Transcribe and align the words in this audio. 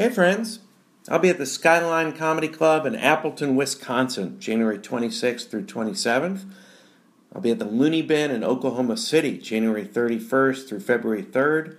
Hey, 0.00 0.10
friends. 0.10 0.60
I'll 1.08 1.18
be 1.18 1.28
at 1.28 1.38
the 1.38 1.44
Skyline 1.44 2.12
Comedy 2.12 2.46
Club 2.46 2.86
in 2.86 2.94
Appleton, 2.94 3.56
Wisconsin, 3.56 4.38
January 4.38 4.78
26th 4.78 5.50
through 5.50 5.64
27th. 5.64 6.44
I'll 7.34 7.40
be 7.40 7.50
at 7.50 7.58
the 7.58 7.64
Looney 7.64 8.02
Bin 8.02 8.30
in 8.30 8.44
Oklahoma 8.44 8.96
City, 8.96 9.38
January 9.38 9.84
31st 9.84 10.68
through 10.68 10.78
February 10.78 11.24
3rd. 11.24 11.76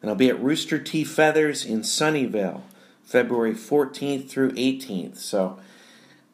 And 0.00 0.08
I'll 0.08 0.16
be 0.16 0.28
at 0.28 0.40
Rooster 0.40 0.78
T. 0.78 1.02
Feathers 1.02 1.64
in 1.64 1.80
Sunnyvale, 1.80 2.60
February 3.02 3.54
14th 3.54 4.28
through 4.28 4.52
18th. 4.52 5.16
So 5.16 5.58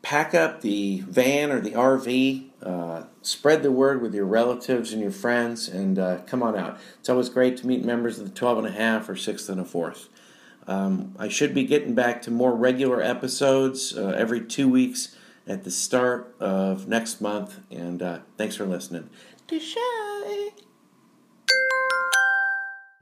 pack 0.02 0.34
up 0.34 0.60
the 0.60 1.00
van 1.00 1.50
or 1.50 1.62
the 1.62 1.70
RV, 1.70 2.50
uh, 2.62 3.04
spread 3.22 3.62
the 3.62 3.72
word 3.72 4.02
with 4.02 4.14
your 4.14 4.26
relatives 4.26 4.92
and 4.92 5.00
your 5.00 5.10
friends, 5.10 5.66
and 5.66 5.98
uh, 5.98 6.18
come 6.26 6.42
on 6.42 6.58
out. 6.58 6.78
It's 7.00 7.08
always 7.08 7.30
great 7.30 7.56
to 7.56 7.66
meet 7.66 7.82
members 7.82 8.18
of 8.18 8.26
the 8.26 8.34
12 8.34 8.58
and 8.58 8.66
a 8.66 8.72
half 8.72 9.08
or 9.08 9.14
6th 9.14 9.48
and 9.48 9.58
a 9.58 9.64
4th. 9.64 10.08
Um, 10.66 11.14
I 11.18 11.28
should 11.28 11.54
be 11.54 11.64
getting 11.64 11.94
back 11.94 12.22
to 12.22 12.30
more 12.30 12.54
regular 12.54 13.02
episodes 13.02 13.96
uh, 13.96 14.14
every 14.16 14.40
two 14.40 14.68
weeks 14.68 15.16
at 15.46 15.64
the 15.64 15.70
start 15.70 16.34
of 16.38 16.86
next 16.86 17.20
month, 17.20 17.60
and 17.70 18.02
uh, 18.02 18.18
thanks 18.36 18.56
for 18.56 18.64
listening. 18.64 19.10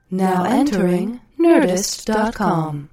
Now 0.09 0.43
entering 0.43 1.21
Nerdist.com. 1.39 2.89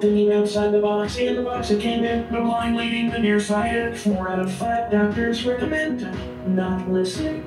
Thinking 0.00 0.32
outside 0.32 0.70
the 0.70 0.80
box, 0.80 1.18
in 1.18 1.36
the 1.36 1.42
box 1.42 1.68
that 1.68 1.80
came 1.82 2.04
in, 2.04 2.32
the 2.32 2.40
blind 2.40 2.74
leading 2.74 3.10
the 3.10 3.18
nearsighted. 3.18 3.98
Four 3.98 4.30
out 4.30 4.38
of 4.38 4.50
five 4.50 4.90
doctors 4.90 5.44
recommend 5.44 6.08
not 6.56 6.88
listening. 6.88 7.46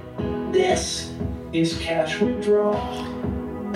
This 0.51 1.11
is 1.51 1.79
cash 1.79 2.19
withdrawal. 2.19 3.12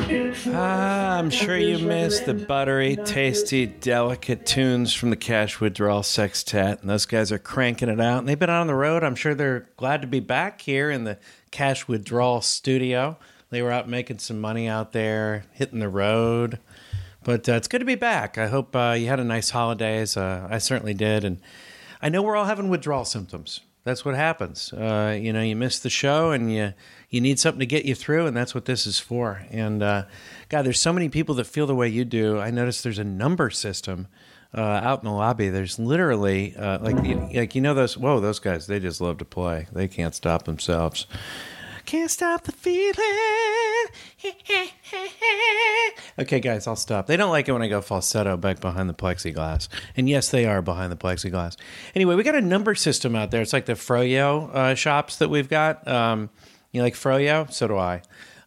Ah, 0.09 1.17
I'm 1.17 1.29
sure 1.29 1.57
you 1.57 1.79
missed 1.79 2.25
the 2.25 2.33
buttery, 2.33 2.95
tasty, 2.95 3.65
delicate 3.65 4.45
tunes 4.45 4.93
from 4.93 5.09
the 5.09 5.17
Cash 5.17 5.59
Withdrawal 5.59 6.01
Sextet. 6.01 6.79
And 6.79 6.89
those 6.89 7.05
guys 7.05 7.29
are 7.33 7.39
cranking 7.39 7.89
it 7.89 7.99
out. 7.99 8.19
And 8.19 8.29
they've 8.29 8.39
been 8.39 8.49
on 8.49 8.67
the 8.67 8.75
road. 8.75 9.03
I'm 9.03 9.15
sure 9.15 9.35
they're 9.35 9.67
glad 9.75 10.01
to 10.01 10.07
be 10.07 10.21
back 10.21 10.61
here 10.61 10.89
in 10.89 11.03
the 11.03 11.17
Cash 11.51 11.89
Withdrawal 11.89 12.39
studio. 12.39 13.17
They 13.49 13.61
were 13.61 13.71
out 13.71 13.89
making 13.89 14.19
some 14.19 14.39
money 14.39 14.67
out 14.67 14.93
there, 14.93 15.43
hitting 15.51 15.79
the 15.79 15.89
road. 15.89 16.59
But 17.25 17.49
uh, 17.49 17.53
it's 17.53 17.67
good 17.67 17.79
to 17.79 17.85
be 17.85 17.95
back. 17.95 18.37
I 18.37 18.47
hope 18.47 18.73
uh, 18.77 18.95
you 18.97 19.07
had 19.07 19.19
a 19.19 19.25
nice 19.25 19.49
holidays. 19.49 20.15
Uh, 20.15 20.47
I 20.49 20.59
certainly 20.59 20.93
did. 20.93 21.25
And 21.25 21.41
I 22.01 22.07
know 22.07 22.21
we're 22.21 22.37
all 22.37 22.45
having 22.45 22.69
withdrawal 22.69 23.03
symptoms. 23.03 23.59
That's 23.83 24.05
what 24.05 24.15
happens. 24.15 24.71
Uh, 24.71 25.17
you 25.19 25.33
know, 25.33 25.41
you 25.41 25.55
miss 25.57 25.79
the 25.79 25.89
show 25.89 26.31
and 26.31 26.51
you 26.51 26.73
you 27.09 27.21
need 27.21 27.39
something 27.39 27.59
to 27.59 27.65
get 27.65 27.85
you 27.85 27.95
through, 27.95 28.27
and 28.27 28.35
that's 28.35 28.53
what 28.53 28.65
this 28.65 28.85
is 28.85 28.99
for. 28.99 29.45
And 29.49 29.81
uh, 29.81 30.03
God, 30.49 30.63
there's 30.63 30.79
so 30.79 30.91
many 30.91 31.09
people 31.09 31.35
that 31.35 31.45
feel 31.45 31.65
the 31.65 31.75
way 31.75 31.87
you 31.87 32.03
do. 32.03 32.39
I 32.39 32.51
noticed 32.51 32.83
there's 32.83 32.99
a 32.99 33.03
number 33.03 33.49
system 33.49 34.07
uh, 34.53 34.61
out 34.61 34.99
in 34.99 35.05
the 35.05 35.13
lobby. 35.13 35.49
There's 35.49 35.79
literally 35.79 36.55
uh, 36.55 36.79
like 36.79 36.97
like 37.33 37.55
you 37.55 37.61
know 37.61 37.73
those 37.73 37.97
whoa 37.97 38.19
those 38.19 38.39
guys 38.39 38.67
they 38.67 38.79
just 38.79 38.99
love 38.99 39.19
to 39.19 39.25
play. 39.25 39.67
They 39.71 39.87
can't 39.87 40.15
stop 40.15 40.43
themselves. 40.43 41.07
Can't 41.85 42.11
stop 42.11 42.43
the 42.43 42.51
feeling. 42.51 42.95
okay, 46.19 46.41
guys, 46.41 46.67
I'll 46.67 46.75
stop. 46.75 47.07
They 47.07 47.15
don't 47.15 47.29
like 47.29 47.47
it 47.47 47.53
when 47.53 47.61
I 47.61 47.69
go 47.69 47.79
falsetto 47.79 48.35
back 48.35 48.59
behind 48.59 48.89
the 48.89 48.93
plexiglass. 48.93 49.69
And 49.95 50.09
yes, 50.09 50.29
they 50.29 50.45
are 50.45 50.61
behind 50.61 50.91
the 50.91 50.97
plexiglass. 50.97 51.55
Anyway, 51.95 52.15
we 52.15 52.23
got 52.23 52.35
a 52.35 52.41
number 52.41 52.75
system 52.75 53.15
out 53.15 53.31
there. 53.31 53.41
It's 53.41 53.53
like 53.53 53.67
the 53.67 53.73
Froyo 53.73 54.53
uh, 54.53 54.75
shops 54.75 55.15
that 55.19 55.29
we've 55.29 55.47
got. 55.47 55.87
Um, 55.87 56.29
you 56.71 56.81
like 56.81 56.93
Froyo? 56.93 57.51
So 57.51 57.67
do 57.67 57.77
I. 57.77 58.01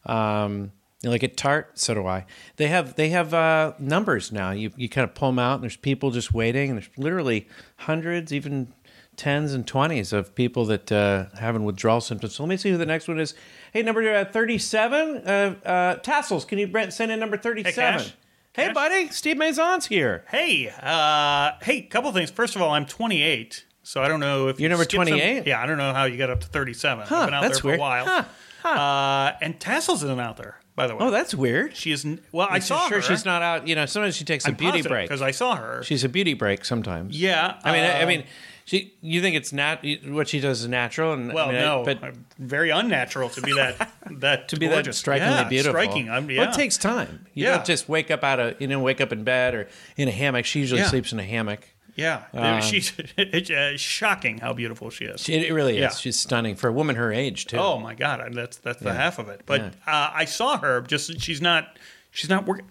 Um, 0.07 0.73
you 1.03 1.11
like 1.11 1.23
it 1.23 1.37
tart? 1.37 1.79
So 1.79 1.95
do 1.95 2.07
I. 2.07 2.27
They 2.57 2.69
have 2.69 2.95
they 2.95 3.09
have 3.11 3.33
uh, 3.33 3.73
numbers 3.79 4.33
now. 4.33 4.51
You 4.51 4.71
you 4.77 4.89
kind 4.89 5.09
of 5.09 5.15
pull 5.15 5.29
them 5.29 5.39
out, 5.39 5.55
and 5.55 5.63
there's 5.63 5.77
people 5.77 6.11
just 6.11 6.35
waiting, 6.35 6.71
and 6.71 6.79
there's 6.79 6.91
literally 6.97 7.49
hundreds, 7.77 8.33
even 8.33 8.73
tens 9.17 9.55
and 9.55 9.67
twenties 9.67 10.13
of 10.13 10.35
people 10.35 10.67
that 10.67 10.93
uh, 10.93 11.27
having 11.39 11.65
withdrawal 11.65 12.01
symptoms. 12.01 12.35
So 12.35 12.43
let 12.43 12.49
me 12.49 12.57
see 12.57 12.71
who 12.71 12.77
the 12.77 12.87
next 12.87 13.09
one 13.09 13.19
is. 13.19 13.35
Hey, 13.73 13.83
number 13.83 14.15
uh, 14.15 14.27
thirty-seven, 14.27 15.17
uh, 15.27 15.55
uh, 15.65 15.95
tassels. 15.97 16.45
Can 16.45 16.59
you 16.59 16.67
Brent, 16.67 16.93
send 16.93 17.11
in 17.11 17.19
number 17.19 17.39
thirty-seven? 17.39 18.01
Cash? 18.01 18.15
Hey, 18.53 18.73
buddy, 18.73 19.09
Steve 19.09 19.37
Mazan's 19.37 19.87
here. 19.87 20.25
Hey, 20.29 20.73
uh, 20.83 21.53
hey, 21.63 21.83
couple 21.83 22.11
things. 22.13 22.31
First 22.31 22.57
of 22.57 22.63
all, 22.63 22.71
I'm 22.71 22.85
28, 22.85 23.65
so 23.91 24.03
I 24.03 24.09
don't 24.09 24.21
know 24.21 24.47
if 24.49 24.61
You're 24.61 24.65
you 24.67 24.69
number 24.69 24.85
skipped 24.85 25.09
28? 25.09 25.47
yeah, 25.47 25.61
I 25.61 25.67
don't 25.67 25.79
know 25.79 25.93
how 25.93 26.05
you 26.05 26.17
got 26.17 26.31
up 26.31 26.41
to 26.43 26.47
37. 26.47 27.07
Huh, 27.07 27.17
I've 27.17 27.27
been 27.27 27.35
out 27.35 27.43
that's 27.43 27.55
there 27.55 27.61
for 27.63 27.67
weird. 27.69 27.79
a 27.79 27.81
while. 27.81 28.25
Huh, 28.63 28.69
Uh, 28.69 29.37
and 29.41 29.59
Tassels 29.59 30.05
isn't 30.05 30.21
out 30.21 30.37
there, 30.37 30.61
by 30.77 30.87
the 30.87 30.95
way. 30.95 31.05
Oh, 31.07 31.11
that's 31.11 31.35
weird. 31.35 31.75
she 31.75 31.91
isn't. 31.93 32.23
Well, 32.31 32.47
I 32.51 32.57
I'm 32.57 32.61
saw 32.61 32.87
sure 32.89 32.99
her. 32.99 33.03
she's 33.03 33.25
not 33.25 33.43
out. 33.43 33.67
You 33.67 33.75
know, 33.75 33.87
sometimes 33.87 34.15
she 34.17 34.25
takes 34.25 34.45
a 34.45 34.49
I'm 34.49 34.55
beauty 34.55 34.83
break. 34.83 35.09
because 35.09 35.23
I 35.23 35.31
saw 35.33 35.57
her. 35.57 35.83
She's 35.83 36.05
a 36.05 36.09
beauty 36.09 36.35
break 36.35 36.65
sometimes. 36.65 37.21
yeah, 37.21 37.59
I 37.65 37.73
mean, 37.73 37.83
I, 37.85 38.01
I 38.01 38.03
uh, 38.03 38.07
mean, 38.07 38.25
she. 38.67 38.95
You 39.01 39.21
think 39.23 39.35
it's 39.35 39.53
nat? 39.53 39.85
What 40.07 40.29
she 40.29 40.39
does 40.41 40.61
is 40.61 40.69
natural, 40.69 41.15
and 41.15 41.33
Well, 41.33 41.49
I 41.49 41.53
mean, 41.53 41.61
no, 41.63 41.83
but 41.85 42.05
I'm 42.05 42.27
very 42.39 42.71
unnatural 42.71 43.29
to 43.31 43.41
be 43.41 43.55
that 43.55 43.91
that 44.21 44.49
to 44.51 44.57
be 44.57 44.69
gorgeous. 44.69 44.97
that 44.97 45.01
strikingly 45.01 45.35
yeah, 45.35 45.49
beautiful, 45.49 45.81
Striking. 45.81 46.11
I'm, 46.11 46.31
yeah. 46.31 46.43
Well, 46.43 46.51
it 46.51 46.55
takes 46.55 46.77
time. 46.77 47.27
You 47.35 47.47
Yeah. 47.47 47.57
don't 47.57 47.67
just 47.67 47.89
wake 47.89 48.11
up 48.11 48.23
out 48.23 48.39
of 48.41 48.61
you 48.61 48.69
know 48.69 48.79
wake 48.81 49.01
up 49.01 49.11
in 49.11 49.25
bed 49.25 49.55
or 49.55 49.69
in 49.97 50.07
a 50.07 50.13
hammock. 50.13 50.45
She 50.45 50.61
usually 50.61 50.83
Yeah. 50.83 50.89
sleeps 50.89 51.13
in 51.13 51.19
a 51.19 51.25
hammock. 51.25 51.67
Yeah, 51.97 52.25
Uh, 52.35 52.61
she's 52.61 52.93
it's 53.17 53.51
uh, 53.51 53.77
shocking 53.77 54.39
how 54.39 54.53
beautiful 54.53 54.91
she 54.91 55.05
is. 55.05 55.21
She, 55.21 55.35
it 55.35 55.53
really 55.53 55.75
is. 55.75 55.81
Yeah. 55.81 55.89
She's 55.91 56.19
stunning 56.19 56.55
for 56.57 56.69
a 56.69 56.73
woman 56.73 56.97
her 56.97 57.13
age 57.13 57.47
too. 57.47 57.57
Oh 57.59 57.79
my 57.79 57.95
god, 57.95 58.33
that's 58.35 58.57
that's 58.59 58.81
the 58.81 58.93
half 58.93 59.19
of 59.19 59.29
it. 59.29 59.43
But 59.47 59.61
uh, 59.87 60.11
I 60.15 60.25
saw 60.25 60.59
her. 60.59 60.81
Just 60.83 61.21
she's 61.21 61.41
not 61.41 61.79
she's 62.11 62.31
not 62.31 62.47
working. 62.47 62.67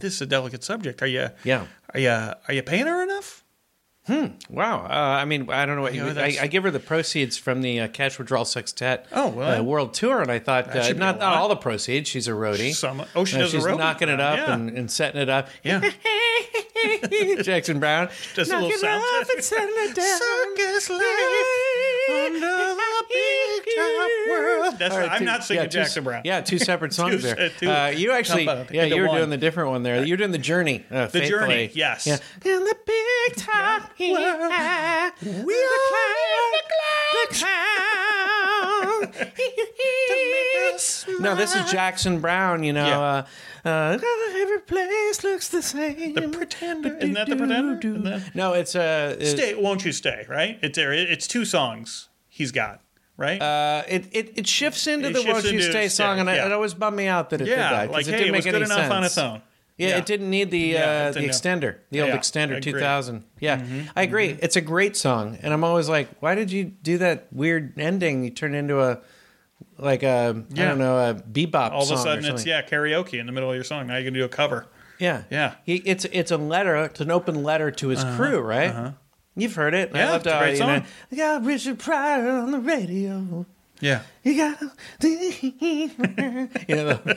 This 0.00 0.14
is 0.14 0.20
a 0.22 0.26
delicate 0.26 0.64
subject. 0.64 1.02
Are 1.02 1.06
you? 1.06 1.28
Yeah. 1.44 1.66
Are 1.94 2.00
you? 2.00 2.08
Are 2.10 2.54
you 2.54 2.62
paying 2.62 2.86
her 2.86 3.02
enough? 3.02 3.44
Hmm. 4.06 4.28
Wow. 4.48 4.86
Uh, 4.86 4.88
I 4.88 5.26
mean, 5.26 5.50
I 5.50 5.66
don't 5.66 5.76
know 5.76 5.82
what 5.82 5.94
You 5.94 6.06
you. 6.06 6.14
know, 6.14 6.22
I, 6.22 6.38
I 6.40 6.46
give 6.46 6.62
her 6.62 6.70
the 6.70 6.80
proceeds 6.80 7.36
from 7.36 7.60
the 7.60 7.80
uh, 7.80 7.88
Cash 7.88 8.18
Withdrawal 8.18 8.46
Sextet 8.46 9.06
Oh, 9.12 9.28
well, 9.28 9.60
uh, 9.60 9.62
world 9.62 9.92
tour, 9.92 10.22
and 10.22 10.32
I 10.32 10.38
thought 10.38 10.74
uh, 10.74 10.88
not, 10.94 11.18
not 11.18 11.34
all 11.36 11.50
the 11.50 11.54
proceeds. 11.56 12.08
She's 12.08 12.26
a 12.26 12.30
roadie. 12.32 12.72
Some- 12.74 13.04
oh, 13.14 13.26
she 13.26 13.36
Uh, 13.36 13.40
does 13.40 13.52
a 13.54 13.58
she's 13.58 13.66
roadie 13.66 13.78
knocking 13.78 14.08
it 14.08 14.18
up 14.18 14.38
yeah. 14.38 14.54
and, 14.54 14.70
and 14.70 14.90
setting 14.90 15.20
it 15.20 15.28
up. 15.28 15.48
Yeah. 15.62 15.80
Jackson 17.42 17.78
Browne. 17.80 18.08
Just 18.34 18.50
a 18.50 18.54
little 18.54 18.70
it 18.70 18.78
sound 18.80 19.02
check. 19.26 19.60
and 19.60 19.70
it 19.90 19.94
down. 19.94 20.18
Circus 20.18 20.90
life 20.90 21.00
under 22.10 22.40
the 22.40 23.04
big 23.08 23.62
top 23.76 24.10
world. 24.30 24.78
That's 24.78 24.94
All 24.94 25.00
not, 25.00 25.06
right, 25.06 25.12
I'm 25.12 25.18
two- 25.20 25.24
not 25.24 25.44
singing 25.44 25.62
yeah, 25.64 25.68
two- 25.68 25.78
Jackson 25.78 26.04
Browne. 26.04 26.22
Yeah, 26.24 26.40
two 26.40 26.58
separate 26.58 26.92
songs 27.00 27.16
Two- 27.16 27.18
there. 27.22 27.50
two- 27.58 27.70
Uh, 27.70 27.86
you 27.88 28.12
actually, 28.12 28.44
yeah, 28.44 28.60
into 28.84 28.88
you 28.96 29.02
were 29.02 29.08
one. 29.08 29.16
doing 29.18 29.30
the 29.30 29.36
different 29.38 29.70
one 29.70 29.82
there. 29.82 30.04
You 30.04 30.12
were 30.12 30.16
doing 30.18 30.32
the 30.32 30.38
Journey. 30.38 30.84
Uh, 30.90 31.06
The 31.06 31.20
Journey, 31.20 31.68
faithfully. 31.68 31.70
yes. 31.74 32.06
Yeah. 32.06 32.18
In 32.52 32.64
the 32.64 32.76
big 32.86 33.36
top, 33.36 33.82
world, 33.98 34.10
we 34.10 34.14
are 34.24 34.48
the 35.20 35.42
clown, 35.88 36.52
the 37.12 37.34
clown. 37.34 37.60
no, 41.20 41.34
this 41.34 41.54
is 41.54 41.70
Jackson 41.70 42.20
Browne. 42.20 42.62
You 42.62 42.72
know, 42.72 42.86
uh, 43.02 43.26
uh, 43.68 43.98
every 44.50 44.60
place 44.62 45.24
looks 45.24 45.48
the 45.48 45.62
same. 45.62 46.14
The 46.14 46.28
Pretender. 46.28 46.96
Isn't 46.96 47.14
that 47.14 47.28
the 47.28 47.36
Pretender? 47.36 47.78
That- 48.00 48.34
No, 48.34 48.52
it's 48.54 48.74
uh, 48.74 49.16
it- 49.18 49.26
Stay, 49.26 49.54
won't 49.54 49.84
you 49.84 49.92
stay? 49.92 50.26
Right? 50.28 50.58
It's 50.62 50.76
there. 50.76 50.92
It's 50.92 51.26
two 51.26 51.44
songs 51.44 52.08
he's 52.28 52.52
got. 52.52 52.80
Right? 53.16 53.40
Uh, 53.40 53.82
it, 53.86 54.06
it 54.12 54.32
it 54.38 54.46
shifts 54.46 54.86
into 54.86 55.08
It 55.08 55.12
the 55.12 55.18
shifts 55.20 55.32
"Won't 55.34 55.44
You 55.44 55.50
into 55.58 55.62
Stay" 55.64 55.70
stay, 55.72 55.88
song, 55.88 56.20
and 56.20 56.30
I- 56.30 56.36
yeah. 56.36 56.46
it 56.46 56.52
always 56.52 56.72
bummed 56.72 56.96
me 56.96 57.06
out 57.06 57.28
that 57.30 57.42
it 57.42 57.44
did 57.44 57.50
yeah, 57.50 57.70
that 57.70 57.86
'cause 57.88 57.92
like 57.94 58.08
it 58.08 58.12
hey, 58.12 58.16
didn't 58.16 58.28
it 58.28 58.32
make 58.32 58.44
was 58.46 58.54
any 58.54 58.64
enough 58.64 58.78
sense. 58.78 58.92
on 58.92 59.04
its 59.04 59.18
own. 59.18 59.42
Yeah, 59.76 59.88
Yeah. 59.88 59.96
it 59.98 60.06
didn't 60.06 60.30
need 60.30 60.50
the 60.50 60.58
Yeah, 60.58 60.78
uh, 61.08 61.10
the 61.12 61.20
didn't. 61.20 61.34
extender, 61.34 61.76
the 61.90 62.00
old 62.00 62.08
Yeah, 62.08 62.14
I 62.14 62.18
extender 62.18 62.62
2000. 62.62 63.24
Yeah, 63.40 63.58
Mm-hmm. 63.58 63.80
I 63.94 64.02
agree. 64.02 64.38
It's 64.40 64.56
a 64.56 64.60
great 64.62 64.96
song, 64.96 65.38
and 65.42 65.52
I'm 65.52 65.64
always 65.64 65.88
like, 65.88 66.08
why 66.20 66.34
did 66.34 66.50
you 66.50 66.64
do 66.64 66.96
that 66.98 67.26
weird 67.30 67.78
ending? 67.78 68.24
You 68.24 68.30
turn 68.30 68.54
into 68.54 68.80
a 68.80 69.00
like 69.78 70.02
a 70.02 70.34
I 70.36 70.54
Yeah. 70.54 70.68
don't 70.68 70.78
know 70.78 70.96
a 71.10 71.14
bebop. 71.14 71.72
All 71.72 71.82
of 71.84 71.90
a 71.90 71.96
sudden, 71.96 72.24
it's 72.24 72.44
yeah 72.46 72.62
karaoke 72.62 73.18
in 73.20 73.26
the 73.26 73.32
middle 73.32 73.48
of 73.50 73.54
your 73.54 73.64
song. 73.64 73.86
Now 73.86 73.96
you 73.96 74.04
can 74.04 74.14
do 74.14 74.24
a 74.24 74.28
cover. 74.28 74.66
yeah, 74.98 75.22
Yeah. 75.30 75.54
He, 75.64 75.76
it's 75.76 76.04
it's 76.06 76.30
a 76.30 76.36
letter. 76.36 76.76
It's 76.84 77.00
an 77.00 77.10
open 77.10 77.42
letter 77.42 77.70
to 77.70 77.88
his 77.88 78.02
crew, 78.16 78.40
right? 78.40 78.92
You've 79.36 79.54
heard 79.54 79.74
it. 79.74 79.90
I 79.94 79.98
Uh-huh. 80.02 80.06
Yeah, 80.06 80.10
loved 80.12 80.26
it's 80.26 80.34
a 80.34 80.38
great 80.38 80.58
know, 80.58 80.66
song. 80.78 80.84
you 81.10 81.16
got 81.16 81.44
Richard 81.44 81.78
Pryor 81.78 82.28
on 82.30 82.50
the 82.50 82.58
radio. 82.58 83.46
Yeah. 83.80 84.02
You 84.22 84.36
got, 84.36 84.60
you 85.02 85.90
know, 86.68 87.00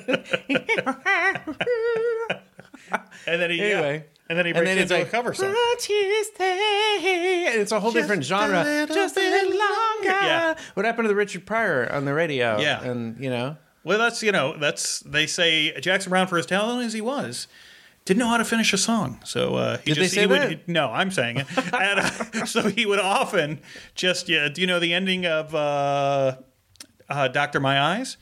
And 3.27 3.41
then 3.41 3.49
he 3.51 3.61
Anyway. 3.61 3.95
yeah. 3.97 4.03
And 4.33 4.39
then 4.39 4.45
he 4.47 4.51
and 4.51 4.57
breaks 4.57 4.69
then 4.71 4.77
into 4.79 4.93
like 4.95 5.07
a 5.07 5.11
cover 5.11 5.31
song. 5.35 5.53
"Won't 5.53 5.89
you 5.89 6.23
stay?" 6.33 7.45
And 7.53 7.61
It's 7.61 7.71
a 7.71 7.79
whole 7.79 7.91
different 7.91 8.23
genre. 8.23 8.63
Just 8.87 9.15
a 9.15 9.19
little 9.19 9.51
longer. 9.51 10.09
Yeah. 10.25 10.55
What 10.73 10.87
happened 10.87 11.05
to 11.05 11.09
the 11.09 11.15
Richard 11.15 11.45
Pryor 11.45 11.87
on 11.91 12.05
the 12.05 12.15
radio? 12.15 12.59
Yeah. 12.59 12.83
and 12.83 13.23
you 13.23 13.29
know, 13.29 13.57
Well, 13.83 13.99
that's 13.99 14.23
you 14.23 14.31
know 14.31 14.57
that's 14.57 15.01
they 15.01 15.27
say 15.27 15.79
Jackson 15.79 16.09
Browne 16.09 16.25
for 16.25 16.39
as 16.39 16.47
talented 16.47 16.87
as 16.87 16.93
he 16.93 17.01
was. 17.01 17.47
Didn't 18.05 18.19
know 18.19 18.27
how 18.29 18.37
to 18.37 18.43
finish 18.45 18.73
a 18.73 18.77
song, 18.79 19.19
so 19.23 19.55
uh, 19.55 19.77
he 19.77 19.93
Did 19.93 20.03
they 20.03 20.07
say 20.07 20.21
he 20.21 20.27
would, 20.27 20.41
that? 20.41 20.49
he- 20.49 20.59
no, 20.67 20.89
I'm 20.91 21.11
saying 21.11 21.37
it. 21.37 21.47
and, 21.73 21.99
uh, 21.99 22.45
so 22.45 22.63
he 22.69 22.85
would 22.87 22.99
often 22.99 23.61
just 23.93 24.27
yeah. 24.29 24.49
Do 24.49 24.61
you 24.61 24.67
know 24.67 24.79
the 24.79 24.93
ending 24.95 25.27
of 25.27 25.53
uh, 25.53 26.37
uh, 27.07 27.27
Doctor 27.27 27.59
My 27.59 27.79
Eyes? 27.79 28.17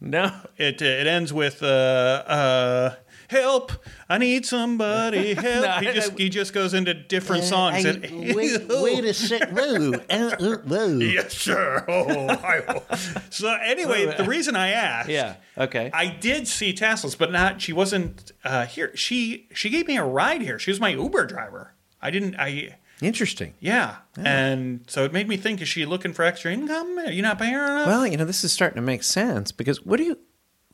no. 0.00 0.30
It 0.58 0.82
it 0.82 1.06
ends 1.06 1.32
with 1.32 1.62
uh, 1.62 1.66
uh, 1.66 2.94
help! 3.28 3.72
I 4.08 4.18
need 4.18 4.46
somebody 4.46 5.34
help. 5.34 5.64
No, 5.66 5.72
he 5.88 5.92
just 5.94 6.18
he 6.18 6.28
just 6.28 6.52
goes 6.52 6.74
into 6.74 6.94
different 6.94 7.42
Uh, 7.44 7.46
songs. 7.46 7.86
I- 7.86 7.88
and, 7.90 8.02
wait, 8.34 8.60
wait 8.68 9.04
a 9.04 9.14
sec. 9.14 9.50
Whoa, 9.50 9.92
uh, 10.10 10.36
uh, 10.40 10.56
whoa. 10.58 10.98
yes, 10.98 11.36
sir. 11.36 11.84
Oh, 11.88 12.28
I. 12.28 12.82
So 13.30 13.48
anyway, 13.62 14.14
the 14.16 14.24
reason 14.24 14.56
I 14.56 14.68
asked, 14.70 15.08
Yeah. 15.08 15.36
Okay. 15.58 15.90
I 15.94 16.06
did 16.08 16.46
see 16.48 16.72
tassels, 16.72 17.14
but 17.14 17.32
not. 17.32 17.60
She 17.62 17.72
wasn't 17.72 18.32
uh, 18.44 18.66
here. 18.66 18.94
She 18.96 19.48
she 19.54 19.70
gave 19.70 19.86
me 19.88 19.96
a 19.96 20.04
ride 20.04 20.42
here. 20.42 20.58
She 20.58 20.70
was 20.70 20.80
my 20.80 20.90
Uber 20.90 21.26
driver. 21.26 21.72
I 22.02 22.10
didn't. 22.10 22.36
I 22.38 22.76
Interesting. 23.02 23.52
yeah. 23.60 23.96
And 24.16 24.80
so 24.86 25.04
it 25.04 25.12
made 25.12 25.28
me 25.28 25.36
think: 25.36 25.60
Is 25.60 25.68
she 25.68 25.84
looking 25.84 26.14
for 26.14 26.24
extra 26.24 26.50
income? 26.52 26.98
Are 26.98 27.10
you 27.10 27.20
not 27.20 27.38
paying 27.38 27.52
her 27.52 27.64
enough? 27.64 27.86
Well, 27.86 28.06
you 28.06 28.16
know, 28.16 28.24
this 28.24 28.42
is 28.44 28.52
starting 28.52 28.76
to 28.76 28.82
make 28.82 29.02
sense 29.02 29.52
because 29.52 29.84
what 29.84 29.98
do 29.98 30.04
you, 30.04 30.18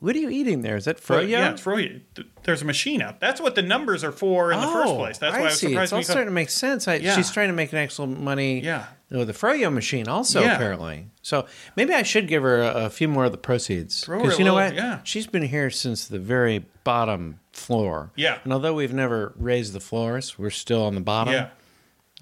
what 0.03 0.15
are 0.15 0.19
you 0.19 0.29
eating 0.29 0.63
there? 0.63 0.77
Is 0.77 0.85
that 0.87 0.99
froyo? 0.99 1.29
Yeah, 1.29 1.53
it's 1.53 1.63
Froyo. 1.63 2.01
Th- 2.15 2.27
There's 2.43 2.61
a 2.61 2.65
machine 2.65 3.01
up. 3.01 3.21
That's 3.21 3.41
what 3.41 3.55
the 3.55 3.63
numbers 3.63 4.03
are 4.05 4.13
for 4.13 4.53
in 4.53 4.61
the 4.61 4.67
first 4.67 4.95
place. 4.95 5.19
That's 5.19 5.33
why 5.35 5.41
I 5.41 5.45
was 5.45 5.53
Oh, 5.53 5.57
see. 5.57 5.67
surprised. 5.69 5.85
It's 5.85 5.93
all 5.93 6.03
starting 6.03 6.27
to 6.27 6.33
make 6.33 6.51
sense. 6.51 6.89
I, 6.89 6.97
Yeah. 6.97 7.15
She's 7.17 7.31
trying 7.31 7.49
to 7.49 7.55
make 7.55 7.73
an 7.73 7.79
excellent 7.79 8.21
money. 8.21 8.61
Yeah. 8.61 8.87
With 9.11 9.29
the 9.29 9.33
froyo 9.33 9.73
machine, 9.73 10.09
also 10.09 10.41
Yeah. 10.43 10.55
apparently. 10.57 11.07
So 11.23 11.47
maybe 11.77 11.93
I 11.95 12.03
should 12.03 12.27
give 12.29 12.43
her 12.43 12.63
a, 12.63 12.87
a 12.87 12.91
few 12.91 13.07
more 13.09 13.25
of 13.27 13.33
the 13.33 13.39
proceeds 13.39 14.05
because 14.05 14.39
you 14.39 14.45
know 14.45 14.55
little- 14.55 14.71
what? 14.71 14.75
yeah. 14.75 14.99
She's 15.05 15.27
been 15.27 15.43
here 15.45 15.71
since 15.71 16.07
the 16.09 16.19
very 16.19 16.65
bottom 16.85 17.39
floor. 17.53 18.11
Yeah. 18.17 18.39
And 18.45 18.53
although 18.53 18.75
we've 18.75 18.93
never 18.93 19.33
raised 19.37 19.73
the 19.73 19.81
floors, 19.81 20.39
we're 20.39 20.51
still 20.51 20.83
on 20.85 20.95
the 20.97 21.01
bottom. 21.01 21.33
yeah. 21.35 21.49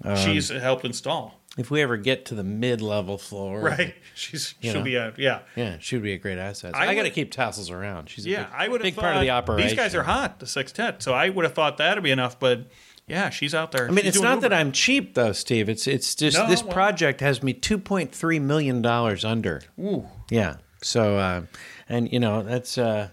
Um, 0.03 0.17
She's 0.17 0.49
helped 0.49 0.85
install. 0.85 1.40
If 1.57 1.69
we 1.69 1.81
ever 1.81 1.97
get 1.97 2.25
to 2.27 2.35
the 2.35 2.45
mid-level 2.45 3.17
floor, 3.17 3.59
Right. 3.59 3.93
She's 4.15 4.55
she'll 4.61 4.75
know. 4.75 4.83
be 4.83 4.95
a 4.95 5.13
yeah. 5.17 5.39
Yeah, 5.57 5.77
she 5.79 5.95
would 5.97 6.03
be 6.03 6.13
a 6.13 6.17
great 6.17 6.37
asset. 6.37 6.75
I 6.75 6.87
I, 6.87 6.95
got 6.95 7.03
to 7.03 7.09
keep 7.09 7.29
tassels 7.31 7.69
around. 7.69 8.09
She's 8.09 8.25
a 8.25 8.29
Yeah, 8.29 8.43
big, 8.43 8.53
I 8.55 8.67
would 8.69 8.81
big 8.81 8.95
part 8.95 9.15
of 9.15 9.21
the 9.21 9.31
operation. 9.31 9.67
These 9.67 9.77
guys 9.77 9.93
are 9.95 10.03
hot, 10.03 10.39
the 10.39 10.47
sextet. 10.47 11.03
So 11.03 11.13
I 11.13 11.27
would 11.29 11.43
have 11.43 11.53
thought 11.53 11.77
that'd 11.77 12.03
be 12.03 12.11
enough, 12.11 12.39
but 12.39 12.67
yeah, 13.05 13.29
she's 13.29 13.53
out 13.53 13.73
there. 13.73 13.87
I 13.89 13.91
mean, 13.91 14.05
it's 14.05 14.21
not 14.21 14.39
that 14.41 14.53
I'm 14.53 14.71
cheap 14.71 15.13
though, 15.15 15.33
Steve. 15.33 15.67
It's 15.67 15.87
it's 15.87 16.15
just 16.15 16.37
No, 16.37 16.47
this 16.47 16.63
well- 16.63 16.71
project 16.73 17.19
has 17.19 17.43
me 17.43 17.53
2.3 17.53 18.41
million 18.41 18.81
dollars 18.81 19.25
under. 19.25 19.61
Ooh. 19.77 20.05
Yeah. 20.29 20.57
So, 20.81 21.17
uh, 21.17 21.41
and 21.89 22.11
you 22.13 22.19
know 22.21 22.43
that's 22.43 22.77
uh, 22.77 23.09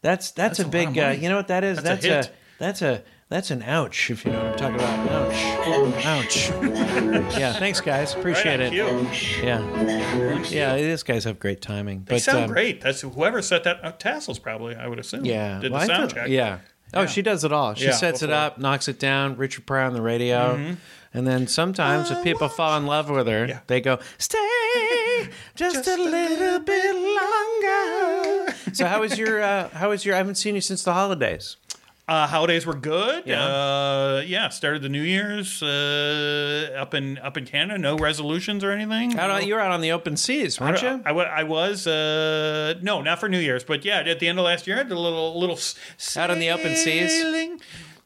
that's 0.00 0.30
that's, 0.30 0.58
That's 0.58 0.60
a 0.60 0.66
a 0.66 0.68
big. 0.68 0.96
Uh, 0.98 1.08
you 1.18 1.28
know 1.28 1.36
what 1.36 1.48
that 1.48 1.64
is? 1.64 1.82
That's 1.82 2.04
a 2.04 2.08
That's, 2.08 2.26
hit. 2.28 2.36
that's 2.58 2.82
a 2.82 3.02
that's 3.34 3.50
an 3.50 3.64
ouch. 3.64 4.10
If 4.12 4.24
you 4.24 4.30
know 4.30 4.38
what 4.44 4.52
I'm 4.52 4.56
talking 4.56 4.76
about. 4.76 5.32
Ouch. 6.04 6.50
Ouch. 6.52 7.36
yeah. 7.36 7.52
Thanks, 7.54 7.80
guys. 7.80 8.14
Appreciate 8.14 8.60
Right 8.60 8.60
it. 8.60 8.70
cue. 8.70 9.44
Yeah. 9.44 10.42
Yeah. 10.44 10.76
These 10.76 11.02
guys 11.02 11.24
have 11.24 11.40
great 11.40 11.60
timing. 11.60 12.04
They 12.04 12.14
but, 12.14 12.22
sound 12.22 12.44
um, 12.44 12.50
great. 12.52 12.80
That's 12.80 13.00
whoever 13.00 13.42
set 13.42 13.64
that 13.64 13.84
uh, 13.84 13.90
tassels 13.90 14.38
probably. 14.38 14.76
I 14.76 14.86
would 14.86 15.00
assume. 15.00 15.24
Yeah. 15.24 15.58
Did 15.58 15.72
Well, 15.72 15.80
the 15.80 15.86
sound 15.86 16.14
check? 16.14 16.28
Yeah. 16.28 16.60
Oh, 16.94 17.06
she 17.06 17.22
does 17.22 17.42
it 17.42 17.52
all. 17.52 17.74
She 17.74 17.86
Yeah, 17.86 17.90
sets 17.90 18.22
it 18.22 18.30
up, 18.30 18.58
knocks 18.58 18.86
it 18.86 19.00
down. 19.00 19.36
Richard 19.36 19.66
Pryor 19.66 19.82
on 19.86 19.94
the 19.94 20.02
radio, 20.02 20.76
and 21.12 21.26
then 21.26 21.48
sometimes 21.48 22.12
if 22.12 22.22
people 22.22 22.48
fall 22.48 22.76
in 22.78 22.86
love 22.86 23.10
with 23.10 23.26
her, 23.26 23.46
Yeah. 23.46 23.60
they 23.66 23.80
go, 23.80 23.98
"Stay 24.16 24.38
just, 25.56 25.88
a 25.88 25.96
little 25.96 26.60
bit 26.60 26.94
longer." 26.94 28.54
so 28.72 28.86
how 28.86 29.00
was 29.00 29.18
your? 29.18 29.42
Uh, 29.42 29.70
how 29.70 29.88
was 29.88 30.04
your? 30.04 30.14
I 30.14 30.18
haven't 30.18 30.36
seen 30.36 30.54
you 30.54 30.60
since 30.60 30.84
the 30.84 30.92
holidays. 30.92 31.56
Uh, 32.06 32.26
holidays 32.26 32.66
were 32.66 32.74
good. 32.74 33.22
Yeah. 33.24 33.42
Uh, 33.42 34.22
yeah. 34.26 34.50
Started 34.50 34.82
the 34.82 34.90
New 34.90 35.00
Year's 35.02 35.62
uh, 35.62 36.76
up 36.78 36.92
in 36.92 37.16
up 37.18 37.38
in 37.38 37.46
Canada. 37.46 37.78
No 37.78 37.96
resolutions 37.96 38.62
or 38.62 38.72
anything. 38.72 39.18
Out 39.18 39.30
on, 39.30 39.46
you 39.46 39.54
were 39.54 39.60
out 39.60 39.70
on 39.70 39.80
the 39.80 39.92
open 39.92 40.16
seas, 40.18 40.60
weren't 40.60 40.82
you? 40.82 41.00
I, 41.06 41.12
wa- 41.12 41.22
I 41.22 41.44
was 41.44 41.86
uh, 41.86 42.74
no, 42.82 43.00
not 43.00 43.20
for 43.20 43.28
New 43.30 43.38
Year's, 43.38 43.64
but 43.64 43.86
yeah, 43.86 44.00
at 44.00 44.18
the 44.20 44.28
end 44.28 44.38
of 44.38 44.44
last 44.44 44.66
year, 44.66 44.78
I 44.78 44.82
did 44.82 44.92
a 44.92 45.00
little 45.00 45.38
little 45.40 45.58
Out 45.96 46.30
on 46.30 46.40
the 46.40 46.50
open 46.50 46.76
seas? 46.76 47.10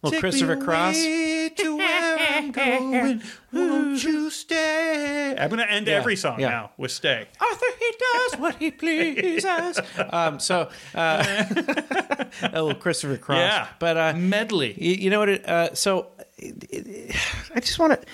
Little 0.03 0.12
Take 0.12 0.21
Christopher 0.21 0.56
Cross? 0.56 0.95
to 0.97 1.77
where 1.77 2.19
I'm 2.31 2.53
going. 2.53 3.23
Won't 3.53 4.05
you 4.05 4.31
stay? 4.31 5.35
I'm 5.37 5.49
going 5.49 5.59
to 5.59 5.69
end 5.71 5.87
Yeah, 5.89 5.95
every 5.95 6.15
song 6.15 6.39
yeah. 6.39 6.49
now 6.50 6.71
with 6.77 6.93
"Stay." 6.93 7.27
Arthur, 7.41 7.67
he 7.81 7.93
does 7.99 8.39
what 8.41 8.55
he 8.56 8.71
pleases. 8.83 9.81
um, 10.11 10.39
so, 10.39 10.71
uh, 10.95 11.45
a 12.43 12.62
little 12.62 12.75
Christopher 12.75 13.17
Cross. 13.17 13.39
Yeah, 13.39 13.69
but 13.81 13.97
uh, 13.97 14.12
medley. 14.17 14.75
You, 14.81 14.93
you 14.95 15.11
know 15.11 15.19
what? 15.19 15.31
It, 15.31 15.49
uh, 15.49 15.75
so 15.75 16.09
it, 16.37 16.65
it, 16.71 17.17
I 17.55 17.61
just 17.61 17.79
want 17.79 18.00
to. 18.00 18.06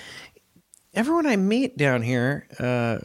Everyone 0.95 1.27
I 1.27 1.35
meet 1.35 1.77
down 1.77 2.01
here 2.03 2.47
uh, 2.57 2.99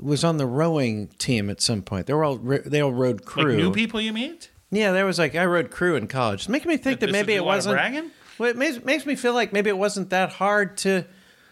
was 0.00 0.24
on 0.24 0.36
the 0.36 0.46
rowing 0.46 1.06
team 1.18 1.48
at 1.48 1.60
some 1.62 1.80
point. 1.80 2.06
They 2.08 2.12
were 2.12 2.24
all 2.24 2.38
ro- 2.38 2.62
they 2.66 2.80
all 2.80 2.92
rowed 2.92 3.20
Like 3.20 3.24
crew. 3.24 3.56
new 3.56 3.72
people 3.72 4.00
you 4.00 4.12
meet? 4.12 4.50
Yeah, 4.72 4.90
there 4.90 5.06
was 5.06 5.16
like 5.18 5.36
I 5.36 5.46
rowed 5.46 5.70
crew 5.70 5.94
in 5.94 6.08
college. 6.08 6.40
It's 6.40 6.48
making 6.48 6.68
me 6.68 6.76
think 6.76 6.98
that 7.00 7.06
This 7.06 7.12
maybe 7.12 7.34
a 7.34 7.36
it 7.36 7.42
lot 7.42 7.50
of 7.52 7.56
wasn't. 7.58 7.74
bragging? 7.76 8.10
Well, 8.38 8.50
it 8.50 8.56
makes, 8.56 8.84
makes 8.84 9.06
me 9.06 9.14
feel 9.16 9.34
like 9.34 9.52
maybe 9.52 9.70
it 9.70 9.78
wasn't 9.78 10.10
that 10.10 10.32
hard 10.34 10.76
to 10.78 11.04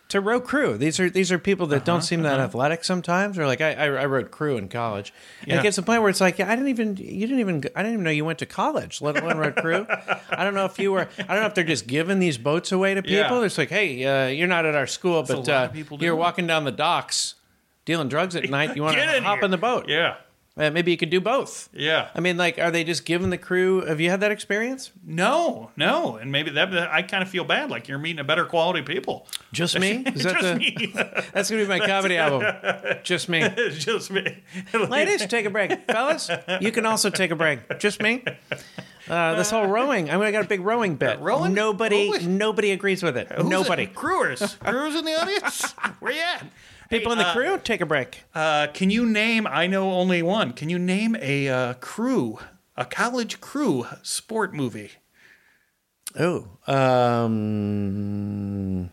to 0.06 0.20
row 0.20 0.38
crew. 0.38 0.76
These 0.76 1.00
are 1.00 1.08
these 1.08 1.32
are 1.32 1.38
people 1.38 1.66
that 1.68 1.76
Uh-huh, 1.76 1.84
don't 1.86 2.02
seem 2.02 2.22
that 2.22 2.38
athletic 2.38 2.84
sometimes. 2.84 3.38
Or 3.38 3.46
like 3.46 3.62
I, 3.62 3.72
I 3.72 3.84
I 3.86 4.04
rowed 4.04 4.30
crew 4.30 4.58
in 4.58 4.68
college, 4.68 5.14
and 5.40 5.52
Yeah. 5.52 5.60
it 5.60 5.62
gets 5.62 5.76
to 5.76 5.80
the 5.80 5.86
point 5.86 6.02
where 6.02 6.10
it's 6.10 6.20
like 6.20 6.38
I 6.40 6.54
didn't 6.54 6.68
even 6.68 6.96
you 6.98 7.26
didn't 7.26 7.40
even 7.40 7.64
I 7.74 7.82
didn't 7.82 7.94
even 7.94 8.04
know 8.04 8.10
you 8.10 8.24
went 8.26 8.38
to 8.40 8.46
college, 8.46 9.00
let 9.00 9.16
alone 9.20 9.38
row 9.38 9.50
crew. 9.52 9.86
I 10.30 10.44
don't 10.44 10.52
know 10.54 10.66
if 10.66 10.78
you 10.78 10.92
were. 10.92 11.08
I 11.18 11.32
don't 11.32 11.40
know 11.40 11.46
if 11.46 11.54
they're 11.54 11.64
just 11.64 11.86
giving 11.86 12.18
these 12.18 12.36
boats 12.36 12.70
away 12.70 12.92
to 12.94 13.02
people. 13.02 13.38
Yeah. 13.40 13.44
It's 13.46 13.56
like, 13.56 13.70
hey, 13.70 14.04
uh, 14.04 14.28
you're 14.28 14.46
not 14.46 14.66
at 14.66 14.74
our 14.74 14.86
school, 14.86 15.22
but 15.22 15.48
uh, 15.48 15.70
you're 15.98 16.14
walking 16.16 16.46
down 16.46 16.64
the 16.64 16.70
docks. 16.72 17.36
Dealing 17.86 18.08
drugs 18.08 18.34
at 18.34 18.48
night, 18.48 18.76
you 18.76 18.82
want 18.82 18.96
to 18.98 19.20
hop 19.22 19.36
here. 19.38 19.44
in 19.44 19.50
the 19.50 19.58
boat? 19.58 19.88
Yeah, 19.88 20.16
Uh, 20.56 20.70
maybe 20.70 20.92
you 20.92 20.96
could 20.96 21.10
do 21.10 21.20
both. 21.20 21.68
yeah. 21.72 22.10
I 22.14 22.20
mean, 22.20 22.36
like, 22.36 22.60
are 22.60 22.70
they 22.70 22.84
just 22.84 23.04
giving 23.04 23.30
the 23.30 23.38
crew? 23.38 23.84
Have 23.86 24.00
you 24.00 24.08
had 24.08 24.20
that 24.20 24.30
experience? 24.30 24.92
No, 25.04 25.72
no, 25.76 26.14
and 26.14 26.30
maybe 26.30 26.50
that 26.50 26.72
I 26.92 27.02
kind 27.02 27.24
of 27.24 27.28
feel 27.28 27.42
bad. 27.42 27.70
Like 27.70 27.88
you're 27.88 27.98
meeting 27.98 28.20
a 28.20 28.24
better 28.24 28.44
quality 28.44 28.82
people. 28.82 29.26
Just 29.52 29.76
me? 29.80 30.04
Is 30.06 30.22
that 30.22 30.40
Just 30.40 30.42
the, 30.42 30.54
me. 30.54 30.92
That's 31.32 31.50
gonna 31.50 31.62
be 31.64 31.68
my 31.68 31.80
comedy 31.80 32.16
album. 32.16 32.54
Just 33.02 33.28
me. 33.28 33.40
Just 33.72 34.12
me. 34.12 34.44
Ladies, 34.72 35.26
take 35.26 35.44
a 35.44 35.50
break. 35.50 35.90
Fellas, 35.90 36.30
you 36.60 36.70
can 36.70 36.86
also 36.86 37.10
take 37.10 37.32
a 37.32 37.36
break. 37.36 37.80
Just 37.80 38.00
me. 38.00 38.22
Uh, 39.08 39.34
this 39.34 39.50
whole 39.50 39.66
rowing. 39.66 40.08
I 40.08 40.12
mean, 40.16 40.22
I 40.22 40.30
got 40.30 40.44
a 40.44 40.48
big 40.48 40.60
rowing 40.60 40.94
bit. 40.94 41.18
Rowing? 41.20 41.52
Nobody, 41.52 42.26
nobody 42.26 42.70
agrees 42.70 43.02
with 43.02 43.16
it. 43.16 43.30
Who's 43.32 43.44
Nobody. 43.44 43.82
it? 43.82 43.94
Crewers. 43.94 44.54
Crewers 44.60 44.94
in 44.94 45.04
the 45.04 45.20
audience. 45.20 45.72
Where 45.98 46.12
you 46.12 46.20
at? 46.22 46.46
People 46.98 47.12
in 47.12 47.18
the 47.18 47.24
crew, 47.32 47.58
take 47.62 47.80
a 47.80 47.86
break. 47.86 48.22
Uh, 48.34 48.66
can 48.72 48.90
you 48.90 49.04
name? 49.06 49.46
I 49.46 49.66
know 49.66 49.90
only 49.92 50.22
one. 50.22 50.52
Can 50.52 50.68
you 50.68 50.78
name 50.78 51.16
a 51.20 51.48
uh, 51.48 51.74
crew, 51.74 52.38
a 52.76 52.84
college 52.84 53.40
crew 53.40 53.86
sport 54.02 54.54
movie? 54.54 54.90
Oh, 56.18 56.48
um, 57.94 58.90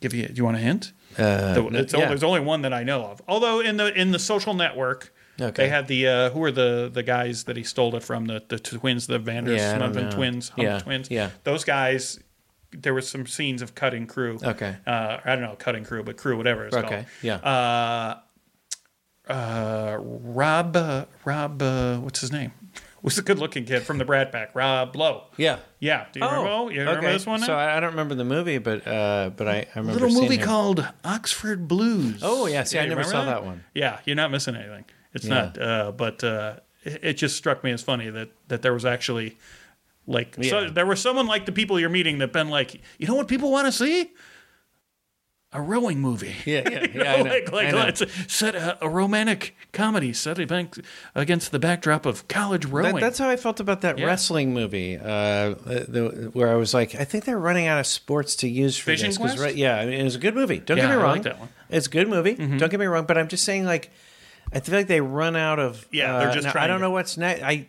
Give 0.00 0.12
you. 0.12 0.26
Do 0.26 0.34
you 0.34 0.44
want 0.44 0.56
a 0.56 0.60
hint? 0.60 0.92
uh, 1.16 1.54
The- 1.54 1.66
it's 1.78 1.92
yeah. 1.92 1.98
only, 2.00 2.08
there's 2.08 2.22
only 2.24 2.40
one 2.40 2.62
that 2.62 2.72
I 2.72 2.82
know 2.82 3.04
of. 3.04 3.22
Although 3.28 3.60
in 3.60 3.76
the 3.76 3.92
in 3.98 4.10
the 4.10 4.18
Social 4.18 4.52
Network, 4.54 5.14
Okay. 5.40 5.64
they 5.64 5.68
had 5.68 5.86
the 5.88 6.06
uh, 6.08 6.30
who 6.30 6.42
are 6.44 6.50
the 6.52 6.90
the 6.92 7.02
guys 7.02 7.44
that 7.44 7.56
he 7.56 7.62
stole 7.62 7.94
it 7.96 8.02
from 8.02 8.26
the 8.26 8.42
the 8.48 8.58
twins, 8.58 9.06
the 9.06 9.18
Vanders, 9.20 9.56
Yeah, 9.58 9.74
I 9.76 9.78
don't 9.78 9.92
Smotherman 9.94 10.02
know. 10.10 10.10
twins, 10.10 10.48
Hump 10.50 10.62
Yeah, 10.62 10.78
twins. 10.80 11.08
yeah. 11.10 11.30
those 11.44 11.64
guys. 11.64 12.18
There 12.76 12.94
was 12.94 13.08
some 13.08 13.26
scenes 13.26 13.62
of 13.62 13.74
cutting 13.74 14.06
crew. 14.06 14.38
Okay. 14.42 14.76
uh, 14.86 15.18
I 15.24 15.34
don't 15.36 15.42
know 15.42 15.56
cutting 15.58 15.84
crew, 15.84 16.02
but 16.02 16.16
crew, 16.16 16.36
whatever 16.36 16.66
it's 16.66 16.76
Okay, 16.76 16.88
called. 16.88 17.06
yeah. 17.22 17.36
Uh, 17.36 18.20
uh, 19.28 19.96
Rob, 20.00 20.76
uh, 20.76 21.06
Rob, 21.24 21.62
uh, 21.62 21.96
what's 21.98 22.20
his 22.20 22.30
name? 22.32 22.52
Was 23.02 23.18
a 23.18 23.22
good-looking 23.22 23.66
kid 23.66 23.82
from 23.82 23.98
the 23.98 24.04
Brat 24.06 24.32
Pack? 24.32 24.54
Rob 24.54 24.96
Lowe. 24.96 25.24
yeah. 25.36 25.58
Yeah. 25.78 26.06
Do 26.12 26.20
you 26.20 26.26
remember? 26.26 26.72
You 26.72 26.80
remember 26.80 27.00
okay. 27.00 27.12
this 27.12 27.26
one? 27.26 27.40
now? 27.40 27.46
So 27.46 27.54
I, 27.54 27.78
don't 27.78 27.90
remember 27.90 28.14
the 28.14 28.24
movie, 28.24 28.56
but 28.56 28.86
uh, 28.86 29.30
but 29.36 29.46
I, 29.46 29.52
I 29.74 29.78
remember 29.78 29.92
little 29.92 30.08
seeing 30.08 30.22
movie 30.22 30.36
him. 30.38 30.46
called 30.46 30.88
Oxford 31.04 31.68
Blues. 31.68 32.20
Oh, 32.22 32.46
yeah, 32.46 32.64
see, 32.64 32.78
I 32.78 32.86
never 32.86 33.04
saw 33.04 33.26
that 33.26 33.44
one. 33.44 33.62
Yeah, 33.74 34.00
you're 34.06 34.16
not 34.16 34.30
missing 34.30 34.56
anything. 34.56 34.86
It's 35.12 35.26
Yeah. 35.26 35.34
not. 35.34 35.60
Uh, 35.60 35.92
but 35.92 36.24
uh, 36.24 36.54
it, 36.82 37.04
it 37.04 37.12
just 37.14 37.36
struck 37.36 37.62
me 37.62 37.72
as 37.72 37.82
funny 37.82 38.08
that 38.08 38.30
that 38.48 38.62
there 38.62 38.72
was 38.72 38.86
actually 38.86 39.36
like 40.06 40.36
so 40.44 40.68
there 40.68 40.86
was 40.86 41.00
someone 41.00 41.26
like 41.26 41.46
the 41.46 41.52
people 41.52 41.78
you're 41.80 41.88
meeting 41.88 42.18
that 42.18 42.32
been 42.32 42.48
like, 42.50 42.80
you 42.98 43.06
know 43.06 43.14
what 43.14 43.28
people 43.28 43.50
want 43.50 43.66
to 43.66 43.72
see? 43.72 44.10
A 45.56 45.62
rowing 45.62 46.00
movie. 46.00 46.34
Yeah, 46.44 46.68
yeah, 46.68 46.80
You 46.92 47.00
yeah. 47.02 47.12
I 47.12 47.22
know, 47.22 47.30
like, 47.30 47.52
like 47.52 47.70
know. 47.70 47.76
let's 47.76 48.02
set 48.32 48.56
a, 48.56 48.76
a 48.84 48.88
romantic 48.88 49.54
comedy 49.72 50.12
set 50.12 50.36
against 50.40 51.52
the 51.52 51.58
backdrop 51.60 52.06
of 52.06 52.26
college 52.26 52.64
rowing. 52.66 52.96
That, 52.96 53.00
that's 53.00 53.18
how 53.18 53.30
I 53.30 53.36
felt 53.36 53.60
about 53.60 53.80
that 53.82 53.96
Yeah. 53.96 54.06
wrestling 54.06 54.52
movie, 54.52 54.96
uh, 54.96 55.54
the, 55.54 56.30
where 56.32 56.48
I 56.50 56.56
was 56.56 56.74
like, 56.74 56.96
I 56.96 57.04
think 57.04 57.24
they're 57.24 57.38
running 57.38 57.68
out 57.68 57.78
of 57.78 57.86
sports 57.86 58.34
to 58.36 58.48
use 58.48 58.76
for 58.76 58.90
Vision 58.90 59.10
this. 59.10 59.38
right, 59.38 59.54
yeah, 59.54 59.76
I 59.78 59.86
mean, 59.86 60.00
it 60.00 60.02
was 60.02 60.16
a 60.16 60.18
good 60.18 60.34
movie. 60.34 60.58
Don't 60.58 60.76
Yeah, 60.76 60.84
get 60.88 60.90
me 60.90 60.96
I 60.96 61.02
wrong. 61.04 61.12
like 61.12 61.22
that 61.22 61.38
one. 61.38 61.48
Mm-hmm. 61.48 61.74
It's 61.76 61.86
a 61.86 61.90
good 61.90 62.08
movie. 62.08 62.34
Don't 62.34 62.70
get 62.70 62.80
me 62.80 62.86
wrong. 62.86 63.04
But 63.06 63.16
I'm 63.18 63.28
just 63.28 63.44
saying, 63.44 63.64
like, 63.64 63.92
I 64.54 64.60
feel 64.60 64.76
like 64.76 64.86
they 64.86 65.00
run 65.00 65.34
out 65.36 65.58
of. 65.58 65.86
Yeah, 65.92 66.18
they're 66.18 66.30
uh, 66.30 66.34
just 66.34 66.48
trying 66.50 66.64
I 66.64 66.66
don't 66.68 66.78
to- 66.78 66.82
know 66.84 66.90
what's 66.90 67.16
next. 67.16 67.42
I, 67.42 67.66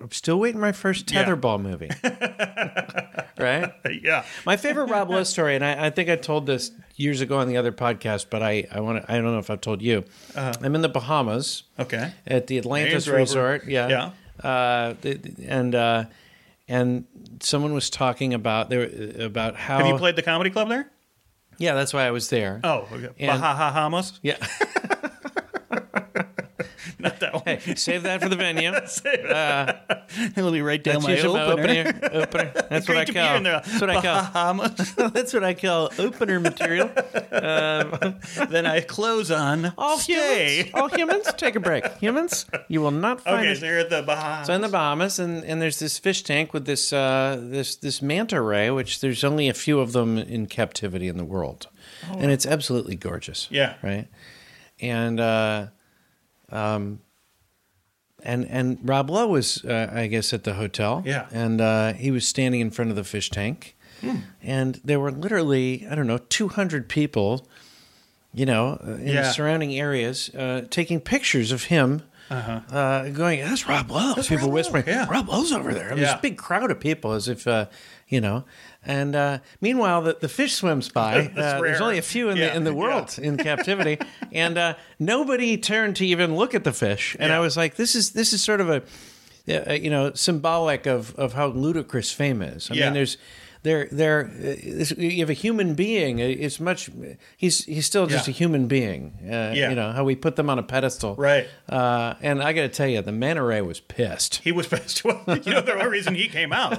I'm 0.00 0.10
still 0.12 0.38
waiting 0.38 0.60
my 0.60 0.72
first 0.72 1.10
Yeah. 1.10 1.24
tetherball 1.24 1.60
movie. 1.60 1.90
right. 3.38 3.72
yeah. 4.02 4.24
My 4.44 4.56
favorite 4.56 4.86
Rob 4.90 5.10
Lowe 5.10 5.22
story, 5.24 5.54
and 5.56 5.64
I, 5.64 5.86
I 5.86 5.90
think 5.90 6.08
I 6.08 6.16
told 6.16 6.46
this 6.46 6.70
years 6.96 7.20
ago 7.20 7.38
on 7.38 7.48
the 7.48 7.56
other 7.56 7.72
podcast, 7.72 8.26
but 8.30 8.42
I, 8.42 8.66
I 8.70 8.80
want 8.80 9.02
to. 9.04 9.10
I 9.12 9.16
don't 9.16 9.24
know 9.24 9.38
if 9.38 9.50
I've 9.50 9.60
told 9.60 9.82
you. 9.82 10.04
Uh-huh. 10.34 10.52
I'm 10.62 10.74
in 10.74 10.82
the 10.82 10.88
Bahamas 10.88 11.62
Okay. 11.78 12.12
at 12.26 12.46
the 12.46 12.58
Atlantis 12.58 13.06
Rover. 13.08 13.18
Resort. 13.18 13.66
Yeah. 13.66 13.88
Yeah. 13.88 14.48
Uh, 14.48 14.94
th- 15.00 15.20
and 15.46 15.74
uh, 15.74 16.04
and 16.68 17.04
someone 17.40 17.72
was 17.72 17.88
talking 17.88 18.34
about 18.34 18.68
there 18.68 18.88
about 19.24 19.56
how 19.56 19.78
Have 19.78 19.86
you 19.86 19.96
played 19.96 20.16
the 20.16 20.22
comedy 20.22 20.50
club 20.50 20.68
there? 20.68 20.90
yeah 21.58 21.72
that's 21.74 21.94
why 21.94 22.04
I 22.06 22.10
was 22.10 22.28
there 22.28 22.60
Oh, 22.62 22.86
okay. 22.92 23.08
And- 23.18 23.42
Bahahahamos? 23.42 24.18
yeah 24.22 24.36
Not 27.06 27.20
that 27.20 27.34
one. 27.34 27.42
hey 27.46 27.74
save 27.74 28.02
that 28.04 28.20
for 28.22 28.28
the 28.28 28.36
venue 28.36 28.72
It'll 30.36 30.52
be 30.52 30.62
right 30.62 30.82
down 30.82 31.02
that's 31.02 31.24
my 31.24 31.28
opener. 31.28 31.88
opener 31.88 32.10
opener 32.12 32.52
that's 32.70 32.86
what 32.88 32.94
Great 32.94 32.98
I 32.98 33.04
to 33.04 33.12
be 33.12 33.18
here 33.18 33.28
call 33.28 33.42
that's 33.42 33.80
what 33.80 33.90
I 33.90 33.94
call 33.94 34.02
Bahamas. 34.22 34.94
that's 35.12 35.32
what 35.34 35.44
I 35.44 35.54
call 35.54 35.90
opener 35.98 36.40
material 36.40 36.90
then 38.50 38.66
I 38.66 38.80
close 38.80 39.30
on 39.30 39.72
all 39.78 39.98
stay. 39.98 40.62
humans 40.64 40.70
all 40.74 40.88
humans 40.88 41.32
take 41.36 41.56
a 41.56 41.60
break 41.60 41.86
humans 41.98 42.46
you 42.68 42.80
will 42.80 42.90
not 42.90 43.20
find 43.20 43.40
Okay, 43.40 43.52
it- 43.52 43.58
so 43.58 43.66
you're 43.66 43.78
at 43.78 43.90
the 43.90 44.02
Bahamas. 44.02 44.46
So 44.46 44.54
in 44.54 44.60
the 44.60 44.68
Bahamas, 44.68 45.18
and, 45.18 45.44
and 45.44 45.60
there's 45.60 45.78
this 45.78 45.98
fish 45.98 46.22
tank 46.22 46.52
with 46.52 46.64
this 46.66 46.92
uh, 46.92 47.38
this 47.42 47.76
this 47.76 48.00
manta 48.02 48.40
ray, 48.40 48.70
which 48.70 49.00
there's 49.00 49.24
only 49.24 49.48
a 49.48 49.54
few 49.54 49.80
of 49.80 49.92
them 49.92 50.18
in 50.18 50.46
captivity 50.46 51.08
in 51.08 51.16
the 51.16 51.24
world, 51.24 51.66
and 52.10 52.30
it's 52.30 52.46
absolutely 52.46 52.94
gorgeous. 52.96 53.48
Yeah. 53.50 53.74
right. 53.82 54.06
And 54.80 55.18
uh, 55.20 55.66
um, 56.50 57.00
and 58.22 58.46
and 58.48 58.78
Rob 58.82 59.10
Lowe 59.10 59.28
was, 59.28 59.64
uh, 59.64 59.90
I 59.92 60.06
guess, 60.06 60.32
at 60.32 60.44
the 60.44 60.54
hotel. 60.54 61.02
Yeah. 61.04 61.26
and 61.32 61.60
uh, 61.60 61.92
he 61.92 62.10
was 62.10 62.26
standing 62.26 62.60
in 62.60 62.70
front 62.70 62.90
of 62.90 62.96
the 62.96 63.04
fish 63.04 63.30
tank, 63.30 63.76
and 64.42 64.80
there 64.84 64.98
were 65.00 65.10
literally 65.12 65.86
I 65.90 65.94
don't 65.94 66.06
know 66.06 66.18
200 66.18 66.88
people, 66.88 67.46
you 68.32 68.46
know, 68.46 68.78
uh, 68.86 68.92
in 68.94 69.08
Yeah. 69.08 69.22
the 69.22 69.32
surrounding 69.32 69.78
areas, 69.78 70.30
uh, 70.34 70.62
taking 70.70 71.00
pictures 71.00 71.52
of 71.52 71.64
him 71.64 72.02
uh, 72.30 72.60
uh 72.70 73.08
going, 73.10 73.40
"That's 73.40 73.68
Rob 73.68 73.90
Lowe." 73.90 74.14
people 74.14 74.36
Rob 74.36 74.42
Lowe, 74.44 74.48
whispering, 74.50 74.84
yeah. 74.86 75.06
"Rob 75.08 75.28
Lowe's 75.28 75.52
over 75.52 75.72
there." 75.72 75.88
Yeah. 75.90 75.94
This 75.94 76.14
big 76.20 76.36
crowd 76.36 76.70
of 76.70 76.80
people, 76.80 77.12
as 77.12 77.28
if 77.28 77.46
uh, 77.46 77.66
you 78.08 78.20
know. 78.20 78.44
And 78.84 79.16
uh, 79.16 79.38
meanwhile, 79.60 80.02
the, 80.02 80.16
the 80.20 80.28
fish 80.28 80.54
swims 80.54 80.88
by. 80.88 81.32
Uh, 81.36 81.60
there's 81.60 81.80
only 81.80 81.98
a 81.98 82.02
few 82.02 82.30
in 82.30 82.36
Yeah, 82.36 82.50
the 82.50 82.56
in 82.56 82.64
the 82.64 82.74
world 82.82 83.18
in 83.18 83.36
captivity, 83.36 83.98
and 84.32 84.56
uh, 84.56 84.74
nobody 84.98 85.58
turned 85.58 85.96
to 85.96 86.06
even 86.06 86.36
look 86.36 86.54
at 86.54 86.64
the 86.64 86.72
fish. 86.72 87.16
And 87.18 87.32
I 87.32 87.40
was 87.40 87.56
like, 87.56 87.76
"This 87.76 87.94
is 87.94 88.12
this 88.12 88.32
is 88.32 88.42
sort 88.42 88.60
of 88.60 88.70
a." 88.70 88.82
uh, 89.48 89.72
you 89.72 89.90
know, 89.90 90.12
symbolic 90.14 90.86
of, 90.86 91.14
of 91.16 91.32
how 91.32 91.46
ludicrous 91.46 92.10
fame 92.12 92.42
is. 92.42 92.70
I 92.70 92.74
mean, 92.74 92.92
there's 92.94 93.16
there 93.66 93.88
there 93.90 94.30
uh, 94.30 94.84
you 94.96 95.20
have 95.20 95.30
a 95.30 95.40
human 95.46 95.74
being. 95.74 96.20
uh, 96.20 96.24
It's 96.44 96.58
much. 96.60 96.88
He's 97.36 97.64
he's 97.64 97.84
still 97.86 98.06
just 98.06 98.26
Yeah. 98.28 98.32
a 98.34 98.36
human 98.42 98.66
being. 98.68 99.02
Uh, 99.24 99.52
Yeah. 99.54 99.68
You 99.70 99.74
know 99.74 99.90
how 99.92 100.04
we 100.04 100.14
put 100.16 100.36
them 100.36 100.48
on 100.48 100.58
a 100.58 100.62
pedestal, 100.62 101.14
Right. 101.16 101.46
Uh, 101.68 102.14
and 102.22 102.42
I 102.42 102.52
got 102.52 102.62
to 102.62 102.68
tell 102.68 102.86
you, 102.88 103.02
the 103.02 103.12
manta 103.12 103.42
ray 103.42 103.60
was 103.60 103.80
pissed. 103.80 104.36
He 104.44 104.52
was 104.52 104.66
pissed. 104.68 105.02
Well, 105.04 105.20
you 105.44 105.52
know, 105.52 105.60
the 105.60 105.72
only 105.74 105.86
reason 105.88 106.14
he 106.14 106.28
came 106.28 106.52
out 106.52 106.78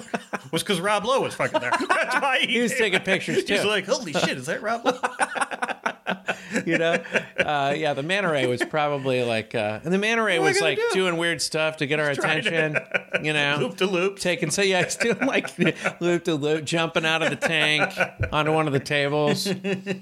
was 0.52 0.64
because 0.64 0.80
Rob 0.80 1.04
Lowe 1.06 1.22
was 1.22 1.34
fucking 1.36 1.60
there. 1.60 1.72
That's 1.90 2.16
why 2.22 2.40
he, 2.42 2.54
He 2.54 2.60
was 2.62 2.74
taking 2.76 3.02
pictures 3.02 3.44
too. 3.44 3.54
He's 3.56 3.66
like, 3.66 3.86
holy 3.86 4.14
shit, 4.14 4.38
is 4.38 4.46
that 4.48 4.62
Rob 4.62 4.86
Lowe? 4.86 5.00
you 6.66 6.78
know, 6.78 6.94
uh, 7.40 7.74
yeah. 7.78 7.94
The 7.94 8.04
manta 8.04 8.30
ray 8.30 8.46
was 8.48 8.64
probably 8.64 9.24
like, 9.24 9.54
uh, 9.56 9.80
and 9.84 9.94
the 9.94 9.98
manta 9.98 10.24
ray 10.24 10.40
What 10.40 10.46
am 10.46 10.48
I 10.48 10.52
was 10.52 10.62
like 10.62 10.78
do? 10.78 10.90
doing 10.94 11.18
weird 11.18 11.42
stuff 11.42 11.78
to 11.78 11.86
get 11.88 12.00
our 12.00 12.14
trying 12.16 12.42
to- 12.44 12.48
attention. 12.50 13.26
You 13.26 13.34
know, 13.34 13.58
Loop 13.62 13.78
to 13.78 13.86
loop. 13.86 14.20
taking 14.20 14.52
so 14.52 14.62
yeah, 14.62 14.84
he's 14.84 14.96
doing 14.96 15.20
like 15.26 15.58
loop 16.02 16.24
to 16.26 16.36
loop, 16.36 16.66
jumping 16.66 17.06
out 17.06 17.22
of 17.24 17.30
the 17.30 17.36
tank 17.36 17.92
onto 18.32 18.52
one 18.54 18.68
of 18.68 18.74
the 18.74 18.80
tables, 18.80 19.48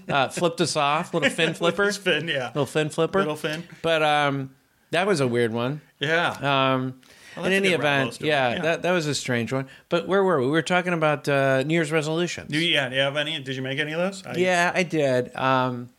uh, 0.10 0.30
flipped 0.30 0.62
us 0.62 0.76
off, 0.76 1.14
little 1.14 1.30
fin 1.30 1.54
flipper, 1.54 1.92
fin, 1.92 2.28
yeah. 2.28 2.48
little 2.48 2.66
fin 2.66 2.90
flipper, 2.90 3.20
Little 3.20 3.36
fin. 3.36 3.64
But 3.82 4.04
um, 4.04 4.56
that 4.92 5.08
was 5.08 5.20
a 5.22 5.28
weird 5.28 5.54
one. 5.54 5.82
Yeah. 6.00 6.30
Um, 6.74 7.00
Well, 7.36 7.46
in 7.46 7.52
any 7.54 7.70
good 7.70 7.76
Rob 7.80 7.84
Lowe 7.84 7.90
event, 8.04 8.22
yeah, 8.22 8.50
Yeah. 8.56 8.62
that 8.62 8.82
that 8.84 8.92
was 8.92 9.08
a 9.08 9.16
strange 9.16 9.52
one. 9.52 9.68
But 9.90 10.08
where 10.08 10.24
were 10.24 10.40
we? 10.40 10.46
We 10.46 10.52
were 10.52 10.62
talking 10.62 10.94
about 10.94 11.28
uh, 11.28 11.64
New 11.64 11.74
Year's 11.74 11.92
resolutions. 11.92 12.50
yeah, 12.54 12.88
do 12.90 12.96
you 12.96 13.02
have 13.02 13.18
any? 13.18 13.40
Did 13.42 13.56
you 13.58 13.62
make 13.62 13.78
any 13.80 13.92
of 13.94 14.00
those? 14.00 14.26
I, 14.26 14.36
Yeah, 14.38 14.72
I 14.74 14.84
did. 14.84 15.36
Um, 15.36 15.90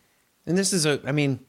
and 0.47 0.57
this 0.57 0.73
is 0.73 0.87
a, 0.87 1.01
I 1.07 1.13
mean, 1.13 1.41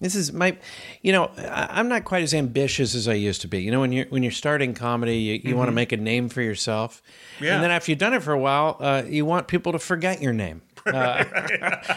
this 0.00 0.14
is 0.16 0.32
my, 0.32 0.56
you 1.02 1.12
know, 1.12 1.30
I'm 1.38 1.88
not 1.88 2.04
quite 2.04 2.22
as 2.24 2.34
ambitious 2.34 2.94
as 2.94 3.06
I 3.08 3.14
used 3.14 3.40
to 3.42 3.48
be. 3.48 3.62
You 3.62 3.70
know, 3.70 3.80
when 3.80 3.92
you're 3.92 4.06
when 4.06 4.22
you're 4.22 4.32
starting 4.32 4.74
comedy, 4.74 5.16
you, 5.18 5.40
you 5.50 5.56
want 5.56 5.68
to 5.68 5.72
make 5.72 5.92
a 5.92 5.96
name 5.96 6.28
for 6.28 6.42
yourself, 6.42 7.00
Mm-hmm. 7.36 7.44
Yeah. 7.44 7.54
and 7.54 7.62
then 7.64 7.70
after 7.70 7.90
you've 7.90 7.98
done 7.98 8.14
it 8.14 8.22
for 8.22 8.32
a 8.32 8.38
while, 8.38 8.76
uh, 8.80 9.02
you 9.06 9.24
want 9.24 9.48
people 9.48 9.72
to 9.72 9.78
forget 9.78 10.20
your 10.22 10.32
name. 10.32 10.62
Uh, 10.86 11.24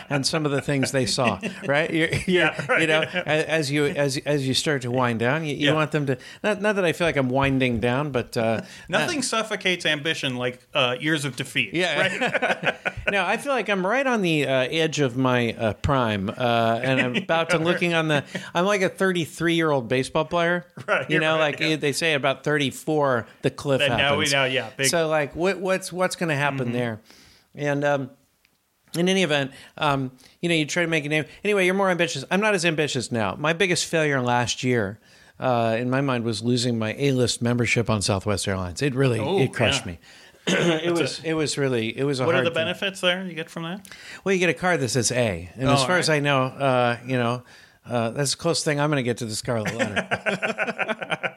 and 0.10 0.26
some 0.26 0.46
of 0.46 0.52
the 0.52 0.62
things 0.62 0.92
they 0.92 1.06
saw, 1.06 1.40
right? 1.66 1.92
You're, 1.94 2.10
you're, 2.10 2.20
Yeah, 2.28 2.66
right. 2.68 2.82
You 2.82 2.88
know, 2.88 3.02
as, 3.02 3.44
as 3.46 3.72
you 3.72 3.86
as 3.86 4.18
as 4.26 4.48
you 4.48 4.54
start 4.54 4.82
to 4.84 4.92
wind 4.92 5.20
down, 5.20 5.44
you, 5.46 5.56
you 5.56 5.68
Yeah. 5.68 5.74
want 5.74 5.92
them 5.92 6.06
to 6.08 6.18
not 6.44 6.62
not 6.62 6.76
that 6.76 6.86
I 6.86 6.94
feel 6.94 7.08
like 7.08 7.18
I'm 7.18 7.30
winding 7.30 7.80
down, 7.80 8.12
but 8.12 8.36
uh, 8.38 8.62
Nothing 8.90 9.22
suffocates 9.22 9.86
ambition 9.86 10.36
like 10.38 10.60
uh, 10.74 10.96
years 11.00 11.26
of 11.26 11.36
defeat. 11.36 11.74
Yeah. 11.74 12.00
Right? 12.00 12.76
no, 13.12 13.26
I 13.26 13.38
feel 13.38 13.52
like 13.54 13.70
I'm 13.70 13.86
right 13.86 14.06
on 14.08 14.22
the 14.22 14.46
uh, 14.48 14.52
edge 14.70 15.00
of 15.00 15.18
my 15.18 15.54
uh, 15.54 15.74
prime, 15.74 16.30
uh, 16.30 16.80
and 16.84 17.02
I'm 17.02 17.16
about 17.24 17.50
to 17.52 17.58
looking 17.58 17.94
on 17.94 18.08
the. 18.08 18.24
I'm 18.54 18.66
like 18.66 18.82
a 18.82 18.90
33 18.90 19.56
year 19.56 19.70
old 19.72 19.88
baseball 19.88 20.26
player. 20.26 20.66
Right, 20.88 21.10
You 21.10 21.20
know, 21.20 21.34
right, 21.36 21.58
like 21.58 21.60
yeah. 21.60 21.76
they 21.76 21.92
say 21.92 22.14
about 22.14 22.44
34, 22.44 23.28
the 23.42 23.50
cliff 23.50 23.80
Then 23.80 23.92
happens. 23.92 24.32
now 24.32 24.44
we 24.44 24.48
know, 24.48 24.54
yeah, 24.54 24.70
big- 24.78 24.88
Mm-hmm. 24.88 24.90
So 24.90 25.08
like, 25.10 25.36
what, 25.36 25.60
what's 25.60 25.92
what's 25.92 26.16
going 26.16 26.30
to 26.30 26.36
happen 26.36 26.72
there? 26.72 27.02
And 27.56 27.84
um, 27.84 28.10
in 29.00 29.10
any 29.10 29.24
event, 29.24 29.52
um, 29.78 30.12
you 30.42 30.50
know, 30.50 30.56
you 30.56 30.66
try 30.66 30.84
to 30.84 30.90
make 30.90 31.06
a 31.06 31.10
name. 31.10 31.26
Anyway, 31.44 31.66
you're 31.66 31.74
more 31.76 31.90
ambitious. 31.90 32.24
I'm 32.32 32.40
not 32.42 32.54
as 32.56 32.66
ambitious 32.66 33.12
now. 33.12 33.36
My 33.38 33.54
biggest 33.54 33.86
failure 33.86 34.22
last 34.22 34.64
year. 34.64 35.00
Uh, 35.40 35.78
in 35.80 35.88
my 35.88 36.02
mind, 36.02 36.24
was 36.24 36.42
losing 36.42 36.80
my 36.80 36.96
A-list 36.98 37.44
membership 37.44 37.92
on 37.92 38.02
Southwest 38.02 38.48
Airlines. 38.48 38.82
It 38.82 38.96
really 38.96 39.20
Oh, 39.20 39.38
it 39.38 39.54
crushed 39.54 39.86
yeah. 39.86 39.92
me. 39.92 40.00
it 40.48 40.92
was 40.94 41.22
it 41.24 41.34
was 41.34 41.60
really 41.60 41.96
it 41.96 42.06
was 42.06 42.20
a 42.20 42.26
what 42.26 42.34
are 42.34 42.40
the 42.40 42.46
thing. 42.46 42.56
benefits 42.56 43.02
there 43.02 43.24
you 43.24 43.36
get 43.36 43.48
from 43.48 43.62
that? 43.64 43.88
Well, 44.24 44.34
you 44.34 44.40
get 44.40 44.50
a 44.50 44.54
card 44.56 44.80
that 44.80 44.90
says 44.90 45.12
A, 45.12 45.48
and 45.56 45.70
Oh, 45.70 45.74
as 45.74 45.84
far 45.84 45.92
all 45.92 46.00
as 46.00 46.10
I 46.10 46.22
know, 46.22 46.46
uh, 46.46 46.98
you 47.06 47.18
know, 47.18 47.44
uh, 47.90 48.10
that's 48.12 48.32
the 48.32 48.38
closest 48.38 48.66
thing 48.66 48.80
I'm 48.80 48.90
going 48.90 48.98
to 48.98 49.04
get 49.04 49.18
to 49.18 49.26
the 49.26 49.36
Scarlet 49.36 49.74
Letter. 49.76 50.08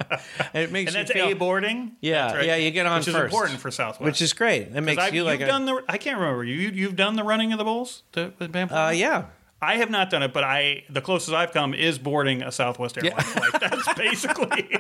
it 0.55 0.73
makes 0.73 0.95
And 0.95 0.97
you 0.97 1.03
that's 1.05 1.13
feel, 1.13 1.29
A 1.31 1.35
boarding. 1.35 1.93
Yeah, 2.01 2.35
right. 2.35 2.47
yeah, 2.47 2.57
you 2.57 2.71
get 2.71 2.87
on 2.87 2.99
which 2.99 3.09
is 3.09 3.15
first. 3.15 3.33
important 3.33 3.61
for 3.61 3.71
Southwest. 3.71 4.01
which 4.05 4.23
is 4.23 4.33
great. 4.33 4.69
It 4.75 4.81
makes 4.81 5.03
I've, 5.03 5.15
you 5.15 5.25
like 5.25 5.41
you've 5.41 5.49
a, 5.49 5.53
done 5.53 5.65
the. 5.67 5.83
I 5.89 5.99
can't 5.99 6.19
remember 6.19 6.45
you. 6.45 6.55
You've 6.71 6.97
done 6.97 7.17
the 7.17 7.25
running 7.25 7.53
of 7.53 7.59
the 7.59 7.65
bulls. 7.65 8.03
To, 8.13 8.33
with 8.39 8.53
Bam- 8.53 8.73
uh, 8.73 8.91
yeah. 8.91 9.25
I 9.63 9.77
have 9.77 9.91
not 9.91 10.09
done 10.09 10.23
it, 10.23 10.33
but 10.33 10.43
I 10.43 10.85
the 10.89 11.03
closest 11.03 11.35
I've 11.35 11.53
come 11.53 11.75
is 11.75 11.99
boarding 11.99 12.43
a 12.43 12.51
Southwest 12.51 12.97
Airlines 12.97 13.25
flight. 13.25 13.61
That's 13.61 13.95
basically. 13.97 14.79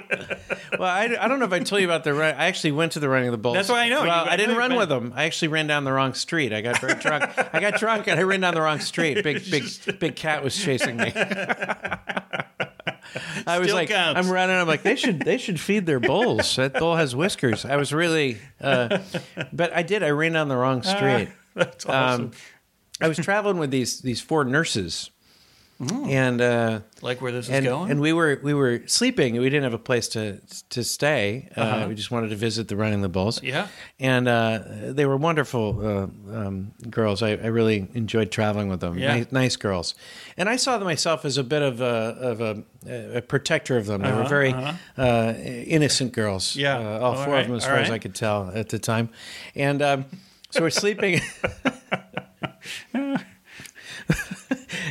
Well, 0.78 0.88
I, 0.88 1.16
I 1.20 1.28
don't 1.28 1.38
know 1.38 1.44
if 1.44 1.52
I 1.52 1.58
told 1.58 1.82
you 1.82 1.86
about 1.86 2.04
the 2.04 2.14
run. 2.14 2.34
I 2.34 2.46
actually 2.46 2.72
went 2.72 2.92
to 2.92 3.00
the 3.00 3.08
running 3.08 3.28
of 3.28 3.32
the 3.32 3.38
Bulls. 3.38 3.56
That's 3.56 3.68
why 3.68 3.82
I 3.82 3.88
know. 3.90 4.02
Well, 4.02 4.26
I 4.26 4.36
didn't 4.36 4.56
run 4.56 4.70
you've 4.70 4.80
with 4.80 4.88
them. 4.88 5.12
I 5.14 5.24
actually 5.24 5.48
ran 5.48 5.66
down 5.66 5.84
the 5.84 5.92
wrong 5.92 6.14
street. 6.14 6.54
I 6.54 6.62
got 6.62 6.78
very 6.80 6.94
drunk. 6.94 7.24
I 7.54 7.60
got 7.60 7.78
drunk 7.78 8.06
and 8.06 8.18
I 8.18 8.22
ran 8.22 8.40
down 8.40 8.54
the 8.54 8.62
wrong 8.62 8.80
street. 8.80 9.22
Big, 9.22 9.42
big, 9.50 9.64
big 9.98 10.16
cat 10.16 10.42
was 10.42 10.56
chasing 10.56 10.96
me. 10.96 11.12
I 13.46 13.58
was 13.58 13.66
Still 13.66 13.76
like, 13.76 13.88
counts. 13.90 14.18
I'm 14.18 14.32
running. 14.32 14.56
I'm 14.56 14.68
like, 14.68 14.82
they 14.82 14.96
should, 14.96 15.20
they 15.20 15.36
should 15.36 15.60
feed 15.60 15.84
their 15.84 16.00
bulls. 16.00 16.56
That 16.56 16.74
bull 16.74 16.96
has 16.96 17.14
whiskers. 17.14 17.64
I 17.64 17.76
was 17.76 17.92
really, 17.92 18.38
uh, 18.60 18.98
but 19.52 19.74
I 19.74 19.82
did. 19.82 20.02
I 20.02 20.10
ran 20.10 20.32
down 20.32 20.48
the 20.48 20.56
wrong 20.56 20.82
street. 20.82 21.28
That's 21.54 21.84
awesome. 21.86 22.26
Um, 22.26 22.32
I 23.00 23.08
was 23.08 23.18
traveling 23.18 23.58
with 23.58 23.70
these 23.70 24.00
these 24.00 24.20
four 24.20 24.44
nurses, 24.44 25.10
and 25.80 26.40
uh, 26.42 26.80
like 27.00 27.22
where 27.22 27.32
this 27.32 27.48
is 27.48 27.64
going. 27.64 27.90
and 27.90 28.00
we 28.00 28.12
were 28.12 28.38
we 28.42 28.52
were 28.52 28.82
sleeping. 28.86 29.34
We 29.40 29.48
didn't 29.48 29.62
have 29.64 29.72
a 29.74 29.78
place 29.78 30.08
to 30.08 30.38
to 30.70 30.84
stay. 30.84 31.48
Uh, 31.56 31.60
Uh-huh. 31.60 31.88
We 31.88 31.94
just 31.94 32.10
wanted 32.10 32.28
to 32.30 32.36
visit 32.36 32.68
the 32.68 32.76
running 32.76 33.00
the 33.02 33.08
bulls. 33.08 33.42
Yeah. 33.42 33.66
and 33.98 34.28
uh, 34.28 34.92
they 34.94 35.06
were 35.06 35.16
wonderful 35.16 35.66
uh, 35.80 36.36
um, 36.36 36.72
girls. 36.90 37.22
I, 37.22 37.30
I 37.30 37.46
really 37.48 37.88
enjoyed 37.94 38.30
traveling 38.30 38.68
with 38.70 38.80
them. 38.80 38.98
Yeah. 38.98 39.16
Nice, 39.16 39.32
nice 39.32 39.56
girls, 39.56 39.94
and 40.36 40.48
I 40.50 40.56
saw 40.56 40.78
myself 40.84 41.24
as 41.24 41.38
a 41.38 41.44
bit 41.44 41.62
of 41.62 41.80
a 41.80 41.84
of 42.30 42.40
a, 42.42 42.62
a 43.16 43.22
protector 43.22 43.78
of 43.78 43.86
them. 43.86 44.02
They 44.02 44.12
were 44.12 44.20
Uh-huh, 44.20 44.28
very 44.28 44.52
uh-huh. 44.52 45.02
uh, 45.02 45.32
innocent 45.76 46.12
girls. 46.12 46.54
Yeah. 46.56 46.76
uh, 46.78 46.98
all 47.02 47.16
All 47.16 47.24
four 47.24 47.34
right, 47.34 47.40
of 47.42 47.46
them, 47.48 47.56
as 47.56 47.64
far 47.64 47.76
as. 47.80 47.90
I 47.90 47.98
could 47.98 48.14
tell 48.14 48.50
at 48.54 48.68
the 48.68 48.78
time, 48.78 49.08
and 49.56 49.80
um, 49.82 50.04
so 50.50 50.60
we're 50.60 50.70
sleeping. 50.70 51.20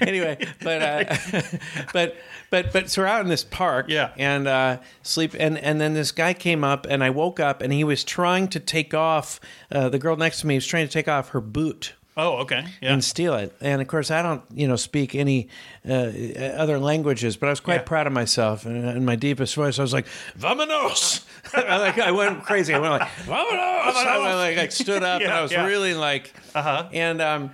anyway, 0.07 0.37
but 0.61 0.81
uh, 0.81 1.15
but 1.93 2.15
but 2.49 2.73
but 2.73 2.89
so 2.89 3.01
we're 3.01 3.07
out 3.07 3.21
in 3.21 3.27
this 3.29 3.43
park, 3.43 3.85
Yeah. 3.89 4.11
and 4.17 4.47
uh, 4.47 4.77
sleep, 5.03 5.35
and 5.39 5.57
and 5.57 5.79
then 5.79 5.93
this 5.93 6.11
guy 6.11 6.33
came 6.33 6.63
up, 6.63 6.85
and 6.89 7.03
I 7.03 7.09
woke 7.09 7.39
up, 7.39 7.61
and 7.61 7.71
he 7.73 7.83
was 7.83 8.03
trying 8.03 8.47
to 8.49 8.59
take 8.59 8.93
off. 8.93 9.39
Uh, 9.71 9.89
the 9.89 9.99
girl 9.99 10.15
next 10.15 10.41
to 10.41 10.47
me 10.47 10.55
was 10.55 10.65
trying 10.67 10.85
to 10.87 10.91
take 10.91 11.07
off 11.07 11.29
her 11.29 11.41
boot. 11.41 11.93
oh, 12.17 12.37
okay. 12.39 12.65
Yeah. 12.81 12.91
And 12.93 13.01
steal 13.03 13.35
it, 13.35 13.55
and 13.61 13.81
of 13.81 13.87
course 13.87 14.11
I 14.11 14.21
don't, 14.21 14.41
you 14.53 14.67
know, 14.67 14.75
speak 14.75 15.15
any 15.15 15.47
uh, 15.87 16.11
other 16.57 16.77
languages, 16.77 17.37
but 17.37 17.47
I 17.47 17.49
was 17.51 17.61
quite 17.61 17.75
Yeah. 17.81 17.83
proud 17.83 18.07
of 18.07 18.13
myself. 18.13 18.65
And 18.65 18.83
in 18.89 19.05
my 19.05 19.15
deepest 19.15 19.55
voice, 19.55 19.79
I 19.79 19.83
was 19.83 19.93
like, 19.93 20.05
"Vamonos!" 20.37 21.23
I 21.53 21.77
like 21.77 21.97
I 21.99 22.11
went 22.11 22.43
crazy. 22.43 22.73
I 22.73 22.79
went 22.79 22.91
like, 22.93 23.07
"Vamonos!" 23.25 23.95
I 23.95 24.17
went, 24.19 24.35
like, 24.37 24.57
like 24.57 24.71
stood 24.73 25.03
up, 25.03 25.21
and 25.21 25.31
I 25.31 25.41
was 25.41 25.51
yeah. 25.51 25.65
really 25.65 25.93
like, 25.93 26.33
Uh-huh. 26.55 26.89
and 26.91 27.21
um, 27.21 27.51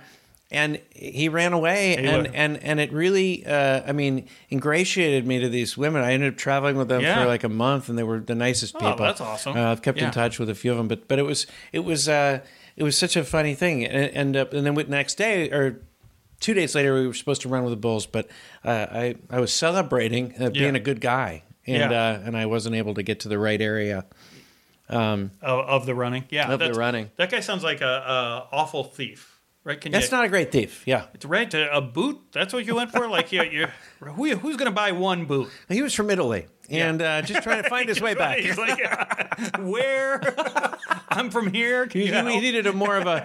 and 0.50 0.80
he 0.94 1.28
ran 1.28 1.52
away 1.52 1.96
He 2.00 2.06
and, 2.06 2.28
and 2.34 2.56
and 2.62 2.78
it 2.80 2.92
really 2.92 3.44
uh, 3.44 3.82
i 3.86 3.92
mean 3.92 4.28
ingratiated 4.50 5.26
me 5.26 5.40
to 5.40 5.48
these 5.48 5.76
women 5.76 6.02
i 6.04 6.12
ended 6.12 6.32
up 6.32 6.38
traveling 6.38 6.76
with 6.76 6.88
them 6.88 7.00
Yeah. 7.02 7.20
for 7.22 7.26
like 7.26 7.42
a 7.44 7.48
month 7.48 7.88
and 7.88 7.98
they 7.98 8.04
were 8.04 8.20
the 8.20 8.34
nicest 8.36 8.74
Oh, 8.76 8.78
people 8.78 9.04
that's 9.06 9.20
awesome. 9.20 9.56
uh, 9.56 9.72
i've 9.72 9.82
kept 9.82 9.98
Yeah. 9.98 10.06
in 10.06 10.10
touch 10.12 10.38
with 10.38 10.48
a 10.48 10.54
few 10.54 10.70
of 10.70 10.76
them 10.78 10.86
but 10.88 11.08
but 11.08 11.18
it 11.18 11.24
was 11.24 11.46
it 11.72 11.80
was 11.80 12.08
uh 12.08 12.40
it 12.76 12.82
was 12.84 12.96
such 12.96 13.16
a 13.16 13.24
funny 13.24 13.54
thing 13.54 13.84
and 13.84 14.12
and, 14.14 14.36
uh, 14.36 14.46
and 14.56 14.64
then 14.66 14.74
the 14.74 14.84
next 14.84 15.14
day 15.16 15.50
or 15.50 15.80
two 16.38 16.54
days 16.54 16.74
later 16.74 16.94
we 16.94 17.06
were 17.06 17.14
supposed 17.14 17.42
to 17.42 17.48
run 17.48 17.64
with 17.64 17.72
the 17.72 17.76
bulls 17.76 18.06
but 18.06 18.28
uh, 18.64 18.86
i 18.90 19.14
i 19.30 19.40
was 19.40 19.52
celebrating 19.52 20.32
uh, 20.38 20.50
being 20.50 20.74
Yeah. 20.74 20.80
a 20.80 20.84
good 20.84 21.00
guy 21.00 21.42
and 21.66 21.92
uh, 21.92 22.20
and 22.24 22.36
i 22.36 22.46
wasn't 22.46 22.76
able 22.76 22.94
to 22.94 23.02
get 23.02 23.18
to 23.20 23.28
the 23.28 23.38
right 23.38 23.60
area 23.60 24.04
of, 24.88 25.30
of 25.42 25.86
the 25.86 25.94
running. 25.94 26.24
Yeah, 26.30 26.52
Of 26.52 26.60
the 26.60 26.72
running. 26.74 27.10
That 27.16 27.30
guy 27.30 27.40
sounds 27.40 27.64
like 27.64 27.80
a, 27.80 27.84
a 27.86 28.48
awful 28.54 28.84
thief, 28.84 29.35
right? 29.66 29.78
Can 29.80 29.92
that's 29.92 30.10
you, 30.10 30.16
not 30.16 30.24
a 30.24 30.28
great 30.28 30.50
thief 30.52 30.82
yeah 30.86 31.06
It's 31.12 31.24
right 31.26 31.50
to 31.50 31.60
a 31.76 31.80
boot. 31.82 32.18
That's 32.32 32.52
what 32.54 32.64
you 32.66 32.74
went 32.74 32.92
for. 32.92 33.06
Like 33.08 33.32
you, 33.32 33.42
you 33.42 33.66
who, 34.00 34.34
who's 34.36 34.56
going 34.56 34.70
to 34.70 34.74
buy 34.74 34.92
one 34.92 35.26
boot? 35.26 35.50
he 35.68 35.82
was 35.82 35.92
from 35.92 36.08
italy 36.10 36.46
and 36.70 37.00
uh, 37.02 37.22
just 37.22 37.42
trying 37.42 37.62
to 37.62 37.68
find 37.68 37.88
his 37.88 38.00
way 38.06 38.14
back 38.14 38.38
He's 38.38 38.58
like, 38.58 38.78
where? 39.60 40.20
I'm 41.08 41.30
from 41.30 41.52
here. 41.52 41.86
He, 41.90 42.06
you 42.08 42.14
he 42.26 42.40
needed 42.40 42.66
a 42.66 42.72
more 42.72 42.96
of 42.96 43.06
a 43.06 43.18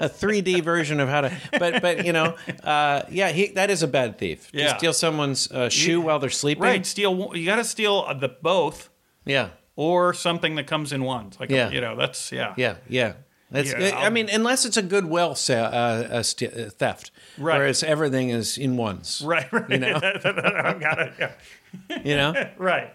a 0.00 0.08
3D 0.08 0.62
version 0.64 0.98
of 1.00 1.08
how 1.08 1.20
to, 1.22 1.32
but 1.58 1.82
but 1.82 2.04
you 2.06 2.12
know, 2.12 2.36
uh, 2.64 3.02
yeah, 3.10 3.28
he 3.30 3.48
that 3.48 3.70
is 3.70 3.82
a 3.82 3.86
bad 3.88 4.18
thief. 4.18 4.50
To 4.52 4.58
Yeah. 4.58 4.76
steal 4.76 4.92
someone's 4.92 5.50
uh, 5.52 5.68
shoe 5.68 6.00
while 6.00 6.18
they're 6.18 6.30
sleeping. 6.30 6.62
Right, 6.62 6.84
steal. 6.86 7.32
You 7.36 7.44
got 7.46 7.56
to 7.56 7.64
steal 7.64 8.06
the 8.18 8.28
both 8.42 8.88
Yeah, 9.24 9.50
or 9.76 10.14
something 10.14 10.56
that 10.56 10.66
comes 10.66 10.92
in 10.92 11.04
ones. 11.04 11.36
Like 11.38 11.50
Yeah. 11.50 11.70
you 11.70 11.80
know, 11.80 11.94
that's 11.96 12.32
yeah. 12.32 12.54
yeah, 12.56 12.76
yeah. 12.88 13.12
That's. 13.50 13.72
Yeah, 13.72 13.96
I 13.96 14.10
mean, 14.10 14.28
unless 14.28 14.64
it's 14.64 14.76
a 14.76 14.82
goodwill 14.82 15.34
sa- 15.36 15.52
uh, 15.54 16.08
uh, 16.10 16.22
st- 16.22 16.52
uh, 16.52 16.70
theft, 16.70 17.10
Right. 17.38 17.58
whereas 17.58 17.82
everything 17.84 18.30
is 18.30 18.58
in 18.58 18.76
ones. 18.76 19.22
Right, 19.24 19.50
right. 19.52 19.70
You 19.70 19.78
know? 19.78 19.94
I 20.02 20.74
got 20.80 20.98
it. 20.98 21.12
Yeah. 21.18 22.02
You 22.04 22.16
know. 22.16 22.50
Right. 22.58 22.92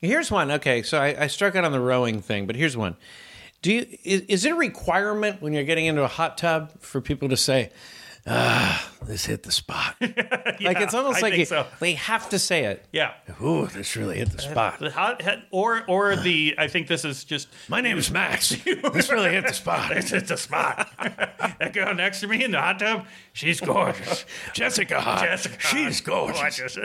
Here's 0.00 0.30
one. 0.30 0.50
Okay, 0.50 0.82
so 0.82 0.98
I, 0.98 1.22
I 1.24 1.26
struck 1.28 1.56
out 1.56 1.64
on 1.64 1.72
the 1.72 1.80
rowing 1.80 2.20
thing, 2.20 2.46
but 2.46 2.56
here's 2.56 2.76
one. 2.76 2.96
Do 3.62 3.72
you 3.72 3.86
is, 4.04 4.20
is 4.22 4.44
it 4.44 4.52
a 4.52 4.54
requirement 4.56 5.40
when 5.40 5.52
you're 5.54 5.64
getting 5.64 5.86
into 5.86 6.02
a 6.02 6.08
hot 6.08 6.36
tub 6.36 6.72
for 6.80 7.00
people 7.00 7.28
to 7.30 7.36
say, 7.36 7.70
"Ah, 8.26 8.90
this 9.02 9.26
hit 9.26 9.42
the 9.42 9.52
spot"? 9.52 9.96
like 10.00 10.80
it's 10.80 10.94
almost 10.94 11.18
I 11.18 11.20
like 11.20 11.36
you, 11.36 11.44
so. 11.44 11.66
they 11.80 11.94
have 11.94 12.28
to 12.30 12.38
say 12.38 12.64
it. 12.64 12.84
Yeah. 12.92 13.12
Ooh, 13.42 13.66
this 13.66 13.96
really 13.96 14.18
hit 14.18 14.30
the 14.30 14.40
spot. 14.40 14.82
Or 15.50 15.84
or 15.88 16.16
the 16.16 16.54
I 16.58 16.68
think 16.68 16.88
this 16.88 17.04
is 17.04 17.24
just 17.24 17.48
My 17.68 17.80
name 17.80 17.98
is 17.98 18.10
Max. 18.10 18.48
this 18.92 19.10
really 19.10 19.30
hit 19.30 19.46
the 19.46 19.52
spot. 19.52 19.96
it's, 19.96 20.12
it's 20.12 20.30
a 20.30 20.36
spot. 20.36 20.88
that 20.98 21.72
girl 21.72 21.94
next 21.94 22.20
to 22.20 22.28
me 22.28 22.44
in 22.44 22.50
the 22.50 22.60
hot 22.60 22.78
tub, 22.78 23.06
she's 23.32 23.60
gorgeous. 23.60 24.24
Jessica 24.52 25.00
Hart. 25.00 25.22
Jessica, 25.22 25.60
She's 25.60 26.00
gorgeous. 26.00 26.78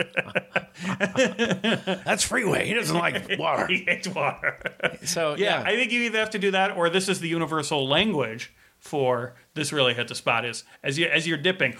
That's 2.04 2.24
freeway. 2.24 2.66
He 2.66 2.74
doesn't 2.74 2.96
like 2.96 3.38
water. 3.38 3.66
he 3.66 3.78
hates 3.78 4.08
water. 4.08 4.58
So 5.04 5.36
Yeah, 5.36 5.60
yeah, 5.60 5.68
I 5.68 5.76
think 5.76 5.92
you 5.92 6.02
either 6.02 6.18
have 6.18 6.30
to 6.30 6.38
do 6.38 6.50
that, 6.50 6.76
or 6.76 6.90
this 6.90 7.08
is 7.08 7.20
the 7.20 7.28
universal 7.28 7.88
language 7.88 8.52
for 8.80 9.34
this 9.54 9.72
really 9.72 9.94
hit 9.94 10.08
the 10.08 10.14
spot. 10.14 10.44
Is 10.44 10.64
as 10.82 10.98
you 10.98 11.06
as 11.06 11.26
you're 11.26 11.38
dipping, 11.38 11.76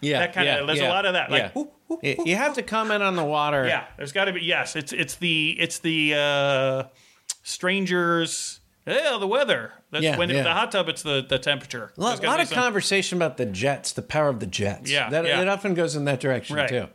yeah, 0.00 0.18
that 0.20 0.32
kind 0.34 0.46
yeah, 0.46 0.56
of. 0.60 0.66
There's 0.66 0.80
yeah, 0.80 0.88
a 0.88 0.90
lot 0.92 1.06
of 1.06 1.12
that. 1.12 1.30
Like, 1.30 1.42
yeah. 1.42 1.50
whoo, 1.54 1.70
whoo, 1.88 2.00
Y- 2.02 2.16
you 2.24 2.36
have 2.36 2.54
to 2.54 2.62
comment 2.62 3.02
on 3.02 3.14
the 3.16 3.24
water. 3.24 3.66
yeah, 3.66 3.86
there's 3.96 4.12
got 4.12 4.24
to 4.24 4.32
be. 4.32 4.40
Yes, 4.42 4.74
it's 4.76 4.92
it's 4.92 5.14
the 5.16 5.56
it's 5.60 5.78
the 5.78 6.14
uh, 6.14 6.82
strangers. 7.42 8.60
Yeah, 8.86 9.18
the 9.20 9.26
weather. 9.28 9.72
That's 9.92 10.02
Yeah, 10.02 10.16
when 10.16 10.30
yeah. 10.30 10.42
the 10.42 10.52
hot 10.52 10.72
tub, 10.72 10.88
it's 10.88 11.02
the 11.02 11.24
the 11.28 11.38
temperature. 11.38 11.92
A 11.96 12.00
lot, 12.00 12.22
lot 12.24 12.40
of 12.40 12.48
some- 12.48 12.56
conversation 12.56 13.18
about 13.18 13.36
the 13.36 13.46
jets, 13.46 13.92
the 13.92 14.02
power 14.02 14.28
of 14.28 14.40
the 14.40 14.46
jets. 14.46 14.90
Yeah, 14.90 15.10
that, 15.10 15.24
yeah. 15.26 15.40
it 15.40 15.48
often 15.48 15.74
goes 15.74 15.94
in 15.94 16.06
that 16.06 16.18
direction 16.18 16.56
Right. 16.56 16.68
too. 16.68 16.86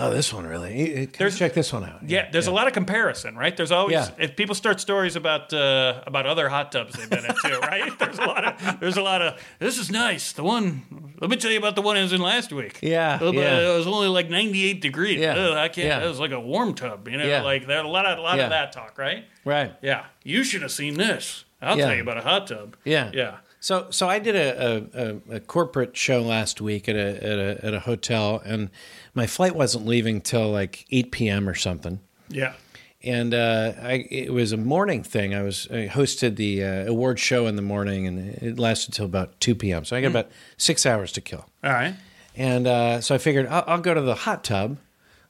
Oh, 0.00 0.10
this 0.10 0.32
one 0.32 0.46
really. 0.46 0.94
There's, 1.06 1.08
There's- 1.18 1.38
check 1.38 1.54
this 1.54 1.72
one 1.72 1.84
out. 1.84 2.08
Yeah, 2.08 2.30
there's 2.30 2.46
a 2.46 2.52
lot 2.52 2.66
of 2.66 2.72
comparison, 2.72 3.36
right? 3.36 3.56
There's 3.56 3.72
always 3.72 3.92
Yeah. 3.94 4.08
if 4.18 4.36
people 4.36 4.54
start 4.54 4.80
stories 4.80 5.16
about 5.16 5.52
uh, 5.52 6.02
about 6.06 6.26
other 6.26 6.48
hot 6.48 6.70
tubs 6.72 6.94
they've 6.94 7.10
been 7.10 7.24
in 7.24 7.34
too, 7.44 7.58
right? 7.62 7.98
There's 7.98 8.18
a 8.18 8.24
lot 8.26 8.44
of 8.44 8.80
there's 8.80 8.96
a 8.96 9.02
lot 9.02 9.20
of 9.22 9.40
this 9.58 9.78
is 9.78 9.90
nice. 9.90 10.32
The 10.32 10.42
one 10.44 11.14
let 11.20 11.30
me 11.30 11.36
tell 11.36 11.50
you 11.50 11.58
about 11.58 11.74
the 11.74 11.82
one 11.82 11.96
I 11.96 12.02
was 12.02 12.12
in 12.12 12.20
last 12.22 12.52
week. 12.52 12.78
Yeah, 12.82 13.18
Uh, 13.20 13.32
yeah. 13.32 13.70
it 13.72 13.76
was 13.76 13.86
only 13.88 14.08
like 14.08 14.30
98 14.30 14.80
degrees. 14.80 15.18
Yeah, 15.18 15.34
Ugh, 15.34 15.56
I 15.56 15.68
can't. 15.68 15.88
yeah. 15.88 16.04
It 16.04 16.08
was 16.08 16.20
like 16.20 16.30
a 16.30 16.40
warm 16.40 16.74
tub, 16.74 17.08
you 17.08 17.16
know. 17.18 17.26
Yeah. 17.26 17.42
Like 17.42 17.66
there 17.66 17.82
a 17.82 17.88
lot 17.88 18.06
of 18.06 18.18
a 18.18 18.22
lot 18.22 18.36
Yeah. 18.38 18.44
of 18.44 18.50
that 18.50 18.72
talk, 18.72 18.96
right? 18.98 19.24
right. 19.44 19.74
Yeah, 19.82 20.04
you 20.22 20.44
should 20.44 20.62
have 20.62 20.72
seen 20.72 20.94
this. 20.94 21.44
I'll 21.60 21.76
Yeah. 21.76 21.86
tell 21.86 21.96
you 21.96 22.02
about 22.02 22.18
a 22.18 22.22
hot 22.22 22.46
tub. 22.46 22.76
Yeah. 22.84 23.10
yeah. 23.12 23.38
So, 23.60 23.88
so 23.90 24.08
I 24.08 24.20
did 24.20 24.36
a, 24.36 24.84
a, 24.94 25.34
a, 25.34 25.36
a 25.36 25.40
corporate 25.40 25.96
show 25.96 26.22
last 26.22 26.60
week 26.60 26.88
at 26.88 26.94
a, 26.94 27.16
at 27.16 27.38
a 27.40 27.66
at 27.66 27.74
a 27.74 27.80
hotel, 27.80 28.40
and 28.44 28.70
my 29.18 29.26
flight 29.26 29.54
wasn't 29.54 29.84
leaving 29.86 30.20
till 30.22 30.50
like 30.60 30.86
eight 30.90 31.10
p.m. 31.10 31.48
or 31.48 31.54
something. 31.54 32.00
Yeah. 32.30 32.54
And 33.02 33.32
uh, 33.32 33.72
I, 33.80 33.92
it 34.10 34.32
was 34.32 34.50
a 34.52 34.56
morning 34.56 35.02
thing. 35.04 35.34
I 35.34 35.42
was 35.42 35.68
I 35.70 35.86
hosted 35.88 36.34
the 36.36 36.64
uh, 36.64 36.90
award 36.90 37.18
show 37.18 37.46
in 37.46 37.54
the 37.56 37.62
morning, 37.62 38.06
and 38.08 38.18
it 38.42 38.58
lasted 38.58 38.92
till 38.94 39.04
about 39.04 39.38
two 39.40 39.54
p.m. 39.54 39.84
So 39.84 39.96
I 39.96 40.00
got 40.00 40.08
about 40.10 40.30
six 40.56 40.84
hours 40.84 41.12
to 41.12 41.20
kill. 41.20 41.44
All 41.62 41.70
right. 41.72 41.94
And 42.36 42.66
uh, 42.66 43.00
so 43.00 43.14
I 43.14 43.18
figured 43.18 43.46
I'll, 43.46 43.64
I'll 43.66 43.80
go 43.80 43.94
to 43.94 44.00
the 44.00 44.14
hot 44.26 44.42
tub 44.44 44.78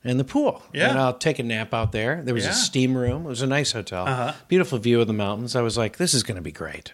and 0.05 0.19
the 0.19 0.25
pool. 0.25 0.63
Yeah. 0.73 0.91
And 0.91 0.99
I'll 0.99 1.19
take 1.19 1.39
a 1.39 1.43
nap 1.43 1.75
out 1.75 1.93
there. 1.93 2.23
There 2.23 2.35
was 2.35 2.45
Yeah. 2.45 2.51
a 2.51 2.55
steam 2.55 2.97
room. 2.97 3.25
It 3.27 3.29
was 3.29 3.43
a 3.43 3.47
nice 3.47 3.73
hotel. 3.73 4.07
Uh-huh. 4.07 4.33
Beautiful 4.49 4.79
view 4.79 5.01
of 5.01 5.07
the 5.07 5.13
mountains. 5.13 5.55
I 5.57 5.61
was 5.63 5.77
like, 5.77 5.97
this 5.99 6.15
is 6.15 6.23
going 6.23 6.37
to 6.37 6.43
be 6.43 6.53
great. 6.53 6.93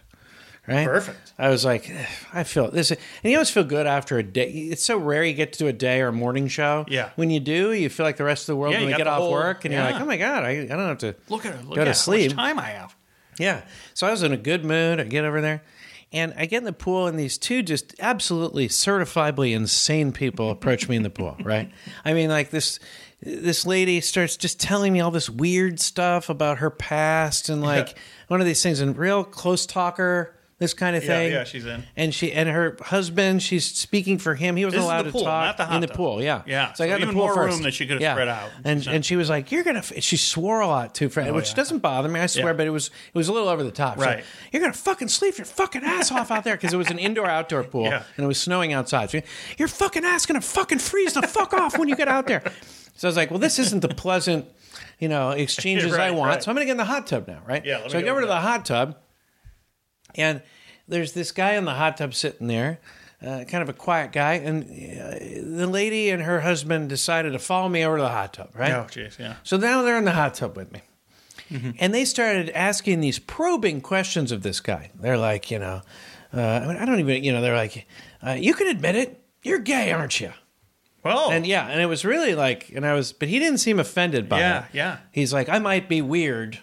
Right? 0.67 0.87
Perfect. 0.87 1.33
I 1.39 1.51
was 1.51 1.65
like, 1.65 1.91
"Eh, 1.91 2.07
I 2.33 2.43
feel 2.45 2.71
this. 2.71 2.91
And 2.91 2.99
you 3.25 3.35
always 3.37 3.51
feel 3.51 3.65
good 3.65 3.87
after 3.87 4.19
a 4.19 4.23
day. 4.23 4.49
It's 4.51 4.83
so 4.83 4.97
rare 4.97 5.23
you 5.23 5.35
get 5.35 5.53
to 5.55 5.59
do 5.59 5.67
a 5.67 5.73
day 5.75 6.01
or 6.01 6.09
a 6.09 6.13
morning 6.13 6.49
show. 6.49 6.87
Yeah. 6.89 7.11
When 7.17 7.29
you 7.31 7.39
do, 7.41 7.73
you 7.73 7.91
feel 7.91 8.07
like 8.07 8.17
the 8.17 8.25
rest 8.25 8.45
of 8.45 8.55
the 8.55 8.57
world 8.57 8.73
Yeah, 8.73 8.81
when 8.81 8.89
you 8.89 8.97
get 8.97 9.07
off 9.07 9.19
whole- 9.19 9.31
work 9.33 9.65
and 9.67 9.75
you're 9.75 9.83
like, 9.83 10.01
oh 10.01 10.07
my 10.07 10.17
God, 10.17 10.43
I, 10.43 10.51
I 10.63 10.67
don't 10.67 10.79
have 10.89 10.99
to 10.99 11.15
Look 11.29 11.45
at 11.45 11.67
look 11.67 11.75
go 11.77 11.83
at 11.83 11.85
to 11.85 11.91
how 11.91 11.95
sleep. 11.95 12.31
much 12.31 12.37
time 12.37 12.59
I 12.59 12.67
have. 12.71 12.97
Yeah. 13.39 13.63
So 13.93 14.07
I 14.07 14.11
was 14.11 14.23
in 14.23 14.33
a 14.33 14.37
good 14.39 14.65
mood. 14.65 15.01
I 15.01 15.05
get 15.05 15.25
over 15.27 15.41
there. 15.43 15.63
And 16.13 16.33
I 16.37 16.47
get 16.47 16.59
in 16.59 16.65
the 16.65 16.73
pool, 16.73 17.09
and 17.09 17.19
these 17.19 17.37
two 17.37 17.61
just 17.65 17.93
absolutely 17.99 18.69
certifiably 18.69 19.53
insane 19.53 20.13
people 20.13 20.51
approach 20.53 20.89
me 20.89 20.95
in 20.95 21.03
the 21.03 21.11
pool, 21.11 21.37
right? 21.43 21.71
I 22.05 22.15
mean, 22.15 22.31
like 22.31 22.51
this 22.51 22.79
this 23.21 23.67
lady 23.67 24.01
starts 24.01 24.37
just 24.37 24.61
telling 24.61 24.93
me 24.93 25.01
all 25.01 25.11
this 25.11 25.29
weird 25.29 25.81
stuff 25.81 26.29
about 26.29 26.59
her 26.59 26.71
past 26.71 27.49
and 27.49 27.63
like 27.63 27.99
one 28.29 28.41
of 28.41 28.47
these 28.47 28.63
things, 28.63 28.79
and 28.81 28.97
real 28.97 29.25
close 29.25 29.67
talker, 29.67 30.37
this 30.59 30.73
kind 30.73 30.95
of 30.95 31.03
Yeah, 31.03 31.09
thing. 31.09 31.33
yeah, 31.33 31.45
she's 31.45 31.67
in. 31.67 31.83
And 31.97 32.15
she 32.15 32.33
and 32.33 32.49
her 32.49 32.77
husband, 32.81 33.43
she's 33.43 33.65
speaking 33.67 34.19
for 34.19 34.35
him. 34.37 34.55
He 34.57 34.65
wasn't 34.65 34.83
This 34.83 34.85
allowed 34.87 35.03
the 35.07 35.11
to 35.13 35.19
talk 35.19 35.25
not 35.25 35.57
the 35.57 35.65
hot 35.67 35.75
in 35.75 35.81
the 35.81 35.87
tub. 35.89 35.97
pool. 35.97 36.23
Yeah, 36.23 36.43
Yeah, 36.47 36.73
So 36.75 36.85
I 36.85 36.87
so 36.87 36.91
got 36.91 36.95
in 36.95 37.01
the 37.01 37.05
even 37.07 37.15
pool 37.15 37.25
more 37.27 37.35
first. 37.35 37.55
room 37.57 37.63
that 37.65 37.75
she 37.75 37.87
could 37.87 37.95
have 37.95 38.03
yeah. 38.03 38.15
spread 38.15 38.29
out. 38.29 38.51
And 38.65 38.87
and 38.87 39.05
she 39.05 39.17
was 39.17 39.29
like, 39.29 39.51
"You're 39.51 39.65
gonna." 39.65 39.81
f-" 39.81 39.93
She 40.03 40.17
swore 40.17 40.61
a 40.61 40.67
lot 40.67 40.95
too, 40.95 41.09
Fred, 41.09 41.29
oh, 41.29 41.35
which 41.35 41.47
Oh, 41.47 41.49
yeah. 41.51 41.55
doesn't 41.57 41.79
bother 41.79 42.09
me. 42.09 42.21
I 42.21 42.27
swear, 42.27 42.47
Yeah. 42.47 42.53
but 42.53 42.67
it 42.67 42.71
was 42.71 42.87
it 42.87 43.19
was 43.19 43.29
a 43.29 43.33
little 43.33 43.49
over 43.49 43.63
the 43.65 43.71
top. 43.73 43.99
Right. 43.99 44.25
you're 44.53 44.61
gonna 44.63 44.73
fucking 44.73 45.09
sleep 45.09 45.39
your 45.39 45.45
fucking 45.45 45.83
ass 45.85 46.13
off 46.13 46.31
out 46.31 46.45
there 46.45 46.55
because 46.55 46.73
it 46.73 46.77
was 46.79 46.91
an 46.91 46.99
indoor 46.99 47.27
outdoor 47.27 47.65
pool 47.65 47.87
and 47.87 48.05
it 48.17 48.27
was 48.27 48.41
snowing 48.41 48.73
outside. 48.73 49.11
So 49.11 49.21
your 49.59 49.69
fucking 49.69 50.05
ass 50.05 50.25
gonna 50.27 50.41
fucking 50.41 50.79
freeze 50.79 51.15
the 51.15 51.23
fuck 51.23 51.53
off 51.53 51.77
when 51.79 51.89
you 51.89 51.97
get 51.97 52.09
out 52.09 52.27
there. 52.27 52.43
So 52.97 53.09
I 53.09 53.11
was 53.11 53.17
like, 53.17 53.31
well, 53.31 53.41
this 53.41 53.59
isn't 53.59 53.81
the 53.81 53.89
pleasant, 53.89 54.47
you 55.01 55.09
know, 55.09 55.31
exchanges 55.33 55.93
I 55.95 56.11
want. 56.13 56.29
right. 56.31 56.43
So 56.45 56.51
I'm 56.51 56.55
gonna 56.55 56.65
get 56.67 56.71
in 56.73 56.77
the 56.77 56.85
hot 56.85 57.09
tub 57.09 57.27
now, 57.27 57.41
right? 57.45 57.65
Yeah, 57.65 57.79
let 57.79 57.91
So 57.91 57.99
I 57.99 58.03
go 58.03 58.07
go 58.07 58.11
over 58.13 58.21
over 58.21 58.29
to 58.29 58.35
the 58.35 58.41
hot 58.41 58.65
tub, 58.65 58.97
and 60.17 60.43
there's 60.89 61.13
this 61.13 61.33
guy 61.33 61.55
in 61.55 61.65
the 61.65 61.75
hot 61.75 61.97
tub 61.97 62.15
sitting 62.15 62.47
there. 62.47 62.81
Uh, 63.25 63.43
kind 63.45 63.63
of 63.63 63.71
a 63.71 63.73
quiet 63.73 64.13
guy, 64.13 64.35
and 64.35 64.65
uh, 64.65 65.57
the 65.57 65.67
lady 65.67 66.11
and 66.11 66.23
her 66.25 66.41
husband 66.43 66.91
decided 66.91 67.33
to 67.33 67.39
follow 67.39 67.71
me 67.71 67.83
over 67.83 67.97
to 67.97 68.03
the 68.03 68.09
hot 68.11 68.35
tub, 68.35 68.51
right? 68.55 68.73
Oh, 68.73 68.85
jeez, 68.91 69.19
yeah. 69.19 69.37
So 69.43 69.57
now 69.57 69.81
they're 69.83 69.97
in 69.97 70.05
the 70.05 70.13
hot 70.13 70.35
tub 70.35 70.57
with 70.59 70.71
me. 70.73 70.83
Mm-hmm. 71.51 71.71
And 71.79 71.95
they 71.95 72.05
started 72.05 72.51
asking 72.51 73.01
these 73.01 73.19
probing 73.19 73.81
questions 73.81 74.31
of 74.31 74.43
this 74.43 74.61
guy. 74.61 74.91
They're 74.95 75.17
like, 75.17 75.51
you 75.51 75.59
know, 75.59 75.81
uh, 76.35 76.41
I 76.41 76.67
mean, 76.67 76.77
I 76.77 76.85
don't 76.85 77.01
even, 77.01 77.25
you 77.25 77.33
know, 77.33 77.41
they're 77.41 77.57
like, 77.57 77.87
uh, 78.27 78.33
you 78.33 78.53
can 78.53 78.67
admit 78.67 78.95
it. 78.97 79.25
You're 79.43 79.61
gay, 79.61 79.91
aren't 79.91 80.21
you? 80.21 80.33
Well, 81.03 81.31
And 81.31 81.47
yeah, 81.47 81.69
and 81.69 81.81
it 81.81 81.87
was 81.87 82.05
really 82.05 82.35
like, 82.35 82.71
and 82.75 82.85
I 82.85 82.93
was, 82.95 83.13
but 83.13 83.29
he 83.29 83.39
didn't 83.39 83.59
seem 83.59 83.79
offended 83.79 84.29
by 84.29 84.41
Yeah, 84.41 84.59
it. 84.59 84.65
Yeah, 84.73 84.85
yeah. 84.93 84.99
He's 85.13 85.33
like, 85.33 85.49
I 85.49 85.59
might 85.59 85.89
be 85.89 86.03
weird, 86.03 86.59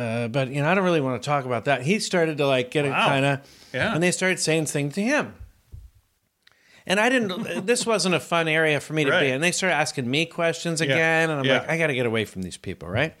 uh, 0.00 0.28
but, 0.28 0.48
you 0.48 0.62
know, 0.62 0.68
I 0.68 0.74
don't 0.74 0.84
really 0.84 1.00
want 1.00 1.22
to 1.22 1.26
talk 1.26 1.44
about 1.44 1.64
that. 1.66 1.82
He 1.82 1.98
started 1.98 2.38
to 2.38 2.46
like 2.46 2.70
get 2.70 2.84
it 2.84 2.92
kind 2.92 3.24
of, 3.24 3.40
Yeah. 3.72 3.94
and 3.94 4.02
they 4.02 4.10
started 4.10 4.38
saying 4.40 4.66
things 4.66 4.94
to 4.94 5.02
him. 5.02 5.34
And 6.86 6.98
I 6.98 7.08
didn't, 7.08 7.66
this 7.66 7.86
wasn't 7.86 8.14
a 8.14 8.20
fun 8.20 8.48
area 8.48 8.80
for 8.80 8.94
me 8.94 9.04
to 9.04 9.10
Right. 9.10 9.20
be. 9.20 9.30
And 9.30 9.42
they 9.44 9.52
started 9.52 9.76
asking 9.76 10.10
me 10.10 10.26
questions 10.26 10.80
again. 10.80 11.30
And 11.30 11.40
I'm 11.40 11.44
Yeah. 11.44 11.58
like, 11.58 11.68
I 11.70 11.78
got 11.78 11.88
to 11.88 11.94
get 11.94 12.06
away 12.06 12.24
from 12.24 12.42
these 12.42 12.56
people, 12.56 12.88
right? 12.88 13.14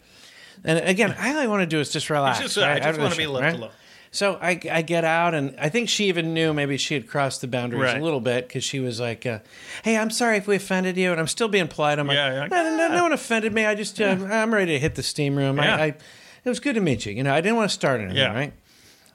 And 0.64 0.78
again, 0.88 1.12
all 1.18 1.38
I 1.38 1.46
want 1.46 1.62
to 1.62 1.66
do 1.66 1.78
is 1.80 1.90
just 1.90 2.10
relax. 2.10 2.40
just- 2.40 2.58
I 2.58 2.72
right? 2.74 2.82
just 2.82 2.98
wanna 2.98 3.14
be 3.16 3.26
left 3.26 3.54
show, 3.54 3.60
alone. 3.60 3.70
So 4.12 4.38
I, 4.42 4.60
I 4.70 4.82
get 4.82 5.04
out, 5.04 5.34
and 5.34 5.54
I 5.58 5.68
think 5.68 5.88
she 5.88 6.06
even 6.08 6.34
knew 6.34 6.52
maybe 6.52 6.76
she 6.76 6.94
had 6.94 7.06
crossed 7.06 7.42
the 7.42 7.46
boundaries 7.46 7.92
Right. 7.92 8.00
a 8.00 8.04
little 8.04 8.20
bit 8.20 8.48
because 8.48 8.64
she 8.64 8.80
was 8.80 8.98
like, 8.98 9.24
uh, 9.24 9.38
"Hey, 9.84 9.96
I'm 9.96 10.10
sorry 10.10 10.36
if 10.36 10.48
we 10.48 10.56
offended 10.56 10.96
you," 10.96 11.12
and 11.12 11.20
I'm 11.20 11.28
still 11.28 11.46
being 11.46 11.68
polite. 11.68 12.00
I'm 12.00 12.08
like, 12.08 12.16
Yeah, 12.16 12.40
like, 12.40 12.50
no, 12.50 12.62
no, 12.64 12.76
no, 12.76 12.88
no 12.96 13.02
one 13.04 13.12
offended 13.12 13.52
me. 13.54 13.64
I 13.66 13.76
just, 13.76 14.00
uh, 14.00 14.16
I'm 14.28 14.52
ready 14.52 14.72
to 14.72 14.78
hit 14.80 14.96
the 14.96 15.04
steam 15.04 15.36
room. 15.36 15.58
Yeah. 15.58 15.76
I, 15.76 15.82
I, 15.84 15.94
it 16.44 16.48
was 16.48 16.60
good 16.60 16.74
to 16.74 16.80
meet 16.80 17.06
you. 17.06 17.12
You 17.12 17.22
know, 17.22 17.34
I 17.34 17.40
didn't 17.40 17.56
want 17.56 17.70
to 17.70 17.74
start 17.74 18.00
anything, 18.00 18.16
Yeah. 18.18 18.32
right? 18.34 18.52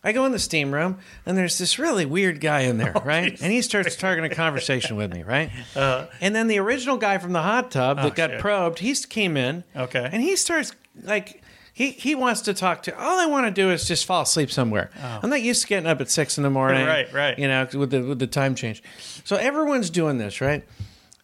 I 0.03 0.11
go 0.11 0.23
in 0.25 0.31
the 0.31 0.39
steam 0.39 0.71
room, 0.71 0.99
and 1.25 1.35
there's 1.35 1.57
this 1.57 1.79
really 1.79 2.05
weird 2.05 2.39
guy 2.39 2.61
in 2.61 2.77
there, 2.77 2.93
oh, 2.95 3.01
right? 3.03 3.39
And 3.41 3.51
he 3.51 3.61
starts 3.63 3.91
starting 3.93 4.23
a 4.23 4.29
conversation 4.29 4.95
with 4.97 5.11
me, 5.13 5.23
right? 5.23 5.49
Uh-huh. 5.75 6.05
and 6.21 6.35
then 6.35 6.47
the 6.47 6.59
original 6.59 6.97
guy 6.97 7.17
from 7.17 7.33
the 7.33 7.41
hot 7.41 7.71
tub 7.71 7.97
that 7.97 8.05
oh, 8.05 8.09
got 8.11 8.29
shit. 8.29 8.39
probed, 8.39 8.79
he 8.79 8.93
came 8.95 9.35
in, 9.35 9.63
Okay. 9.75 10.07
and 10.11 10.21
he 10.21 10.35
starts 10.35 10.71
like. 11.03 11.41
He, 11.73 11.91
he 11.91 12.15
wants 12.15 12.39
to 12.43 12.53
talk 12.53 12.83
to. 12.83 12.97
All 12.97 13.19
I 13.19 13.25
want 13.25 13.47
to 13.47 13.51
do 13.51 13.69
is 13.69 13.85
just 13.85 14.05
fall 14.05 14.21
asleep 14.21 14.49
somewhere. 14.49 14.89
Oh. 14.97 15.19
I'm 15.23 15.29
not 15.29 15.41
used 15.41 15.63
to 15.63 15.67
getting 15.67 15.88
up 15.89 15.99
at 15.99 16.09
six 16.09 16.38
in 16.38 16.43
the 16.45 16.49
morning. 16.49 16.85
Right, 16.88 17.11
right. 17.11 17.38
You 17.38 17.49
know, 17.49 17.67
with 17.73 17.91
the 17.91 17.99
with 18.01 18.17
the 18.19 18.27
time 18.27 18.55
change. 18.55 18.81
So 19.25 19.35
everyone's 19.35 19.89
doing 19.89 20.17
this, 20.17 20.39
right? 20.39 20.63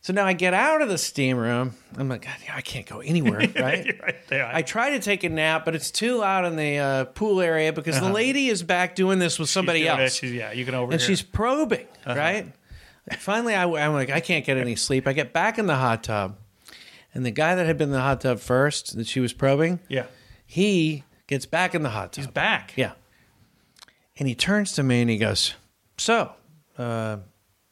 So 0.04 0.14
now 0.14 0.26
I 0.26 0.34
get 0.34 0.56
out 0.56 0.82
of 0.82 0.90
the 0.90 0.98
steam 0.98 1.38
room. 1.38 1.76
I'm 1.96 2.10
like, 2.10 2.24
God, 2.24 2.34
I 2.52 2.62
can't 2.62 2.88
go 2.88 3.02
anywhere, 3.02 3.40
right? 3.56 4.00
right 4.02 4.28
there. 4.30 4.50
I 4.52 4.64
try 4.64 4.92
to 4.92 5.00
take 5.00 5.24
a 5.24 5.30
nap, 5.30 5.64
but 5.64 5.76
it's 5.76 5.92
too 5.92 6.18
loud 6.18 6.44
in 6.46 6.56
the 6.56 6.78
uh, 6.80 7.06
pool 7.06 7.40
area 7.40 7.72
because 7.72 8.00
the 8.00 8.12
lady 8.12 8.48
is 8.48 8.64
back 8.64 8.96
doing 8.96 9.20
this 9.20 9.38
with 9.38 9.50
somebody 9.50 9.88
Uh-huh. 9.88 10.02
Else, 10.02 10.24
yeah, 10.24 10.52
you 10.54 10.66
can 10.66 10.74
overhear. 10.74 10.94
and 10.94 11.02
she's 11.02 11.22
probing, 11.22 11.86
Uh-huh. 12.06 12.16
right? 12.18 12.48
Finally, 13.20 13.54
I, 13.54 13.66
am 13.66 13.94
like, 13.94 14.10
I 14.10 14.22
can't 14.22 14.44
get 14.44 14.58
any 14.58 14.76
sleep. 14.76 15.08
I 15.08 15.14
get 15.14 15.34
back 15.34 15.60
in 15.60 15.68
the 15.68 15.76
hot 15.76 16.04
tub, 16.04 16.36
and 17.14 17.24
the 17.24 17.32
guy 17.32 17.54
that 17.54 17.66
had 17.68 17.78
been 17.78 17.90
in 17.90 17.94
the 17.94 18.02
hot 18.02 18.22
tub 18.22 18.40
first 18.40 18.96
that 18.98 19.06
she 19.06 19.20
was 19.20 19.34
probing, 19.34 19.80
yeah. 19.88 20.06
he 20.48 21.04
gets 21.28 21.46
back 21.46 21.76
in 21.76 21.84
the 21.84 21.90
hot 21.90 22.14
tub. 22.14 22.26
He's 22.26 22.32
back. 22.32 22.74
Yeah. 22.76 22.94
And 24.18 24.28
he 24.28 24.34
turns 24.34 24.72
to 24.74 24.84
me 24.84 25.02
and 25.02 25.10
he 25.12 25.18
goes, 25.18 25.54
So, 25.98 26.32
uh, 26.80 27.18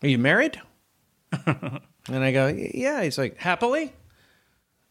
are 0.04 0.08
you 0.08 0.18
married? 0.20 0.62
and 2.12 2.24
I 2.24 2.32
go, 2.32 2.48
Yeah. 2.48 3.04
He's 3.04 3.18
like, 3.18 3.38
Happily? 3.38 3.94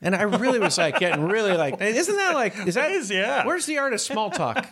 And 0.00 0.14
I 0.14 0.22
really 0.22 0.61
was 0.61 0.78
like 0.78 0.98
getting 1.00 1.24
really 1.24 1.57
like, 1.57 1.81
isn't 1.81 2.16
that 2.16 2.35
like, 2.35 2.57
is 2.66 2.74
that, 2.76 2.90
is, 2.92 3.11
yeah. 3.11 3.44
Where's 3.44 3.66
the 3.66 3.78
art 3.78 3.92
of 3.92 4.00
small 4.00 4.31
talk? 4.31 4.64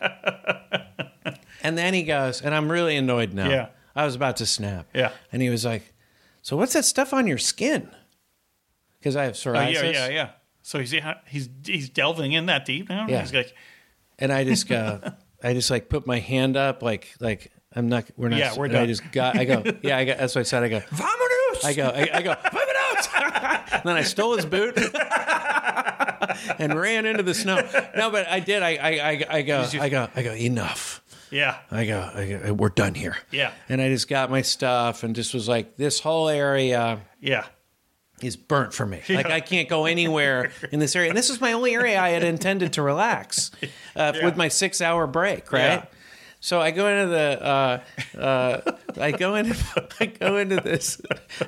and 1.63 1.77
then 1.77 1.95
he 1.95 2.05
goes, 2.05 2.41
and 2.43 2.55
I'm 2.55 2.71
really 2.71 2.97
annoyed 2.97 3.33
now. 3.33 3.49
Yeah. 3.51 3.69
I 3.95 4.05
was 4.05 4.15
about 4.15 4.37
to 4.37 4.47
snap. 4.47 4.87
Yeah. 4.95 5.11
And 5.33 5.43
he 5.43 5.51
was 5.51 5.65
like, 5.65 5.95
So 6.43 6.57
what's 6.57 6.75
that 6.75 6.85
stuff 6.85 7.13
on 7.13 7.27
your 7.27 7.39
skin? 7.39 7.91
Because 8.99 9.17
I 9.17 9.25
have 9.25 9.33
Oh, 9.33 9.51
psoriasis. 9.51 9.73
yeah, 9.73 9.91
yeah, 9.91 10.09
yeah. 10.09 10.29
So 10.63 10.79
he's 10.81 10.95
he's 11.27 11.49
he's 11.65 11.89
delving 11.89 12.33
in 12.33 12.47
that 12.47 12.65
deep 12.65 12.89
now. 12.89 13.07
Yeah. 13.09 13.21
He's 13.23 13.33
like, 13.33 13.55
and 14.19 14.33
I 14.33 14.45
just 14.45 14.69
go, 14.69 15.01
I 15.43 15.55
just 15.55 15.71
like 15.71 15.89
put 15.89 16.07
my 16.07 16.19
hand 16.19 16.57
up, 16.57 16.83
like 16.83 17.15
like 17.21 17.53
I'm 17.75 17.89
not, 17.89 18.07
we're 18.17 18.29
not. 18.31 18.39
Yeah, 18.39 18.57
we're 18.57 18.67
and 18.67 18.77
I 18.77 18.87
just 18.87 19.13
got, 19.13 19.37
I 19.37 19.45
go, 19.45 19.63
yeah, 19.83 19.97
I 19.99 20.05
got. 20.05 20.19
That's 20.19 20.35
what 20.35 20.41
I 20.41 20.45
said. 20.45 20.63
I 20.63 20.69
go, 20.69 20.81
I 21.65 21.73
go, 21.75 21.89
I, 21.89 22.09
I 22.15 22.23
go, 22.23 22.35
Vamonos! 22.45 23.73
and 23.73 23.83
then 23.85 23.97
I 23.97 24.03
stole 24.03 24.37
his 24.37 24.47
boot 24.47 24.77
and 26.59 26.79
ran 26.79 27.07
into 27.07 27.23
the 27.23 27.35
snow. 27.35 27.57
No, 27.97 28.11
but 28.11 28.29
I 28.29 28.41
did. 28.41 28.63
I 28.63 28.77
I 28.77 28.91
I, 29.11 29.25
I 29.39 29.43
go, 29.43 29.69
I 29.81 29.89
go, 29.89 30.09
I 30.15 30.23
go. 30.23 30.33
Enough. 30.33 31.03
yeah. 31.31 31.59
I 31.71 31.87
go, 31.87 32.11
I 32.15 32.27
go, 32.29 32.53
we're 32.55 32.69
done 32.69 32.95
here. 32.95 33.17
Yeah. 33.31 33.53
And 33.69 33.81
I 33.81 33.89
just 33.89 34.09
got 34.09 34.31
my 34.31 34.43
stuff 34.43 35.03
and 35.03 35.15
just 35.15 35.35
was 35.35 35.49
like, 35.49 35.77
this 35.77 36.01
whole 36.01 36.29
area 36.29 37.01
Yeah. 37.21 37.47
is 38.23 38.37
burnt 38.37 38.73
for 38.75 38.87
me. 38.87 39.03
Like 39.09 39.27
I 39.27 39.41
can't 39.41 39.69
go 39.69 39.87
anywhere 39.87 40.53
in 40.73 40.79
this 40.81 40.95
area. 40.97 41.09
And 41.11 41.19
this 41.19 41.31
is 41.31 41.41
my 41.41 41.53
only 41.53 41.75
area 41.75 42.01
I 42.01 42.11
had 42.11 42.23
intended 42.25 42.75
to 42.75 42.83
relax 42.83 43.51
uh, 43.97 44.13
Yeah. 44.15 44.25
with 44.25 44.37
my 44.37 44.49
six 44.49 44.81
hour 44.81 45.07
break, 45.07 45.53
right? 45.53 45.61
Yeah. 45.81 45.85
So 46.41 46.61
I 46.61 46.71
go 46.71 46.87
into 46.87 47.09
the, 47.11 47.45
uh, 47.45 48.19
uh, 48.21 48.76
I 48.99 49.13
go 49.13 49.35
into, 49.35 49.57
I 50.01 50.07
go 50.07 50.37
into 50.37 50.57
this, 50.57 51.01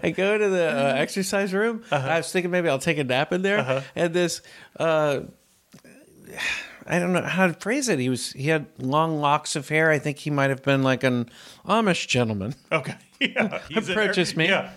I 0.02 0.10
go 0.10 0.34
into 0.34 0.48
the 0.48 0.68
uh, 0.68 0.94
exercise 0.94 1.52
room. 1.52 1.84
Uh-huh. 1.90 2.08
I 2.08 2.16
was 2.18 2.30
thinking 2.30 2.50
maybe 2.50 2.68
I'll 2.68 2.78
take 2.78 2.98
a 2.98 3.04
nap 3.04 3.32
in 3.32 3.42
there, 3.42 3.84
and 3.94 4.14
this, 4.14 4.42
uh, 4.78 5.20
I 6.86 6.98
don't 6.98 7.12
know 7.12 7.22
how 7.22 7.46
to 7.46 7.52
phrase 7.52 7.88
it. 7.88 7.98
He 7.98 8.08
was, 8.08 8.32
he 8.32 8.48
had 8.48 8.66
long 8.78 9.20
locks 9.20 9.56
of 9.56 9.68
hair. 9.68 9.90
I 9.90 9.98
think 9.98 10.18
he 10.18 10.30
might 10.30 10.48
have 10.50 10.62
been 10.62 10.82
like 10.82 11.04
an 11.04 11.28
Amish 11.66 12.06
gentleman 12.08 12.54
Okay. 12.72 12.94
Yeah. 13.20 13.60
He's. 13.68 13.88
Approaches 13.88 14.36
me. 14.36 14.46
Yeah. 14.46 14.70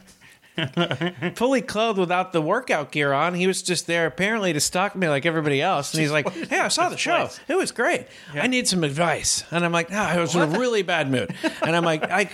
fully 1.35 1.61
clothed 1.61 1.99
without 1.99 2.33
the 2.33 2.41
workout 2.41 2.91
gear 2.91 3.13
on. 3.13 3.33
He 3.33 3.47
was 3.47 3.61
just 3.61 3.87
there 3.87 4.05
apparently 4.07 4.53
to 4.53 4.59
stalk 4.59 4.95
me 4.95 5.07
like 5.09 5.25
everybody 5.25 5.61
else. 5.61 5.93
And 5.93 6.01
he's 6.01 6.11
like, 6.11 6.29
"Hey, 6.49 6.59
I 6.59 6.67
saw 6.67 6.89
the 6.89 6.97
show. 6.97 7.29
It 7.47 7.55
was 7.55 7.71
great. 7.71 8.07
I 8.33 8.47
need 8.47 8.67
some 8.67 8.83
advice." 8.83 9.43
And 9.51 9.63
I'm 9.65 9.71
like, 9.71 9.89
"No, 9.89 9.97
I 9.99 10.19
was 10.19 10.35
in 10.35 10.41
a 10.41 10.47
really 10.59 10.81
bad 10.83 11.09
mood." 11.11 11.33
And 11.61 11.75
I'm 11.75 11.83
like, 11.83 12.03
"I." 12.09 12.29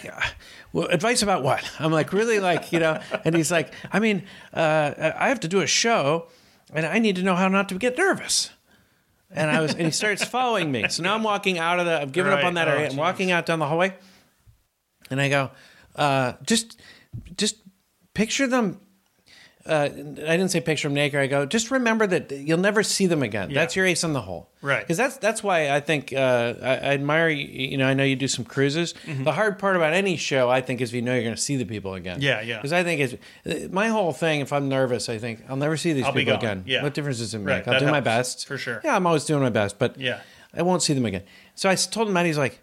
Well, 0.74 0.88
advice 0.88 1.22
about 1.24 1.44
what? 1.44 1.64
I'm 1.80 1.94
like, 1.94 2.12
really, 2.12 2.40
like, 2.42 2.74
you 2.74 2.80
know? 2.80 3.00
And 3.24 3.34
he's 3.34 3.50
like, 3.50 3.74
I 3.92 4.00
mean, 4.00 4.24
uh, 4.54 5.14
I 5.18 5.30
have 5.30 5.40
to 5.40 5.48
do 5.48 5.62
a 5.62 5.66
show, 5.66 6.28
and 6.74 6.86
I 6.86 7.00
need 7.00 7.16
to 7.16 7.24
know 7.24 7.36
how 7.36 7.48
not 7.48 7.70
to 7.70 7.76
get 7.76 7.98
nervous. 7.98 8.52
And 9.32 9.50
I 9.50 9.62
was, 9.62 9.72
and 9.72 9.84
he 9.84 9.92
starts 9.92 10.26
following 10.26 10.70
me. 10.72 10.88
So 10.90 11.04
now 11.04 11.16
I'm 11.16 11.24
walking 11.24 11.58
out 11.58 11.80
of 11.80 11.86
the, 11.86 12.02
I've 12.02 12.12
given 12.12 12.34
up 12.34 12.44
on 12.44 12.56
that 12.56 12.68
Oh, 12.68 12.72
area. 12.72 12.90
I'm 12.90 12.98
walking 12.98 13.32
out 13.32 13.46
down 13.46 13.60
the 13.60 13.66
hallway, 13.66 13.96
and 15.10 15.22
I 15.22 15.30
go, 15.30 15.52
uh, 15.96 16.34
just, 16.44 16.80
just 17.38 17.56
picture 18.18 18.48
them. 18.48 18.80
Uh, 19.66 19.90
I 19.92 20.38
didn't 20.38 20.48
say 20.48 20.62
picture 20.62 20.88
them 20.88 20.96
naked. 20.96 21.20
I 21.20 21.28
go, 21.28 21.46
just 21.46 21.72
remember 21.72 22.08
that 22.08 22.32
you'll 22.32 22.58
never 22.58 22.84
see 22.84 23.06
them 23.06 23.22
again. 23.22 23.54
That's 23.54 23.76
your 23.76 23.86
ace 23.86 24.06
in 24.06 24.14
the 24.14 24.22
hole, 24.22 24.50
Right. 24.62 24.80
Because 24.80 24.96
that's 24.96 25.18
that's 25.18 25.44
why 25.44 25.72
I 25.72 25.82
think 25.82 26.14
uh, 26.14 26.54
I, 26.62 26.70
I 26.70 26.94
admire 26.94 27.28
you. 27.28 27.46
You 27.72 27.78
know, 27.78 27.86
I 27.86 27.94
know 27.94 28.06
you 28.06 28.16
do 28.16 28.30
some 28.30 28.46
cruises. 28.46 28.94
Mm-hmm. 29.06 29.26
The 29.26 29.34
hard 29.34 29.60
part 29.60 29.76
about 29.76 29.92
any 29.92 30.16
show, 30.16 30.50
I 30.50 30.62
think, 30.62 30.80
is 30.80 30.92
if 30.92 30.96
you 30.96 31.02
know 31.02 31.14
you're 31.14 31.24
going 31.24 31.36
to 31.36 31.42
see 31.42 31.58
the 31.58 31.66
people 31.66 31.96
again. 31.96 32.22
Yeah, 32.22 32.40
yeah. 32.42 32.58
Because 32.58 32.72
I 32.72 32.86
think 32.86 33.20
it's 33.44 33.74
my 33.74 33.90
whole 33.90 34.14
thing. 34.14 34.40
If 34.40 34.54
I'm 34.54 34.70
nervous, 34.70 35.10
I 35.10 35.18
think 35.18 35.44
I'll 35.50 35.58
never 35.58 35.76
see 35.76 35.92
these 35.92 36.06
I'll 36.06 36.14
people 36.14 36.36
again. 36.36 36.64
Yeah. 36.66 36.82
What 36.82 36.94
difference 36.94 37.18
does 37.18 37.34
it 37.34 37.40
make? 37.40 37.48
Right, 37.48 37.68
I'll 37.68 37.74
that 37.74 37.86
do 37.86 37.92
my 37.92 38.00
best 38.00 38.48
for 38.48 38.58
sure. 38.58 38.80
Yeah, 38.86 38.96
I'm 38.96 39.06
always 39.06 39.26
doing 39.26 39.44
my 39.44 39.50
best, 39.50 39.78
but 39.78 40.00
Yeah. 40.00 40.22
I 40.56 40.62
won't 40.62 40.82
see 40.82 40.94
them 40.94 41.06
again. 41.06 41.24
So 41.56 41.70
I 41.70 41.76
told 41.76 42.08
him 42.08 42.14
that 42.14 42.26
he's 42.26 42.38
like, 42.38 42.62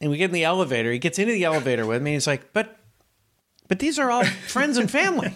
and 0.00 0.10
we 0.10 0.18
get 0.18 0.26
in 0.26 0.34
the 0.34 0.44
elevator. 0.44 0.92
He 0.92 0.98
gets 0.98 1.18
into 1.18 1.32
the 1.32 1.44
elevator 1.44 1.86
with 1.86 2.02
me. 2.02 2.12
He's 2.12 2.26
like, 2.26 2.52
but, 2.52 2.77
but 3.68 3.78
these 3.78 3.98
are 3.98 4.10
all 4.10 4.24
friends 4.24 4.76
and 4.78 4.90
family. 4.90 5.32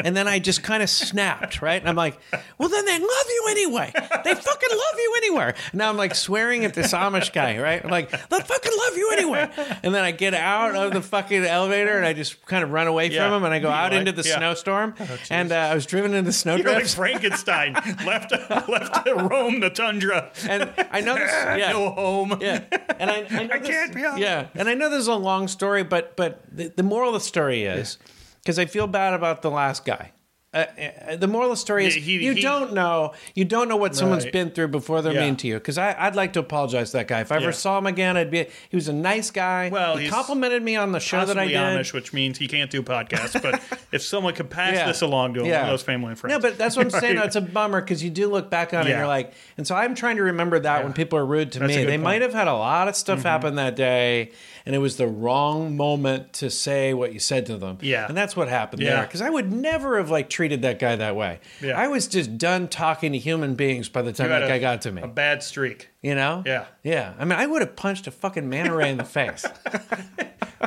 And 0.00 0.14
then 0.14 0.28
I 0.28 0.38
just 0.38 0.62
kind 0.62 0.82
of 0.82 0.90
snapped, 0.90 1.62
right? 1.62 1.80
And 1.80 1.88
I'm 1.88 1.96
like, 1.96 2.20
well, 2.58 2.68
then 2.68 2.84
they 2.84 2.98
love 2.98 3.26
you 3.28 3.46
anyway. 3.48 3.90
They 3.94 4.34
fucking 4.34 4.68
love 4.70 4.98
you 4.98 5.14
anywhere. 5.16 5.54
Now 5.72 5.88
I'm 5.88 5.96
like 5.96 6.14
swearing 6.14 6.66
at 6.66 6.74
this 6.74 6.92
Amish 6.92 7.32
guy, 7.32 7.58
right? 7.58 7.82
I'm 7.82 7.90
like, 7.90 8.10
they 8.10 8.38
fucking 8.40 8.72
love 8.76 8.96
you 8.98 9.10
anyway. 9.12 9.50
And 9.82 9.94
then 9.94 10.04
I 10.04 10.10
get 10.10 10.34
out 10.34 10.74
of 10.74 10.92
the 10.92 11.00
fucking 11.00 11.44
elevator 11.44 11.96
and 11.96 12.04
I 12.04 12.12
just 12.12 12.44
kind 12.44 12.62
of 12.62 12.70
run 12.70 12.86
away 12.86 13.08
Yeah. 13.10 13.28
from 13.28 13.38
him 13.38 13.44
and 13.44 13.54
I 13.54 13.60
go 13.60 13.70
out 13.70 13.92
Like, 13.92 14.00
into 14.00 14.12
the 14.12 14.28
yeah. 14.28 14.36
snowstorm. 14.36 14.94
and 15.30 15.50
uh, 15.52 15.54
I 15.56 15.74
was 15.74 15.86
driven 15.86 16.12
into 16.12 16.30
the 16.32 16.56
You're 16.58 16.72
like. 16.74 16.86
Frankenstein 16.86 17.72
left 18.04 18.32
left 18.68 19.06
to 19.06 19.14
roam 19.14 19.60
the 19.60 19.70
tundra. 19.70 20.32
and 20.46 20.70
I 20.90 21.00
know 21.00 21.14
this. 21.14 21.30
Yeah. 21.54 21.72
No 21.72 21.90
home. 21.92 22.38
Yeah, 22.40 22.62
and 22.98 23.10
I, 23.10 23.26
I, 23.30 23.44
know 23.44 23.54
I 23.54 23.58
this- 23.58 23.68
can't 23.68 23.94
be 23.94 24.04
out. 24.04 24.18
Yeah, 24.18 24.48
and 24.54 24.68
I 24.68 24.74
know 24.74 24.90
this 24.90 25.00
is 25.00 25.06
a 25.08 25.14
long 25.14 25.46
story, 25.48 25.82
but 25.84 26.16
but 26.16 26.42
the, 26.50 26.68
the 26.68 26.82
moral 26.82 27.10
of 27.10 27.14
the 27.14 27.20
story 27.24 27.64
is 27.64 27.98
because 28.42 28.58
I 28.58 28.66
feel 28.66 28.86
bad 28.86 29.14
about 29.14 29.42
the 29.42 29.50
last 29.50 29.84
guy. 29.84 30.12
Uh, 30.52 30.66
uh, 31.08 31.16
the 31.16 31.26
moral 31.26 31.50
of 31.50 31.54
the 31.54 31.60
story 31.60 31.84
is 31.84 31.96
Yeah, 31.96 32.02
he- 32.02 32.24
you 32.24 32.32
he- 32.34 32.40
don't 32.40 32.74
know 32.74 33.12
you 33.34 33.44
don't 33.44 33.68
know 33.68 33.74
what 33.74 33.96
someone's 33.96 34.24
been 34.26 34.50
through 34.52 34.68
before 34.68 35.02
they're 35.02 35.12
Yeah. 35.12 35.22
mean 35.24 35.34
to 35.38 35.48
you. 35.48 35.54
Because 35.54 35.78
I'd 35.78 36.14
like 36.14 36.32
to 36.34 36.38
apologize 36.38 36.92
to 36.92 36.98
that 36.98 37.08
guy. 37.08 37.22
If 37.22 37.32
I 37.32 37.38
ever 37.38 37.50
saw 37.50 37.76
him 37.76 37.88
again, 37.88 38.16
I'd 38.16 38.30
be. 38.30 38.46
He 38.68 38.76
was 38.76 38.86
a 38.86 38.92
nice 38.92 39.32
guy. 39.32 39.68
Well, 39.72 39.96
he 39.96 40.04
he's 40.04 40.12
complimented 40.12 40.62
me 40.62 40.76
on 40.76 40.92
the 40.92 41.00
show 41.00 41.24
that 41.26 41.36
I 41.36 41.46
Possibly 41.46 41.54
did. 41.54 41.80
Amish, 41.80 41.92
which 41.92 42.12
means 42.12 42.38
he 42.38 42.46
can't 42.46 42.70
do 42.70 42.84
podcasts. 42.84 43.42
But 43.42 43.60
if 43.90 44.02
someone 44.02 44.32
could 44.34 44.48
pass 44.48 44.74
Yeah. 44.76 44.86
this 44.86 45.02
along 45.02 45.34
to 45.34 45.40
him, 45.40 45.50
one 45.50 45.60
of 45.62 45.66
those 45.70 45.82
family 45.82 46.10
and 46.10 46.18
friends. 46.20 46.34
No, 46.34 46.38
but 46.38 46.56
that's 46.56 46.76
what 46.76 46.86
I'm 46.86 46.90
saying. 47.00 47.16
Right? 47.16 47.26
It's 47.26 47.34
a 47.34 47.40
bummer 47.40 47.80
because 47.80 48.04
you 48.04 48.10
do 48.10 48.28
look 48.30 48.48
back 48.48 48.72
on 48.72 48.82
it 48.86 48.90
and 48.90 48.96
you're 49.00 49.08
like, 49.08 49.32
and 49.58 49.66
so 49.66 49.74
I'm 49.74 49.96
trying 49.96 50.18
to 50.18 50.22
remember 50.22 50.60
that 50.60 50.84
when 50.84 50.92
people 50.92 51.18
are 51.18 51.26
rude 51.26 51.50
to 51.50 51.58
That's 51.58 51.68
me. 51.70 51.78
They 51.78 51.82
point. 51.82 51.94
Mm-hmm. 51.94 52.02
might 52.04 52.22
have 52.22 52.32
had 52.32 52.46
a 52.46 52.54
lot 52.54 52.86
of 52.86 52.94
stuff 52.94 53.24
happen 53.24 53.56
that 53.56 53.74
day, 53.74 54.30
and 54.66 54.74
it 54.74 54.78
was 54.78 54.96
the 54.96 55.06
wrong 55.06 55.76
moment 55.76 56.32
to 56.34 56.48
say 56.50 56.94
what 56.94 57.12
you 57.12 57.18
said 57.18 57.46
to 57.46 57.56
them. 57.58 57.78
Yeah. 57.82 58.06
and 58.08 58.16
that's 58.16 58.34
what 58.36 58.48
happened 58.48 58.82
Yeah. 58.82 58.96
there. 58.96 59.02
Because 59.06 59.20
I 59.20 59.28
would 59.30 59.52
never 59.52 59.98
have 59.98 60.10
like 60.10 60.30
treated 60.30 60.62
that 60.62 60.78
guy 60.78 60.96
that 60.96 61.14
way. 61.16 61.40
Yeah. 61.62 61.78
I 61.78 61.88
was 61.88 62.06
just 62.08 62.38
done 62.38 62.68
talking 62.68 63.12
to 63.12 63.18
human 63.18 63.54
beings 63.54 63.88
by 63.88 64.02
the 64.02 64.12
time 64.12 64.28
that 64.30 64.44
a- 64.44 64.48
guy 64.48 64.58
got 64.58 64.82
to 64.82 64.92
me. 64.92 65.02
A 65.02 65.06
bad 65.08 65.42
streak. 65.42 65.90
you 66.02 66.14
know? 66.14 66.42
Yeah. 66.46 66.64
yeah. 66.82 67.12
I 67.18 67.24
mean, 67.24 67.38
I 67.38 67.46
would 67.46 67.62
have 67.62 67.76
punched 67.76 68.06
a 68.06 68.10
fucking 68.10 68.48
manta 68.48 68.74
ray 68.74 68.90
in 68.90 68.96
the 68.98 69.04
face. 69.04 69.44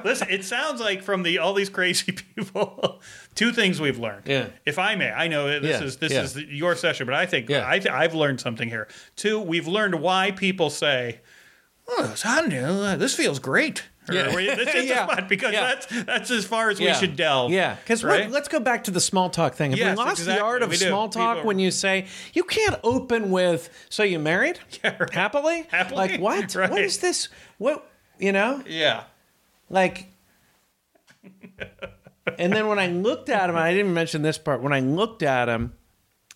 Listen, 0.03 0.27
it 0.29 0.45
sounds 0.45 0.79
like 0.79 1.01
from 1.01 1.23
the 1.23 1.39
all 1.39 1.53
these 1.53 1.69
crazy 1.69 2.11
people, 2.35 3.01
two 3.33 3.51
things 3.51 3.81
we've 3.81 3.97
learned. 3.97 4.23
Yeah. 4.27 4.47
If 4.65 4.77
I 4.77 4.95
may, 4.95 5.09
I 5.11 5.27
know 5.27 5.59
this 5.59 5.79
Yeah, 5.79 5.85
is 5.85 5.97
this 5.97 6.11
yeah. 6.13 6.21
is 6.23 6.37
your 6.37 6.75
session, 6.75 7.05
but 7.07 7.15
I 7.15 7.25
think 7.25 7.49
Yeah. 7.49 7.67
I 7.67 7.79
th- 7.79 7.91
I've 7.93 8.13
learned 8.13 8.39
something 8.39 8.69
here. 8.69 8.87
Two, 9.15 9.39
we've 9.39 9.67
learned 9.67 9.95
why 9.95 10.31
people 10.31 10.69
say, 10.69 11.21
"Oh, 11.87 12.09
it's 12.11 12.21
hot 12.23 12.47
now. 12.49 12.81
Uh, 12.81 12.95
This 12.95 13.15
feels 13.15 13.39
great." 13.39 13.83
Yeah. 14.11 14.27
"Well, 14.33 14.37
"This 14.55 14.73
is 14.73 14.85
Yeah. 14.85 15.05
spot," 15.05 15.27
because 15.29 15.51
Yeah. 15.53 15.61
that's 15.75 15.85
that's 16.05 16.31
as 16.31 16.45
far 16.45 16.69
as 16.69 16.79
we 16.79 16.93
should 16.93 17.15
delve. 17.15 17.51
Yeah, 17.51 17.75
because 17.75 18.03
right? 18.03 18.29
let's 18.31 18.47
go 18.47 18.59
back 18.59 18.85
to 18.85 18.91
the 18.91 19.01
small 19.01 19.29
talk 19.29 19.55
thing. 19.55 19.71
Have 19.71 19.79
Yes, 19.79 19.97
we 19.97 20.03
lost 20.03 20.25
the 20.25 20.39
art 20.39 20.63
of 20.63 20.69
We 20.69 20.77
do. 20.77 20.87
small 20.87 21.09
talk 21.09 21.37
People- 21.37 21.47
when 21.47 21.59
you 21.59 21.71
say 21.71 22.07
you 22.33 22.43
can't 22.43 22.77
open 22.83 23.31
with 23.31 23.69
"So 23.89 24.03
you 24.03 24.19
married? 24.19 24.59
Yeah, 24.83 24.95
right. 24.99 25.13
Happily? 25.13 25.65
Happily? 25.69 25.95
Like 25.97 26.19
what? 26.21 26.55
Right. 26.55 26.69
What 26.69 26.81
is 26.81 26.99
this? 26.99 27.27
What 27.57 27.89
you 28.19 28.31
know? 28.31 28.63
yeah. 28.67 29.03
Like. 29.69 30.07
and 32.37 32.53
then 32.53 32.67
when 32.67 32.79
I 32.79 32.87
looked 32.87 33.29
at 33.29 33.49
him, 33.49 33.55
I 33.55 33.73
didn't 33.73 33.93
mention 33.93 34.21
this 34.21 34.37
part. 34.37 34.61
When 34.61 34.73
I 34.73 34.79
looked 34.79 35.23
at 35.23 35.49
him 35.49 35.73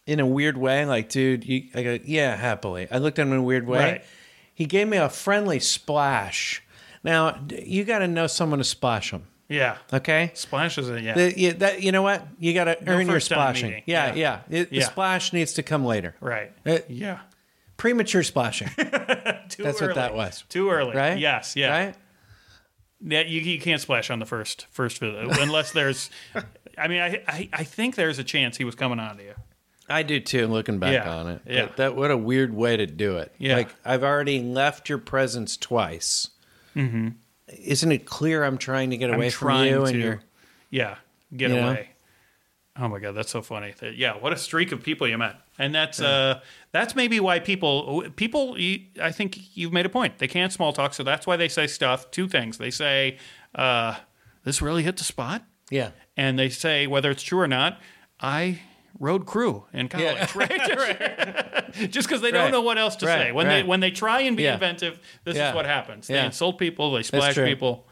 in 0.05 0.19
a 0.19 0.25
weird 0.25 0.57
way, 0.57 0.85
like, 0.85 1.09
dude, 1.09 1.45
you, 1.45 1.63
I 1.75 1.83
go, 1.83 1.99
yeah, 2.03 2.35
happily. 2.35 2.87
I 2.91 2.97
looked 2.97 3.19
at 3.19 3.23
him 3.27 3.33
in 3.33 3.39
a 3.39 3.43
weird 3.43 3.67
way. 3.67 3.79
Right. 3.79 4.03
He 4.53 4.65
gave 4.65 4.87
me 4.87 4.97
a 4.97 5.09
friendly 5.09 5.59
splash. 5.59 6.61
Now 7.03 7.39
you 7.49 7.83
got 7.83 7.99
to 7.99 8.07
know 8.07 8.27
someone 8.27 8.59
to 8.59 8.63
splash 8.65 9.11
them. 9.11 9.23
Yeah. 9.49 9.77
Okay. 9.91 10.31
Splashes 10.33 10.87
it. 10.89 11.01
Yeah. 11.03 11.13
The, 11.15 11.37
you, 11.39 11.53
that, 11.53 11.81
you 11.83 11.91
know 11.91 12.01
what? 12.03 12.25
You 12.39 12.53
got 12.53 12.65
to 12.65 12.89
earn 12.89 13.07
your 13.07 13.19
splashing. 13.19 13.83
Yeah, 13.85 14.13
Yeah. 14.13 14.41
yeah. 14.49 14.59
It- 14.61 14.69
The 14.69 14.81
splash 14.81 15.33
needs 15.33 15.53
to 15.53 15.63
come 15.63 15.83
later. 15.83 16.15
right. 16.21 16.51
Uh, 16.65 16.79
yeah. 16.87 17.19
Premature 17.75 18.21
splashing, 18.21 18.67
Too 18.77 18.83
That's 18.85 19.57
early. 19.81 19.87
what 19.87 19.95
that 19.95 20.13
was. 20.13 20.43
Too 20.49 20.69
early. 20.69 20.95
right? 20.95 21.17
Yes. 21.17 21.55
Yeah. 21.55 21.69
Right? 21.85 21.95
Yeah, 23.03 23.21
you, 23.21 23.41
you 23.41 23.59
can't 23.59 23.81
splash 23.81 24.11
on 24.11 24.19
the 24.19 24.25
first 24.27 24.67
first 24.69 24.99
visit 24.99 25.35
unless 25.39 25.71
there's. 25.71 26.11
I 26.77 26.87
mean, 26.87 27.01
I, 27.01 27.23
I 27.27 27.49
I 27.51 27.63
think 27.63 27.95
there's 27.95 28.19
a 28.19 28.23
chance 28.23 28.57
he 28.57 28.63
was 28.65 28.75
coming 28.75 28.99
on 28.99 29.17
to 29.17 29.23
you. 29.23 29.33
I 29.91 30.03
do 30.03 30.19
too. 30.19 30.47
Looking 30.47 30.79
back 30.79 30.93
Yeah, 30.93 31.13
on 31.15 31.27
it, 31.29 31.41
yeah. 31.47 31.65
But 31.67 31.77
that 31.77 31.95
what 31.95 32.09
a 32.11 32.17
weird 32.17 32.53
way 32.53 32.77
to 32.77 32.85
do 32.87 33.17
it. 33.17 33.33
Yeah. 33.37 33.57
like 33.57 33.69
I've 33.85 34.03
already 34.03 34.41
left 34.41 34.89
your 34.89 34.97
presence 34.97 35.57
twice. 35.57 36.29
Mm-hmm. 36.75 37.09
Isn't 37.47 37.91
it 37.91 38.05
clear 38.05 38.43
I'm 38.43 38.57
trying 38.57 38.91
to 38.91 38.97
get 38.97 39.09
away 39.13 39.25
I'm 39.25 39.31
from 39.31 39.45
trying 39.47 39.69
you 39.71 39.77
to. 39.79 39.83
and 39.83 39.99
you're 39.99 40.21
Yeah, 40.69 40.95
get 41.35 41.51
away. 41.51 41.89
Oh 42.79 42.87
my 42.87 42.99
god, 42.99 43.11
that's 43.11 43.29
so 43.31 43.41
funny. 43.41 43.73
That- 43.79 43.97
Yeah, 43.97 44.13
what 44.13 44.31
a 44.31 44.37
streak 44.37 44.71
of 44.71 44.81
people 44.81 45.05
you 45.05 45.17
met, 45.17 45.35
and 45.59 45.75
that's 45.75 45.99
uh, 45.99 46.39
that's 46.71 46.95
maybe 46.95 47.19
why 47.19 47.39
people 47.39 48.05
people. 48.15 48.57
you- 48.57 48.85
I 49.01 49.11
think 49.11 49.37
you've 49.57 49.73
made 49.73 49.85
a 49.85 49.89
point. 49.89 50.19
They 50.19 50.27
can't 50.29 50.53
small 50.53 50.71
talk, 50.71 50.93
so 50.93 51.03
that's 51.03 51.27
why 51.27 51.35
they 51.35 51.49
say 51.49 51.67
stuff. 51.67 52.09
Two 52.11 52.29
things. 52.29 52.57
They 52.57 52.71
say, 52.71 53.17
uh, 53.55 53.95
"This 54.45 54.61
really 54.61 54.83
hit 54.83 54.95
the 54.95 55.03
spot," 55.03 55.43
yeah. 55.69 55.91
and 56.15 56.39
they 56.39 56.47
say 56.47 56.87
whether 56.87 57.11
it's 57.11 57.23
true 57.23 57.41
or 57.41 57.47
not. 57.47 57.77
I 58.21 58.61
rode 58.99 59.25
crew 59.25 59.65
in 59.73 59.87
college, 59.89 60.35
right? 60.35 61.73
Just 61.89 62.07
because 62.07 62.21
they 62.21 62.31
don't 62.31 62.43
Right. 62.45 62.51
know 62.51 62.61
what 62.61 62.77
else 62.77 62.95
to 62.97 63.05
Right, 63.05 63.27
say. 63.27 63.31
When 63.31 63.47
they 63.47 63.63
when 63.63 63.79
they 63.79 63.91
try 63.91 64.21
and 64.21 64.35
be 64.37 64.43
Yeah. 64.43 64.53
inventive, 64.53 64.99
this 65.23 65.35
Yeah. 65.37 65.49
is 65.49 65.55
what 65.55 65.65
happens. 65.65 66.07
They 66.07 66.15
Yeah. 66.15 66.25
insult 66.25 66.57
people. 66.57 66.91
They 66.93 67.03
splash 67.03 67.35
people. 67.35 67.85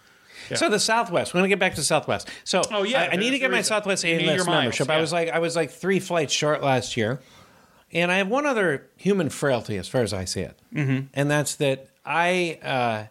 So 0.55 0.67
the 0.69 0.79
Southwest. 0.79 1.33
We're 1.33 1.39
gonna 1.39 1.49
get 1.49 1.59
back 1.59 1.75
to 1.75 1.83
Southwest. 1.83 2.27
So 2.43 2.62
Oh, 2.71 2.83
yeah, 2.83 3.03
I, 3.03 3.09
I 3.13 3.15
need 3.17 3.31
to 3.31 3.39
get 3.39 3.51
my. 3.51 3.62
Southwest 3.62 4.03
A 4.05 4.17
list 4.19 4.47
miles, 4.47 4.47
membership. 4.47 4.89
I 4.89 4.99
was 4.99 5.13
like 5.13 5.29
I 5.29 5.39
was 5.39 5.55
like 5.55 5.69
three 5.71 5.99
flights 5.99 6.33
short 6.33 6.63
last 6.63 6.97
year, 6.97 7.19
and 7.93 8.12
I 8.12 8.17
have 8.17 8.27
one 8.29 8.45
other 8.45 8.88
human 8.97 9.29
frailty 9.29 9.77
as 9.77 9.88
far 9.88 10.01
as 10.01 10.12
I 10.13 10.25
see 10.25 10.41
it, 10.41 10.57
mm-hmm. 10.73 11.05
and 11.13 11.29
that's 11.29 11.55
that 11.55 11.88
I 12.05 12.57
uh, 12.63 13.03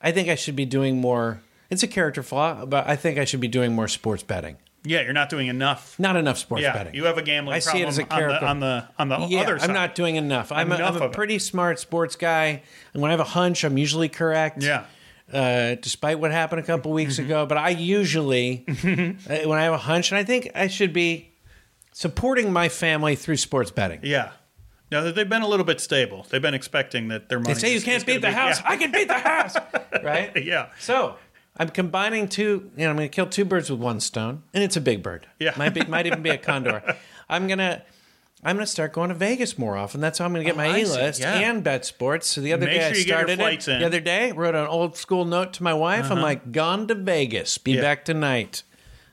I 0.00 0.12
think 0.12 0.28
I 0.28 0.34
should 0.34 0.56
be 0.56 0.64
doing 0.64 0.98
more. 1.00 1.42
It's 1.70 1.82
a 1.82 1.88
character 1.88 2.22
flaw, 2.22 2.64
but 2.64 2.88
I 2.88 2.96
think 2.96 3.18
I 3.18 3.24
should 3.26 3.40
be 3.40 3.48
doing 3.48 3.74
more 3.74 3.88
sports 3.88 4.22
betting. 4.22 4.56
Yeah, 4.84 5.02
you're 5.02 5.12
not 5.12 5.28
doing 5.28 5.48
enough. 5.48 5.98
Not 5.98 6.16
enough 6.16 6.38
sports 6.38 6.62
yeah, 6.62 6.72
betting. 6.72 6.94
you 6.94 7.04
have 7.04 7.18
a 7.18 7.22
gambling 7.22 7.56
I 7.56 7.58
see 7.58 7.82
it 7.82 7.88
as 7.88 7.98
a 7.98 8.02
on 8.02 8.08
the 8.08 8.14
character. 8.14 8.46
on 8.46 8.60
the 8.60 8.88
on 8.98 9.08
the 9.08 9.18
yeah, 9.28 9.40
other 9.40 9.58
side. 9.58 9.68
I'm 9.70 9.74
not 9.74 9.94
doing 9.94 10.16
enough. 10.16 10.52
I'm, 10.52 10.70
a, 10.70 10.76
Enough 10.76 10.94
I'm 10.96 11.02
a 11.02 11.04
of 11.06 11.10
it. 11.10 11.14
pretty 11.14 11.38
smart 11.40 11.78
sports 11.80 12.14
guy, 12.16 12.62
and 12.92 13.02
when 13.02 13.10
I 13.10 13.12
have 13.12 13.20
a 13.20 13.24
hunch, 13.24 13.64
I'm 13.64 13.76
usually 13.76 14.08
correct. 14.08 14.62
Yeah. 14.62 14.84
Uh, 15.32 15.74
despite 15.82 16.18
what 16.20 16.30
happened 16.30 16.60
a 16.60 16.64
couple 16.64 16.90
weeks 16.92 17.16
Mm-hmm. 17.16 17.24
ago, 17.26 17.44
but 17.46 17.58
I 17.58 17.70
usually, 17.70 18.64
uh, 18.68 18.72
when 19.46 19.58
I 19.58 19.64
have 19.64 19.74
a 19.74 19.78
hunch, 19.78 20.10
and 20.10 20.18
I 20.18 20.24
think 20.24 20.50
I 20.54 20.68
should 20.68 20.92
be 20.94 21.32
supporting 21.92 22.52
my 22.52 22.68
family 22.68 23.14
through 23.16 23.36
sports 23.36 23.70
betting. 23.70 24.00
Yeah. 24.02 24.30
No, 24.90 25.10
they've 25.12 25.28
been 25.28 25.42
a 25.42 25.48
little 25.48 25.66
bit 25.66 25.80
stable. 25.82 26.24
They've 26.30 26.40
been 26.40 26.54
expecting 26.54 27.08
that 27.08 27.28
their 27.28 27.40
money. 27.40 27.52
They 27.52 27.60
say 27.60 27.74
you 27.74 27.82
can't 27.82 28.06
beat 28.06 28.22
the 28.22 28.28
be- 28.28 28.32
house. 28.32 28.58
Yeah. 28.60 28.70
I 28.70 28.76
can 28.78 28.90
beat 28.90 29.08
the 29.08 29.18
house, 29.18 29.54
right? 30.02 30.32
yeah. 30.42 30.70
So 30.80 31.16
I'm 31.58 31.68
combining 31.70 32.28
two. 32.28 32.70
You 32.76 32.84
know, 32.84 32.90
I'm 32.90 32.96
going 32.96 33.08
to 33.08 33.14
kill 33.14 33.26
two 33.26 33.44
birds 33.44 33.70
with 33.70 33.80
one 33.80 34.00
stone, 34.00 34.42
and 34.54 34.62
it's 34.62 34.76
a 34.76 34.80
big 34.80 35.02
bird. 35.02 35.26
Yeah. 35.38 35.54
might 35.56 35.74
be, 35.74 35.82
might 35.84 36.06
even 36.06 36.22
be 36.22 36.30
a 36.30 36.38
condor. 36.50 36.82
I'm 37.28 37.48
gonna. 37.48 37.82
I'm 38.44 38.54
going 38.54 38.64
to 38.64 38.70
start 38.70 38.92
going 38.92 39.08
to 39.08 39.16
Vegas 39.16 39.58
more 39.58 39.76
often. 39.76 40.00
That's 40.00 40.20
how 40.20 40.24
I'm 40.24 40.32
going 40.32 40.44
to 40.46 40.48
get 40.48 40.54
Oh, 40.54 40.58
my 40.58 40.78
A 40.78 40.84
list 40.84 41.18
Yeah. 41.20 41.34
and 41.34 41.64
bet 41.64 41.84
sports. 41.84 42.28
So 42.28 42.40
the 42.40 42.52
other 42.52 42.66
Make 42.66 42.76
day 42.76 42.80
sure 42.80 42.84
I 42.86 42.88
you 42.90 42.94
get 42.94 43.06
your 43.08 43.16
started 43.18 43.38
flights 43.40 43.66
it. 43.66 43.72
in. 43.72 43.80
The 43.80 43.86
other 43.86 43.98
day, 44.00 44.30
wrote 44.30 44.54
an 44.54 44.68
old 44.68 44.96
school 44.96 45.24
note 45.24 45.54
to 45.54 45.64
my 45.64 45.74
wife. 45.74 46.08
I'm 46.12 46.20
like, 46.22 46.52
gone 46.52 46.86
to 46.86 46.94
Vegas. 46.94 47.58
Be 47.58 47.72
Uh-huh. 47.72 47.82
Yeah. 47.82 47.88
back 47.94 48.04
tonight. 48.04 48.62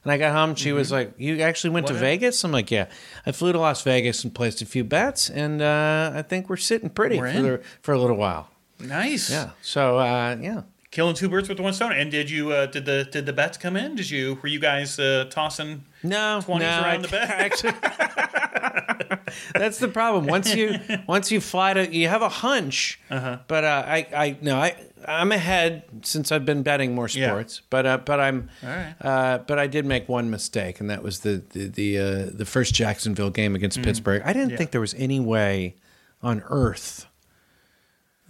And 0.03 0.11
I 0.11 0.19
got 0.19 0.33
home. 0.33 0.53
She 0.53 0.71
was 0.73 0.91
like, 0.91 1.13
"You 1.17 1.39
actually 1.41 1.71
went 1.71 1.87
to 1.87 1.95
Vegas?" 1.95 2.43
I'm 2.43 2.51
like, 2.51 2.69
"Yeah, 2.69 2.85
I 3.25 3.31
flew 3.31 3.51
to 3.51 3.57
Las 3.57 3.81
Vegas 3.81 4.23
and 4.23 4.31
placed 4.35 4.61
a 4.61 4.65
few 4.67 4.83
bets, 4.83 5.31
and 5.31 5.59
uh, 5.63 6.11
I 6.13 6.21
think 6.21 6.47
we're 6.47 6.57
sitting 6.57 6.91
pretty 6.91 7.17
We're 7.19 7.33
for, 7.33 7.41
the, 7.41 7.61
for 7.81 7.93
a 7.95 7.99
little 7.99 8.15
while." 8.17 8.51
Nice. 8.79 9.31
Yeah. 9.31 9.49
So 9.63 9.97
uh, 9.97 10.37
yeah, 10.39 10.61
Killing 10.95 11.13
two 11.13 11.27
birds 11.27 11.49
with 11.49 11.59
one 11.59 11.73
stone. 11.73 11.91
And 11.91 12.09
did 12.09 12.29
you? 12.29 12.51
Uh, 12.53 12.67
did 12.67 12.85
the 12.85 13.05
did 13.11 13.25
the 13.25 13.33
bets 13.33 13.57
come 13.57 13.75
in? 13.75 13.95
Did 13.95 14.09
you? 14.09 14.39
Were 14.41 14.47
you 14.47 14.59
guys 14.61 14.97
uh, 14.97 15.25
tossing? 15.29 15.83
No, 16.03 16.39
20s 16.41 16.59
no, 16.59 16.81
around 16.81 17.01
the 17.03 17.07
bed? 17.09 17.29
Actually, 17.29 17.73
that's 19.53 19.77
the 19.79 19.89
problem. 19.89 20.25
Once 20.25 20.55
you 20.55 20.79
once 21.07 21.31
you 21.31 21.41
fly 21.41 21.73
to, 21.73 21.93
you 21.93 22.07
have 22.07 22.21
a 22.21 22.29
hunch. 22.29 22.99
Uh-huh. 23.09 23.39
But 23.49 23.63
uh, 23.65 23.83
I 23.85 24.07
I 24.15 24.37
no 24.41 24.57
I 24.57 24.75
I'm 25.05 25.33
ahead 25.33 25.83
since 26.03 26.31
I've 26.31 26.45
been 26.45 26.63
betting 26.63 26.95
more 26.95 27.09
Yeah. 27.09 27.27
sports. 27.27 27.61
But 27.69 27.85
uh, 27.85 27.97
but 27.97 28.21
I'm 28.21 28.49
All 28.63 28.69
right. 28.69 28.95
uh, 29.01 29.37
but 29.39 29.59
I 29.59 29.67
did 29.67 29.85
make 29.85 30.07
one 30.07 30.29
mistake, 30.29 30.79
and 30.79 30.89
that 30.89 31.03
was 31.03 31.19
the 31.19 31.43
the 31.49 31.67
the, 31.67 31.97
uh, 31.99 32.29
the 32.33 32.45
first 32.45 32.73
Jacksonville 32.73 33.31
game 33.31 33.53
against 33.53 33.81
Pittsburgh. 33.81 34.21
I 34.23 34.31
didn't 34.31 34.47
Mm. 34.47 34.51
Yeah. 34.51 34.57
think 34.57 34.71
there 34.71 34.79
was 34.81 34.93
any 34.93 35.19
way 35.19 35.75
on 36.23 36.41
earth 36.49 37.05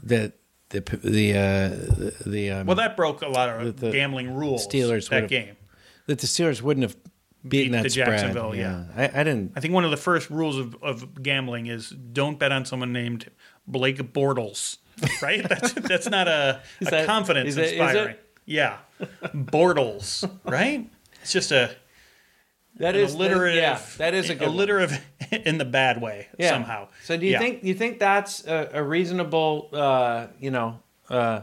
that 0.01 0.34
the 0.80 0.98
the 1.04 1.34
uh, 1.38 2.30
the, 2.30 2.52
um, 2.52 2.68
Well, 2.68 2.76
that 2.78 2.96
broke 2.96 3.22
a 3.22 3.28
lot 3.28 3.50
of 3.50 3.80
the 3.80 3.92
gambling 3.92 4.34
rules. 4.34 4.68
Steelers 4.68 5.10
that 5.10 5.28
game. 5.28 5.56
that 6.08 6.20
the 6.20 6.28
Steelers 6.28 6.62
wouldn't 6.62 6.84
have 6.84 6.96
beaten 7.48 7.72
Beat 7.72 7.78
that 7.78 7.84
the 7.84 7.90
spread. 7.92 8.08
Jacksonville, 8.08 8.56
yeah. 8.56 8.86
I, 8.96 9.04
I 9.06 9.24
didn't. 9.24 9.54
I 9.56 9.60
think 9.60 9.74
one 9.74 9.86
of 9.86 9.92
the 9.92 9.98
first 9.98 10.30
rules 10.30 10.58
of, 10.58 10.76
of 10.82 11.22
gambling 11.22 11.68
is 11.68 11.90
don't 11.90 12.40
bet 12.40 12.52
on 12.52 12.66
someone 12.66 12.92
named 12.92 13.30
Blake 13.68 13.98
Bortles. 14.14 14.78
Right? 15.22 15.44
That's 15.50 15.74
that's 15.74 16.10
not 16.10 16.28
a, 16.28 16.62
a 16.82 16.86
that- 16.86 17.06
confidence 17.06 17.50
is 17.50 17.58
it- 17.58 17.64
is 17.66 17.72
it? 17.74 17.80
inspiring. 17.82 18.16
Yeah, 18.46 18.78
Bortles. 19.34 20.30
Right? 20.46 20.90
It's 21.22 21.32
just 21.34 21.52
a 21.52 21.76
That 22.78 22.96
is 22.96 23.14
alliterative. 23.14 23.56
yeah, 23.58 23.80
that 23.98 24.14
is 24.14 24.30
a 24.30 24.36
good 24.36 24.54
one. 24.54 24.90
in 25.46 25.58
the 25.58 25.66
bad 25.66 26.02
way 26.02 26.28
Yeah. 26.38 26.50
somehow. 26.50 26.88
So 27.04 27.16
do 27.18 27.26
you 27.26 27.34
Yeah. 27.34 27.40
think 27.40 27.64
you 27.64 27.74
think 27.74 28.00
that's 28.00 28.46
a, 28.46 28.70
a 28.74 28.84
reasonable, 28.84 29.70
uh, 29.74 30.28
you 30.40 30.52
know, 30.52 30.80
uh, 31.10 31.42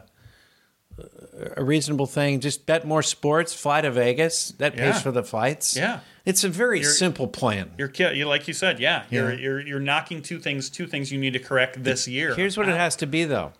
a 1.56 1.64
reasonable 1.64 2.06
thing? 2.06 2.40
Just 2.40 2.66
bet 2.66 2.86
more 2.86 3.02
sports, 3.02 3.54
fly 3.54 3.80
to 3.80 3.90
Vegas. 3.90 4.50
That 4.58 4.74
pays 4.76 4.94
Yeah. 4.96 4.98
for 5.00 5.10
the 5.10 5.22
flights. 5.22 5.76
Yeah. 5.76 6.00
it's 6.24 6.44
a 6.44 6.48
very 6.48 6.78
You're- 6.80 6.92
simple 6.92 7.26
plan. 7.26 7.72
You're, 7.76 7.90
you 8.12 8.26
like 8.28 8.46
you 8.46 8.54
said, 8.54 8.78
yeah. 8.78 9.02
You're 9.10 9.32
Yeah. 9.32 9.38
you're 9.40 9.60
you're 9.60 9.80
knocking 9.80 10.22
two 10.22 10.38
things 10.38 10.70
two 10.70 10.86
things 10.86 11.10
you 11.10 11.18
need 11.18 11.32
to 11.32 11.40
correct 11.40 11.82
this 11.82 12.06
year. 12.06 12.34
Here's 12.36 12.56
what 12.56 12.68
it 12.68 12.76
has 12.76 12.94
to 12.96 13.06
be, 13.06 13.24
though. 13.24 13.52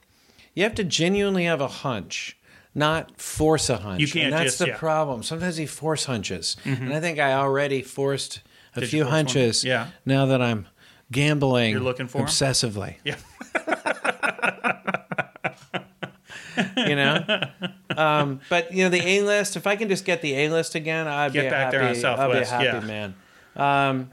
You 0.55 0.63
have 0.65 0.75
to 0.77 0.85
genuinely 0.85 1.45
have 1.47 1.61
a 1.61 1.67
hunch, 1.69 2.37
not 2.75 3.21
force 3.21 3.69
a 3.71 3.77
hunch. 3.77 4.01
You 4.01 4.09
can't 4.09 4.27
and 4.27 4.33
that's 4.35 4.45
just- 4.45 4.59
the 4.59 4.67
yeah. 4.67 4.73
Mm-hmm. 4.73 4.79
problem. 4.81 5.23
Sometimes 5.23 5.57
he 5.57 5.67
force 5.67 6.05
hunches, 6.07 6.57
and 6.65 6.93
I 6.93 7.01
think 7.01 7.19
I 7.19 7.35
already 7.35 7.83
forced 7.83 8.41
a 8.77 8.81
Did 8.81 8.89
few 8.91 9.03
force 9.03 9.13
one? 9.13 9.27
hunches. 9.27 9.65
Yeah. 9.65 9.89
Now 10.07 10.27
that 10.27 10.41
I'm 10.43 10.67
gambling, 11.11 11.73
You're 11.73 11.81
looking 11.81 12.09
for 12.09 12.23
obsessively. 12.23 12.97
Yeah. 13.05 13.17
you 16.77 16.97
know. 16.97 17.25
Um, 17.97 18.41
but 18.49 18.73
you 18.73 18.85
know 18.85 18.91
the 18.91 19.03
A 19.07 19.23
list. 19.23 19.57
If 19.57 19.67
I 19.67 19.77
can 19.77 19.89
just 19.89 20.05
get 20.05 20.23
the 20.23 20.35
A 20.35 20.49
list 20.51 20.75
again, 20.75 21.07
I'd 21.07 21.33
Get 21.33 21.45
be 21.45 21.51
back 21.51 21.73
happy. 21.73 22.01
there 22.01 22.11
on 22.13 22.21
I'll 22.21 22.33
be 22.33 22.39
a 22.39 22.47
happy 22.47 22.65
yeah. 22.65 22.81
man. 22.81 23.15
Um, 23.57 24.11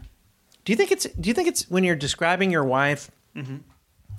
do 0.65 0.74
you 0.74 0.78
think 0.78 0.91
it's? 0.91 1.06
Do 1.06 1.28
you 1.30 1.34
think 1.34 1.48
it's 1.48 1.69
when 1.69 1.84
you're 1.84 1.95
describing 1.95 2.52
your 2.52 2.63
wife? 2.63 3.10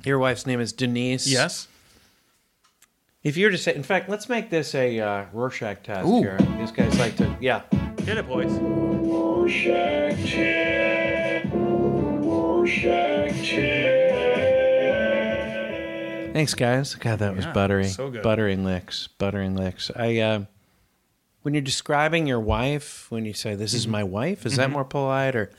Your 0.04 0.18
wife's 0.18 0.46
name 0.46 0.60
is 0.60 0.72
Denise. 0.72 1.26
Mm-hmm. 1.26 1.34
Yes. 1.34 1.68
If 3.22 3.36
you 3.36 3.46
were 3.46 3.50
to 3.50 3.58
say, 3.58 3.74
in 3.74 3.82
fact, 3.82 4.08
let's 4.08 4.28
make 4.30 4.48
this 4.48 4.74
a 4.74 4.98
uh, 4.98 5.24
Rorschach 5.32 5.82
test 5.82 6.08
Ooh. 6.08 6.22
here. 6.22 6.38
These 6.58 6.72
guys 6.72 6.98
like 6.98 7.16
to, 7.16 7.36
yeah. 7.40 7.62
Hit 8.00 8.16
it, 8.16 8.26
boys. 8.26 8.50
Rorschach 8.50 10.16
test. 10.30 11.46
Rorschach 11.54 13.50
test. 13.50 14.16
Thanks, 16.32 16.54
guys. 16.54 16.94
God, 16.94 17.18
that 17.18 17.36
was 17.36 17.44
Yeah, 17.44 17.52
buttery. 17.52 17.88
so 17.88 18.08
good. 18.08 18.22
Buttering 18.22 18.64
licks. 18.64 19.08
Buttering 19.18 19.56
licks. 19.56 19.90
I. 19.94 20.18
Uh, 20.18 20.44
when 21.42 21.54
you're 21.54 21.62
describing 21.62 22.26
your 22.26 22.40
wife, 22.40 23.06
when 23.10 23.24
you 23.24 23.32
say 23.32 23.54
"this 23.54 23.70
Mm-hmm. 23.70 23.76
is 23.78 23.88
my 23.88 24.04
wife," 24.04 24.44
is 24.46 24.56
that 24.56 24.70
more 24.70 24.84
polite 24.84 25.34
or 25.34 25.50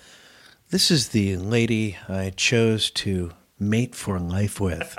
"this 0.69 0.91
is 0.91 1.09
the 1.09 1.37
lady 1.37 1.97
I 2.07 2.29
chose 2.35 2.91
to 2.91 3.31
mate 3.59 3.95
for 3.95 4.19
life 4.19 4.59
with"? 4.61 4.95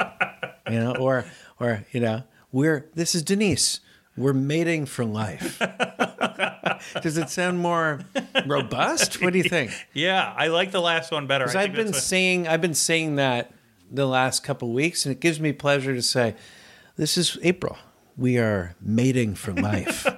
you 0.69 0.81
know, 0.81 0.95
or 0.97 1.25
or 1.61 1.85
you 1.93 2.01
know, 2.01 2.25
we're 2.53 2.89
this 2.95 3.15
is 3.15 3.23
Denise. 3.23 3.81
We're 4.17 4.35
mating 4.35 4.87
for 4.87 5.05
life. 5.07 5.59
Does 7.03 7.17
it 7.17 7.31
sound 7.31 7.59
more 7.61 8.01
robust? 8.47 9.23
What 9.23 9.33
do 9.33 9.39
you 9.39 9.49
think? 9.49 9.71
Yeah, 9.95 10.35
I 10.37 10.49
like 10.49 10.71
the 10.71 10.81
last 10.83 11.11
one 11.11 11.27
better. 11.27 11.45
Because 11.47 11.57
I've 11.57 11.73
been 11.73 11.87
that's 11.87 11.99
a- 11.99 12.03
saying 12.03 12.47
I've 12.47 12.61
been 12.61 12.75
saying 12.75 13.17
that 13.17 13.53
the 13.91 14.07
last 14.07 14.45
couple 14.45 14.69
of 14.69 14.75
weeks, 14.75 15.07
and 15.07 15.13
it 15.13 15.21
gives 15.21 15.41
me 15.41 15.53
pleasure 15.53 15.95
to 15.95 16.03
say, 16.03 16.35
"This 16.97 17.17
is 17.17 17.39
April. 17.43 17.79
We 18.17 18.37
are 18.39 18.75
mating 18.81 19.35
for 19.35 19.53
life." 19.55 20.07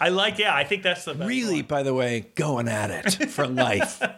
I 0.00 0.08
like. 0.08 0.38
Yeah, 0.38 0.54
I 0.54 0.64
think 0.64 0.82
that's 0.82 1.04
the 1.04 1.14
best 1.14 1.28
really, 1.28 1.56
one. 1.56 1.66
by 1.66 1.82
the 1.82 1.94
way, 1.94 2.26
going 2.34 2.68
at 2.68 2.90
it 2.90 3.30
for 3.30 3.46
life. 3.46 4.02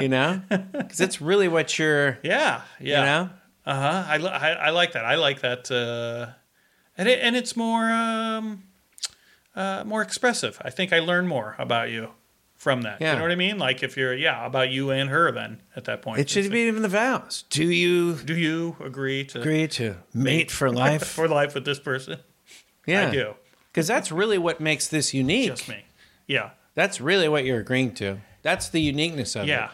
you 0.00 0.08
know, 0.08 0.40
because 0.72 1.00
it's 1.00 1.20
really 1.20 1.48
what 1.48 1.78
you're. 1.78 2.18
Yeah, 2.22 2.62
yeah. 2.80 2.98
You 3.00 3.06
know, 3.06 3.30
Uh 3.66 3.74
huh. 3.74 4.04
I, 4.08 4.16
I 4.16 4.50
I 4.66 4.70
like 4.70 4.92
that. 4.92 5.04
I 5.04 5.14
like 5.16 5.40
that. 5.40 5.70
Uh, 5.70 6.32
and 6.96 7.08
it, 7.08 7.20
and 7.22 7.36
it's 7.36 7.56
more 7.56 7.90
um, 7.90 8.64
uh, 9.54 9.84
more 9.86 10.02
expressive. 10.02 10.60
I 10.64 10.70
think 10.70 10.92
I 10.92 10.98
learn 11.00 11.26
more 11.26 11.54
about 11.58 11.90
you 11.90 12.10
from 12.56 12.82
that. 12.82 13.00
Yeah. 13.00 13.12
You 13.12 13.16
know 13.18 13.22
what 13.22 13.32
I 13.32 13.36
mean? 13.36 13.58
Like 13.58 13.82
if 13.82 13.96
you're 13.96 14.14
yeah 14.14 14.44
about 14.46 14.70
you 14.70 14.90
and 14.90 15.08
her. 15.10 15.30
Then 15.32 15.62
at 15.76 15.84
that 15.84 16.02
point, 16.02 16.20
it 16.20 16.28
should 16.28 16.50
be 16.50 16.60
even 16.68 16.82
the 16.82 16.88
vows. 16.88 17.44
Do 17.50 17.64
you 17.64 18.14
Do 18.16 18.34
you 18.36 18.76
agree 18.84 19.24
to 19.26 19.40
agree 19.40 19.68
to 19.68 19.96
mate 20.12 20.50
for 20.50 20.70
life? 20.84 21.06
for 21.06 21.28
life 21.28 21.54
with 21.54 21.64
this 21.64 21.78
person? 21.80 22.18
yeah, 22.86 23.08
I 23.08 23.10
do. 23.10 23.34
Because 23.72 23.86
that's 23.86 24.10
really 24.10 24.36
what 24.38 24.60
makes 24.60 24.88
this 24.88 25.14
unique. 25.14 25.50
Just 25.50 25.68
me. 25.68 25.84
Yeah. 26.26 26.50
That's 26.74 27.00
really 27.00 27.28
what 27.28 27.44
you're 27.44 27.60
agreeing 27.60 27.94
to. 27.94 28.18
That's 28.42 28.68
the 28.68 28.80
uniqueness 28.80 29.36
of 29.36 29.44
it. 29.44 29.70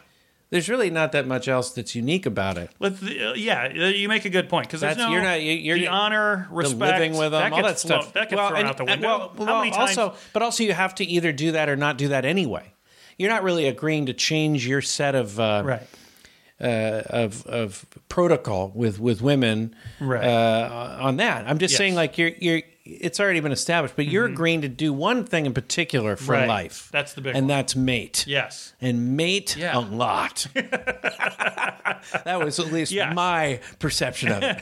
There's 0.50 0.68
really 0.68 0.90
not 0.90 1.10
that 1.12 1.26
much 1.26 1.48
else 1.48 1.70
that's 1.70 1.94
unique 1.96 2.24
about 2.24 2.56
it. 2.56 2.70
The, 2.78 3.30
uh, 3.30 3.34
yeah, 3.34 3.64
uh, 3.64 3.86
you 3.88 4.08
make 4.08 4.24
a 4.24 4.30
good 4.30 4.48
point 4.48 4.68
because 4.68 4.80
there's 4.80 4.94
That's- 4.96 5.10
no 5.10 5.12
you're 5.12 5.22
not- 5.22 5.42
you- 5.42 5.52
you're- 5.52 5.80
the 5.80 5.88
honor, 5.88 6.46
respect, 6.52 6.78
the 6.78 6.86
living 6.86 7.16
with 7.18 7.32
them, 7.32 7.52
all 7.52 7.62
that 7.64 7.78
stuff. 7.80 8.12
that 8.12 8.30
gets 8.30 8.38
Well, 8.38 8.48
thrown 8.50 8.60
and- 8.60 8.68
out 8.68 8.76
the 8.76 8.84
window. 8.84 9.08
well, 9.08 9.32
How 9.38 9.44
well, 9.54 9.58
many 9.60 9.72
times? 9.72 9.98
also, 9.98 10.16
but 10.32 10.42
also 10.42 10.62
you 10.62 10.72
have 10.72 10.94
to 10.96 11.04
either 11.04 11.32
do 11.32 11.50
that 11.52 11.68
or 11.68 11.74
not 11.74 11.98
do 11.98 12.08
that 12.08 12.24
anyway. 12.24 12.72
You're 13.18 13.30
not 13.30 13.42
really 13.42 13.66
agreeing 13.66 14.06
to 14.06 14.12
change 14.12 14.66
your 14.68 14.82
set 14.82 15.14
of 15.16 15.40
uh, 15.40 15.62
right. 15.64 15.82
uh, 16.60 17.02
of 17.10 17.44
of 17.46 17.84
protocol 18.08 18.70
with 18.74 19.00
with 19.00 19.20
women 19.22 19.74
Right. 20.00 20.24
uh, 20.24 20.96
on 21.00 21.16
that. 21.16 21.44
I'm 21.48 21.58
just 21.58 21.72
Yes. 21.72 21.78
saying, 21.78 21.94
like 21.96 22.18
you're 22.18 22.30
you're. 22.38 22.62
It's 22.88 23.18
already 23.18 23.40
been 23.40 23.50
established, 23.52 23.96
but 23.96 24.06
you're 24.06 24.26
agreeing 24.26 24.60
to 24.62 24.68
do 24.68 24.92
one 24.92 25.24
thing 25.24 25.44
in 25.44 25.52
particular 25.52 26.14
for 26.14 26.22
Mm-hmm. 26.22 26.32
Right. 26.32 26.46
life. 26.48 26.88
That's 26.92 27.14
the 27.14 27.20
big 27.20 27.34
and 27.34 27.44
one. 27.44 27.48
that's 27.48 27.74
mate. 27.74 28.24
Yes. 28.28 28.74
and 28.80 29.16
mate 29.16 29.56
Yeah. 29.56 29.76
a 29.76 29.80
lot. 29.80 30.46
that 30.54 32.40
was 32.42 32.58
at 32.60 32.72
least 32.72 32.92
Yes. 32.92 33.14
my 33.14 33.60
perception 33.80 34.30
of 34.32 34.42
it. 34.44 34.56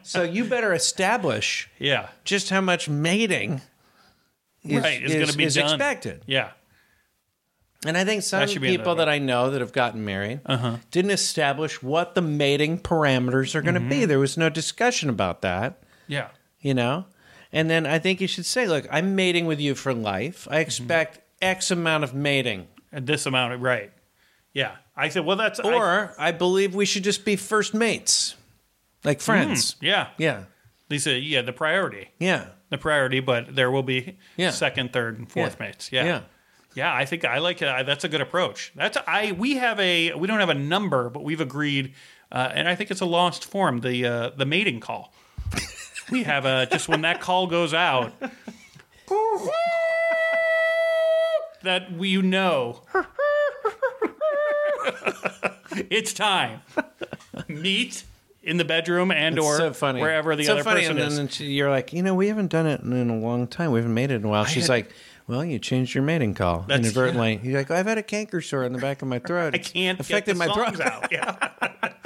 so 0.02 0.22
you 0.22 0.44
better 0.44 0.72
establish 0.72 1.68
Yeah. 1.78 2.08
just 2.24 2.50
how 2.50 2.60
much 2.60 2.88
mating 2.88 3.60
is, 4.64 4.82
right. 4.82 5.02
Is- 5.02 5.12
going 5.14 5.26
to 5.26 5.36
be 5.36 5.44
is 5.44 5.54
done. 5.54 5.66
expected. 5.74 6.22
Yeah. 6.26 6.50
And 7.86 7.96
I 7.96 8.04
think 8.04 8.22
some 8.22 8.40
That 8.40 8.50
should 8.50 8.60
be 8.60 8.68
in 8.74 8.76
people 8.78 8.94
that 8.96 9.08
I 9.08 9.18
know 9.18 9.50
that 9.50 9.60
have 9.62 9.72
gotten 9.72 10.04
married 10.04 10.40
Uh-huh. 10.44 10.76
didn't 10.90 11.12
establish 11.12 11.82
what 11.82 12.14
the 12.14 12.20
mating 12.22 12.78
parameters 12.78 13.54
are 13.54 13.62
going 13.62 13.74
to 13.74 13.80
Mm-hmm. 13.80 13.88
be. 13.88 14.04
There 14.04 14.18
was 14.18 14.36
no 14.36 14.50
discussion 14.50 15.08
about 15.08 15.40
that, 15.42 15.82
Yeah. 16.10 16.28
you 16.60 16.74
know? 16.74 17.06
And 17.52 17.68
then 17.70 17.86
I 17.86 17.98
think 17.98 18.20
you 18.20 18.26
should 18.28 18.46
say, 18.46 18.66
look, 18.68 18.86
I'm 18.90 19.14
mating 19.16 19.46
with 19.46 19.60
you 19.60 19.74
for 19.74 19.92
life. 19.94 20.46
I 20.50 20.58
expect 20.60 21.20
X 21.42 21.70
amount 21.70 22.04
of 22.04 22.14
mating. 22.14 22.68
And 22.92 23.06
this 23.06 23.26
amount 23.26 23.54
of 23.54 23.60
right. 23.62 23.92
Yeah. 24.52 24.72
I 24.96 25.08
said, 25.08 25.24
well, 25.24 25.36
that's 25.36 25.58
Or 25.60 26.14
I, 26.18 26.32
believe 26.32 26.74
we 26.74 26.84
should 26.84 27.04
just 27.04 27.24
be 27.24 27.36
first 27.36 27.72
mates, 27.72 28.34
like 29.04 29.20
friends. 29.20 29.76
yeah. 29.80 30.08
Yeah, 30.18 30.44
Lisa, 30.90 31.12
yeah, 31.18 31.40
the 31.42 31.52
priority, 31.54 32.10
yeah, 32.18 32.46
the 32.68 32.76
priority, 32.76 33.20
but 33.20 33.54
there 33.56 33.70
will 33.70 33.82
be 33.84 34.18
Yeah. 34.36 34.50
second, 34.50 34.92
third, 34.92 35.18
and 35.18 35.30
fourth 35.32 35.56
Yeah. 35.58 35.66
mates. 35.66 35.90
Yeah. 35.92 36.04
yeah. 36.04 36.20
Yeah, 36.74 36.94
I 36.94 37.04
think 37.06 37.24
I 37.24 37.38
like 37.38 37.62
it. 37.62 37.86
That's 37.86 38.04
a 38.04 38.08
good 38.08 38.20
approach. 38.20 38.72
That's 38.76 38.96
I. 39.06 39.32
We 39.32 39.56
have 39.56 39.80
a. 39.80 40.12
We 40.14 40.28
don't 40.28 40.38
have 40.38 40.50
a 40.50 40.54
number, 40.54 41.08
but 41.10 41.24
we've 41.24 41.40
agreed, 41.40 41.94
uh, 42.30 42.50
and 42.54 42.68
I 42.68 42.76
think 42.76 42.92
it's 42.92 43.00
a 43.00 43.06
lost 43.06 43.44
form. 43.44 43.80
The 43.80 44.06
uh, 44.06 44.30
the 44.36 44.46
mating 44.46 44.78
call. 44.80 45.12
we 46.10 46.22
have 46.24 46.44
a 46.44 46.66
just 46.70 46.88
when 46.88 47.02
that 47.02 47.20
call 47.20 47.46
goes 47.46 47.72
out, 47.74 48.12
that 51.62 51.92
we 51.92 52.08
you 52.08 52.22
know 52.22 52.80
it's 55.90 56.12
time. 56.12 56.60
Meet 57.48 58.04
in 58.42 58.56
the 58.56 58.64
bedroom 58.64 59.10
and 59.10 59.36
It's 59.36 59.46
or 59.46 59.56
so 59.56 59.72
funny. 59.72 60.00
wherever 60.00 60.34
the 60.34 60.44
so 60.44 60.54
other 60.54 60.62
funny. 60.64 60.80
person 60.80 60.98
and 60.98 61.08
is. 61.08 61.16
then 61.16 61.28
she, 61.28 61.46
you're 61.46 61.70
like, 61.70 61.92
you 61.92 62.02
know, 62.02 62.14
we 62.14 62.28
haven't 62.28 62.48
done 62.48 62.66
it 62.66 62.80
in, 62.80 62.92
in 62.92 63.10
a 63.10 63.18
long 63.18 63.46
time. 63.46 63.70
We 63.72 63.78
haven't 63.80 63.94
made 63.94 64.10
it 64.10 64.16
in 64.16 64.24
a 64.24 64.28
while. 64.28 64.44
She's 64.46 64.64
had- 64.64 64.70
like, 64.72 64.90
well, 65.30 65.44
you 65.44 65.58
changed 65.58 65.94
your 65.94 66.02
mating 66.04 66.34
call 66.34 66.60
That's- 66.68 66.80
inadvertently. 66.80 67.40
You're 67.42 67.58
like, 67.60 67.70
I've 67.70 67.86
had 67.86 67.98
a 67.98 68.02
canker 68.02 68.40
sore 68.40 68.64
in 68.64 68.72
the 68.72 68.78
back 68.80 69.00
of 69.00 69.08
my 69.08 69.18
throat. 69.20 69.54
I 69.54 69.58
can't 69.58 70.00
affected 70.00 70.36
get 70.36 70.38
the 70.38 70.48
my 70.48 70.52
songs 70.54 70.76
throat. 70.78 70.88
out. 70.90 71.12
Yeah. 71.12 71.48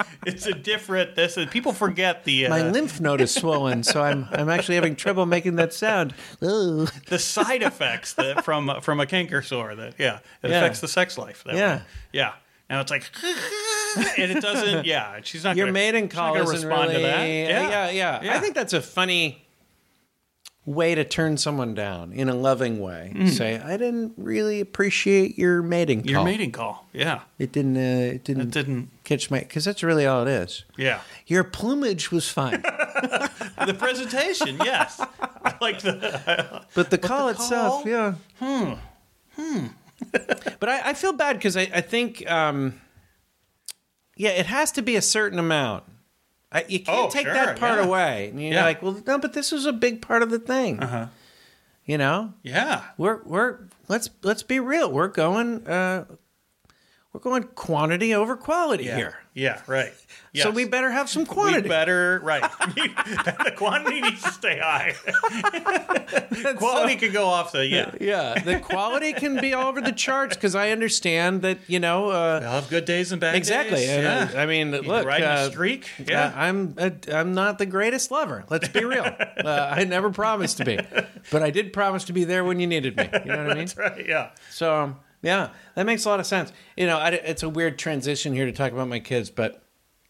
it's 0.25 0.45
a 0.45 0.53
different. 0.53 1.15
This 1.15 1.35
is 1.37 1.47
people 1.47 1.73
forget 1.73 2.23
the 2.23 2.45
uh, 2.45 2.49
My 2.49 2.69
lymph 2.69 3.01
node 3.01 3.21
is 3.21 3.33
swollen, 3.33 3.83
so 3.83 4.01
I'm 4.03 4.27
I'm 4.31 4.49
actually 4.49 4.75
having 4.75 4.95
trouble 4.95 5.25
making 5.25 5.55
that 5.55 5.73
sound. 5.73 6.13
Ooh. 6.43 6.87
the 7.07 7.19
side 7.19 7.63
effects 7.63 8.13
that 8.13 8.45
from 8.45 8.79
from 8.81 8.99
a 8.99 9.05
canker 9.05 9.41
sore. 9.41 9.75
That 9.75 9.95
yeah, 9.97 10.19
it 10.43 10.49
Yeah. 10.51 10.57
affects 10.59 10.79
the 10.81 10.87
sex 10.87 11.17
life. 11.17 11.43
That 11.45 11.55
Yeah. 11.55 11.75
way. 11.77 11.81
yeah. 12.13 12.33
Now 12.69 12.81
it's 12.81 12.89
like, 12.89 13.03
and 14.17 14.31
it 14.31 14.41
doesn't. 14.41 14.85
Yeah, 14.85 15.19
she's 15.23 15.43
not. 15.43 15.55
Your 15.55 15.67
gonna, 15.67 15.73
mating 15.73 16.09
she's 16.09 16.15
not 16.15 16.21
call 16.23 16.33
gonna 16.33 16.43
isn't 16.45 16.67
respond 16.69 16.89
really. 16.89 17.01
to 17.03 17.07
that. 17.07 17.27
Yeah, 17.27 17.89
yeah, 17.91 18.21
Yeah. 18.21 18.35
I 18.35 18.39
think 18.39 18.55
that's 18.55 18.73
a 18.73 18.81
funny 18.81 19.44
way 20.65 20.95
to 20.95 21.03
turn 21.03 21.37
someone 21.37 21.73
down 21.75 22.11
in 22.11 22.27
a 22.27 22.33
loving 22.33 22.79
way. 22.79 23.13
Say, 23.27 23.59
I 23.59 23.77
didn't 23.77 24.13
really 24.17 24.59
appreciate 24.59 25.37
your 25.37 25.61
mating 25.61 25.99
call. 26.01 26.07
Mm. 26.07 26.11
Your 26.11 26.23
mating 26.23 26.51
call. 26.51 26.87
Yeah, 26.91 27.21
It 27.37 27.51
didn't. 27.51 27.77
Uh, 27.77 28.13
it 28.15 28.23
didn't 28.23 28.41
it 28.43 28.51
didn't. 28.51 28.89
catch 29.03 29.29
my 29.29 29.39
because 29.39 29.63
that's 29.65 29.83
really 29.83 30.05
all 30.07 30.23
it 30.25 30.29
is. 30.31 30.63
Yeah, 30.77 31.01
Your 31.27 31.43
plumage 31.43 32.11
was 32.11 32.27
fine, 32.29 32.61
the 32.63 33.75
presentation. 33.77 34.57
yes, 34.63 34.99
I 35.21 35.55
like 35.61 35.81
the. 35.81 36.63
but 36.73 36.89
the 36.89 36.97
call 36.97 37.27
itself, 37.29 37.83
call? 37.83 37.87
yeah. 37.87 38.13
Hmm. 38.39 38.73
Hmm. 39.39 39.65
but 40.11 40.67
I, 40.69 40.89
I 40.89 40.93
feel 40.93 41.13
bad 41.13 41.37
because 41.37 41.55
I, 41.55 41.69
I 41.73 41.81
think, 41.81 42.29
um, 42.29 42.81
yeah, 44.17 44.31
it 44.31 44.45
has 44.47 44.71
to 44.73 44.81
be 44.81 44.95
a 44.95 45.01
certain 45.01 45.39
amount. 45.39 45.83
I, 46.55 46.65
you 46.67 46.79
can't 46.79 47.07
Oh, 47.07 47.09
take 47.09 47.25
sure, 47.25 47.33
that 47.33 47.59
part 47.59 47.79
yeah. 47.79 47.85
away. 47.85 48.29
And 48.29 48.41
you're 48.41 48.53
Yeah. 48.53 48.63
like, 48.63 48.81
well, 48.81 48.99
no, 49.05 49.19
but 49.19 49.33
this 49.33 49.51
was 49.51 49.65
a 49.65 49.73
big 49.73 50.01
part 50.01 50.23
of 50.23 50.29
the 50.31 50.39
thing. 50.39 50.79
Uh-huh. 50.79 51.07
You 51.85 51.97
know, 51.99 52.33
Yeah, 52.41 52.81
we're 52.97 53.21
we're 53.25 53.59
let's 53.87 54.09
let's 54.23 54.41
be 54.41 54.59
real. 54.59 54.91
We're 54.91 55.07
going 55.09 55.67
uh, 55.67 56.05
we're 57.13 57.19
going 57.19 57.43
quantity 57.43 58.15
over 58.15 58.35
quality 58.35 58.85
yeah, 58.85 58.95
here. 58.95 59.17
Yeah. 59.35 59.61
Right. 59.67 59.93
So 60.41 60.51
we 60.51 60.65
better 60.65 60.89
have 60.91 61.09
some 61.09 61.21
We 61.23 61.27
quantity. 61.27 61.69
better 61.69 62.19
right. 62.23 62.41
the 62.75 63.53
quantity 63.55 64.01
needs 64.01 64.21
to 64.23 64.31
stay 64.31 64.59
high. 64.61 64.93
Quality 66.57 66.95
can 66.95 67.13
go 67.13 67.25
off 67.27 67.51
the 67.51 67.65
yeah. 67.65 67.91
Yeah, 68.01 68.39
the 68.39 68.59
quality 68.59 69.13
can 69.13 69.39
be 69.39 69.53
all 69.53 69.67
over 69.67 69.81
the 69.81 69.91
charts 69.91 70.35
because 70.35 70.55
I 70.55 70.71
understand 70.71 71.41
that 71.43 71.59
you 71.67 71.79
know 71.79 72.09
uh, 72.09 72.41
I'll 72.43 72.61
have 72.61 72.69
good 72.69 72.85
days 72.85 73.11
and 73.11 73.21
bad 73.21 73.35
exactly. 73.35 73.77
days. 73.77 73.89
And, 73.89 74.03
yeah. 74.03 74.37
uh, 74.39 74.41
I 74.43 74.45
mean, 74.45 74.71
look, 74.71 75.05
riding 75.05 75.27
uh, 75.27 75.45
a 75.47 75.51
streak. 75.51 75.89
uh, 75.99 76.03
Yeah. 76.07 76.33
I'm 76.35 76.75
uh, 76.77 76.89
I'm 77.11 77.33
not 77.33 77.57
the 77.57 77.65
greatest 77.65 78.11
lover. 78.11 78.43
Let's 78.49 78.67
be 78.67 78.83
real. 78.83 79.03
uh, 79.43 79.73
I 79.73 79.83
never 79.85 80.09
promised 80.11 80.57
to 80.57 80.65
be, 80.65 80.79
but 81.31 81.43
I 81.43 81.49
did 81.49 81.71
promise 81.73 82.03
to 82.05 82.13
be 82.13 82.23
there 82.23 82.43
when 82.43 82.59
you 82.59 82.67
needed 82.67 82.97
me. 82.97 83.09
You 83.13 83.31
know 83.31 83.37
what 83.37 83.51
I 83.51 83.55
mean? 83.55 83.57
That's 83.67 83.77
right. 83.77 84.05
Yeah. 84.07 84.31
So 84.51 84.75
um, 84.75 84.95
yeah, 85.25 85.49
that 85.75 85.85
makes 85.85 86.05
a 86.05 86.09
lot 86.09 86.19
of 86.19 86.25
sense. 86.25 86.53
You 86.77 86.87
know, 86.87 86.97
I, 86.97 87.09
it's 87.09 87.43
a 87.43 87.49
weird 87.49 87.77
transition 87.77 88.33
here 88.33 88.45
to 88.45 88.51
talk 88.51 88.71
about 88.71 88.87
my 88.87 88.99
kids, 88.99 89.29
but 89.29 89.61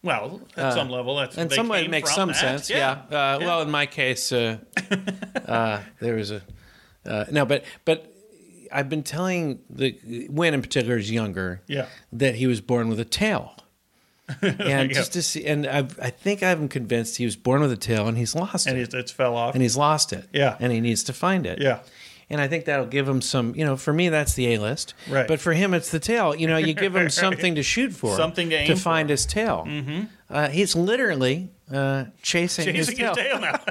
Well, 0.03 0.41
at 0.55 0.73
some 0.73 0.89
level, 0.89 1.15
that's 1.15 1.37
in 1.37 1.49
some 1.49 1.67
way 1.69 1.83
it 1.85 1.89
makes 1.89 2.13
some 2.13 2.29
that. 2.29 2.35
sense. 2.37 2.69
Yeah. 2.69 2.91
Uh, 3.09 3.37
Well, 3.41 3.61
in 3.61 3.71
my 3.71 3.85
case, 3.87 4.31
uh, 4.31 4.57
uh, 5.47 5.79
there 5.99 6.15
was 6.15 6.31
a 6.31 6.41
uh, 7.05 7.25
no, 7.31 7.45
but 7.45 7.63
but 7.85 8.11
I've 8.71 8.89
been 8.89 9.03
telling 9.03 9.59
the 9.69 9.97
Win 10.29 10.53
in 10.53 10.61
particular 10.61 10.97
is 10.97 11.09
younger. 11.11 11.61
Yeah. 11.67 11.85
That 12.11 12.35
he 12.35 12.47
was 12.47 12.61
born 12.61 12.89
with 12.89 12.99
a 12.99 13.05
tail. 13.05 13.53
And 14.41 14.91
just 14.91 15.13
to 15.13 15.21
see, 15.21 15.45
and 15.45 15.67
I've, 15.67 15.99
I 15.99 16.09
think 16.09 16.41
I'm 16.41 16.67
convinced 16.67 17.17
he 17.17 17.25
was 17.25 17.35
born 17.35 17.61
with 17.61 17.71
a 17.71 17.77
tail, 17.77 18.07
and 18.07 18.17
he's 18.17 18.33
lost 18.33 18.65
it. 18.65 18.71
and 18.71 18.79
it, 18.79 18.91
it, 18.93 18.97
it's 19.01 19.11
fell 19.11 19.35
off. 19.35 19.53
and 19.53 19.61
he's 19.61 19.77
lost 19.77 20.11
it. 20.13 20.27
Yeah. 20.33 20.57
and 20.59 20.71
he 20.73 20.81
needs 20.81 21.03
to 21.03 21.13
find 21.13 21.45
it. 21.45 21.61
yeah. 21.61 21.79
And 22.29 22.41
I 22.41 22.47
think 22.47 22.65
that'll 22.65 22.87
give 22.87 23.07
him 23.07 23.21
some, 23.21 23.53
you 23.55 23.63
know, 23.63 23.77
for 23.77 23.93
me, 23.93 24.09
that's 24.09 24.33
the 24.33 24.55
A 24.55 24.59
list. 24.59 24.95
Right. 25.07 25.27
But 25.27 25.39
for 25.39 25.53
him, 25.53 25.75
it's 25.75 25.91
the 25.91 25.99
tail. 25.99 26.35
You 26.35 26.47
know, 26.47 26.57
you 26.57 26.73
give 26.73 26.95
him 26.95 27.09
something 27.11 27.53
to 27.55 27.61
shoot 27.63 27.93
for, 27.93 28.15
Something 28.15 28.49
to 28.49 28.55
aim 28.55 28.67
to 28.67 28.75
for. 28.75 28.81
find 28.81 29.09
his 29.09 29.25
tail. 29.27 29.63
Mm-hmm. 29.67 30.05
Uh, 30.29 30.47
he's 30.49 30.75
literally 30.75 31.49
uh, 31.71 32.05
chasing, 32.23 32.73
his 32.73 32.87
Chasing 32.87 33.05
tail. 33.05 33.15
his 33.15 33.23
tail 33.25 33.39
now. 33.39 33.59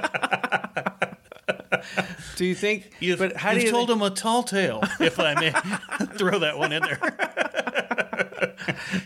Do 2.37 2.45
you 2.45 2.55
think? 2.55 2.91
You've, 2.99 3.19
but 3.19 3.35
how 3.37 3.51
you've 3.51 3.59
do 3.61 3.65
you 3.67 3.71
told 3.71 3.89
him 3.91 4.01
a 4.01 4.09
tall 4.09 4.43
tale, 4.43 4.81
if 4.99 5.19
I 5.19 5.33
may 5.35 5.51
throw 6.17 6.39
that 6.39 6.57
one 6.57 6.73
in 6.73 6.81
there. 6.81 6.99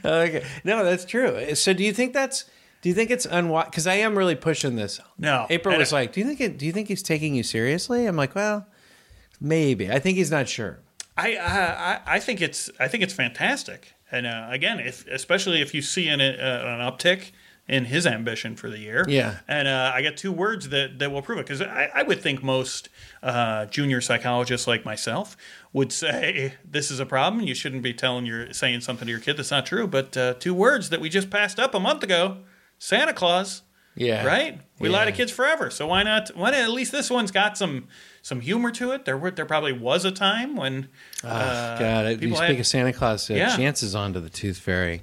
Okay. 0.06 0.46
No, 0.64 0.84
that's 0.84 1.06
true. 1.06 1.54
So 1.56 1.74
do 1.74 1.84
you 1.84 1.94
think 1.94 2.14
that's? 2.14 2.46
Do 2.82 2.90
you 2.90 2.96
think 2.96 3.12
it's 3.12 3.26
unwise? 3.26 3.66
Because 3.66 3.88
I 3.88 3.96
am 3.96 4.18
really 4.18 4.36
pushing 4.36 4.76
this. 4.78 5.02
No. 5.18 5.46
April 5.50 5.78
was 5.78 5.92
like, 5.92 6.14
"Do 6.14 6.22
you 6.22 6.26
think? 6.26 6.40
It, 6.40 6.58
do 6.58 6.66
you 6.66 6.72
think 6.72 6.88
he's 6.88 7.04
taking 7.04 7.36
you 7.36 7.44
seriously?" 7.44 8.06
I'm 8.06 8.16
like, 8.16 8.34
"Well, 8.36 8.66
maybe. 9.40 9.90
I 9.92 10.00
think 10.00 10.18
he's 10.18 10.32
not 10.32 10.48
sure." 10.50 10.80
I, 11.18 11.36
I 11.36 11.94
I- 11.94 12.02
I 12.16 12.20
think 12.20 12.42
it's 12.42 12.70
I 12.80 12.88
think 12.88 13.04
it's 13.04 13.14
fantastic. 13.14 13.94
And 14.12 14.26
uh, 14.26 14.48
again, 14.50 14.80
if 14.80 15.06
especially 15.08 15.62
if 15.62 15.74
you 15.74 15.82
see 15.82 16.08
an, 16.08 16.20
uh, 16.22 16.24
an 16.24 16.80
uptick 16.80 17.32
in 17.68 17.86
his 17.86 18.08
ambition 18.08 18.56
for 18.56 18.68
the 18.68 18.80
year. 18.80 19.06
Yeah. 19.08 19.38
And 19.48 19.68
uh, 19.68 19.92
I 19.94 20.02
got 20.02 20.18
two 20.18 20.32
words 20.32 20.70
that, 20.70 20.98
that 20.98 21.12
will 21.12 21.22
prove 21.22 21.38
it 21.38 21.46
because 21.46 21.62
I, 21.62 21.92
I 21.94 22.02
would 22.02 22.20
think 22.20 22.42
most 22.42 22.90
uh, 23.22 23.68
junior 23.68 24.02
psychologists 24.02 24.66
like 24.66 24.84
myself 24.86 25.38
would 25.72 25.92
say 25.92 26.56
this 26.66 26.90
is 26.90 27.00
a 27.00 27.06
problem. 27.06 27.44
You 27.46 27.54
shouldn't 27.54 27.84
be 27.84 27.94
telling 27.94 28.26
your 28.26 28.52
saying 28.54 28.82
something 28.82 29.06
to 29.06 29.12
your 29.12 29.20
kid 29.20 29.38
that's 29.38 29.52
not 29.52 29.68
true. 29.68 29.86
But 29.86 30.18
uh, 30.18 30.34
two 30.40 30.56
words 30.56 30.90
that 30.90 31.00
we 31.00 31.10
just 31.10 31.30
passed 31.30 31.60
up 31.60 31.76
a 31.76 31.80
month 31.80 32.02
ago: 32.02 32.38
Santa 32.80 33.14
Claus. 33.14 33.62
Yeah. 33.96 34.26
Right. 34.26 34.62
We 34.80 34.90
lie 34.90 35.06
to 35.06 35.12
kids 35.12 35.32
forever. 35.32 35.70
So 35.70 35.86
why 35.86 36.02
not? 36.04 36.30
Why 36.36 36.50
not? 36.52 36.60
At 36.62 36.72
least 36.72 36.92
this 36.92 37.10
one's 37.12 37.30
got 37.32 37.56
some 37.58 37.88
some 38.22 38.42
humor 38.42 38.72
to 38.72 38.92
it. 38.92 39.06
There 39.06 39.18
were 39.18 39.32
there 39.32 39.46
probably 39.46 39.74
was 39.74 40.06
a 40.06 40.12
time 40.12 40.56
when 40.56 40.90
uh, 41.24 41.78
God, 41.80 42.10
you 42.12 42.18
people 42.18 42.38
speak 42.38 42.50
had- 42.50 42.60
of 42.60 42.68
Santa 42.68 42.94
Claus. 42.94 43.30
Uh, 43.30 43.36
Yeah. 43.36 43.56
Chance 43.56 43.84
is 43.84 43.96
on 43.96 44.14
to 44.14 44.20
the 44.20 44.30
Tooth 44.30 44.58
Fairy. 44.60 45.02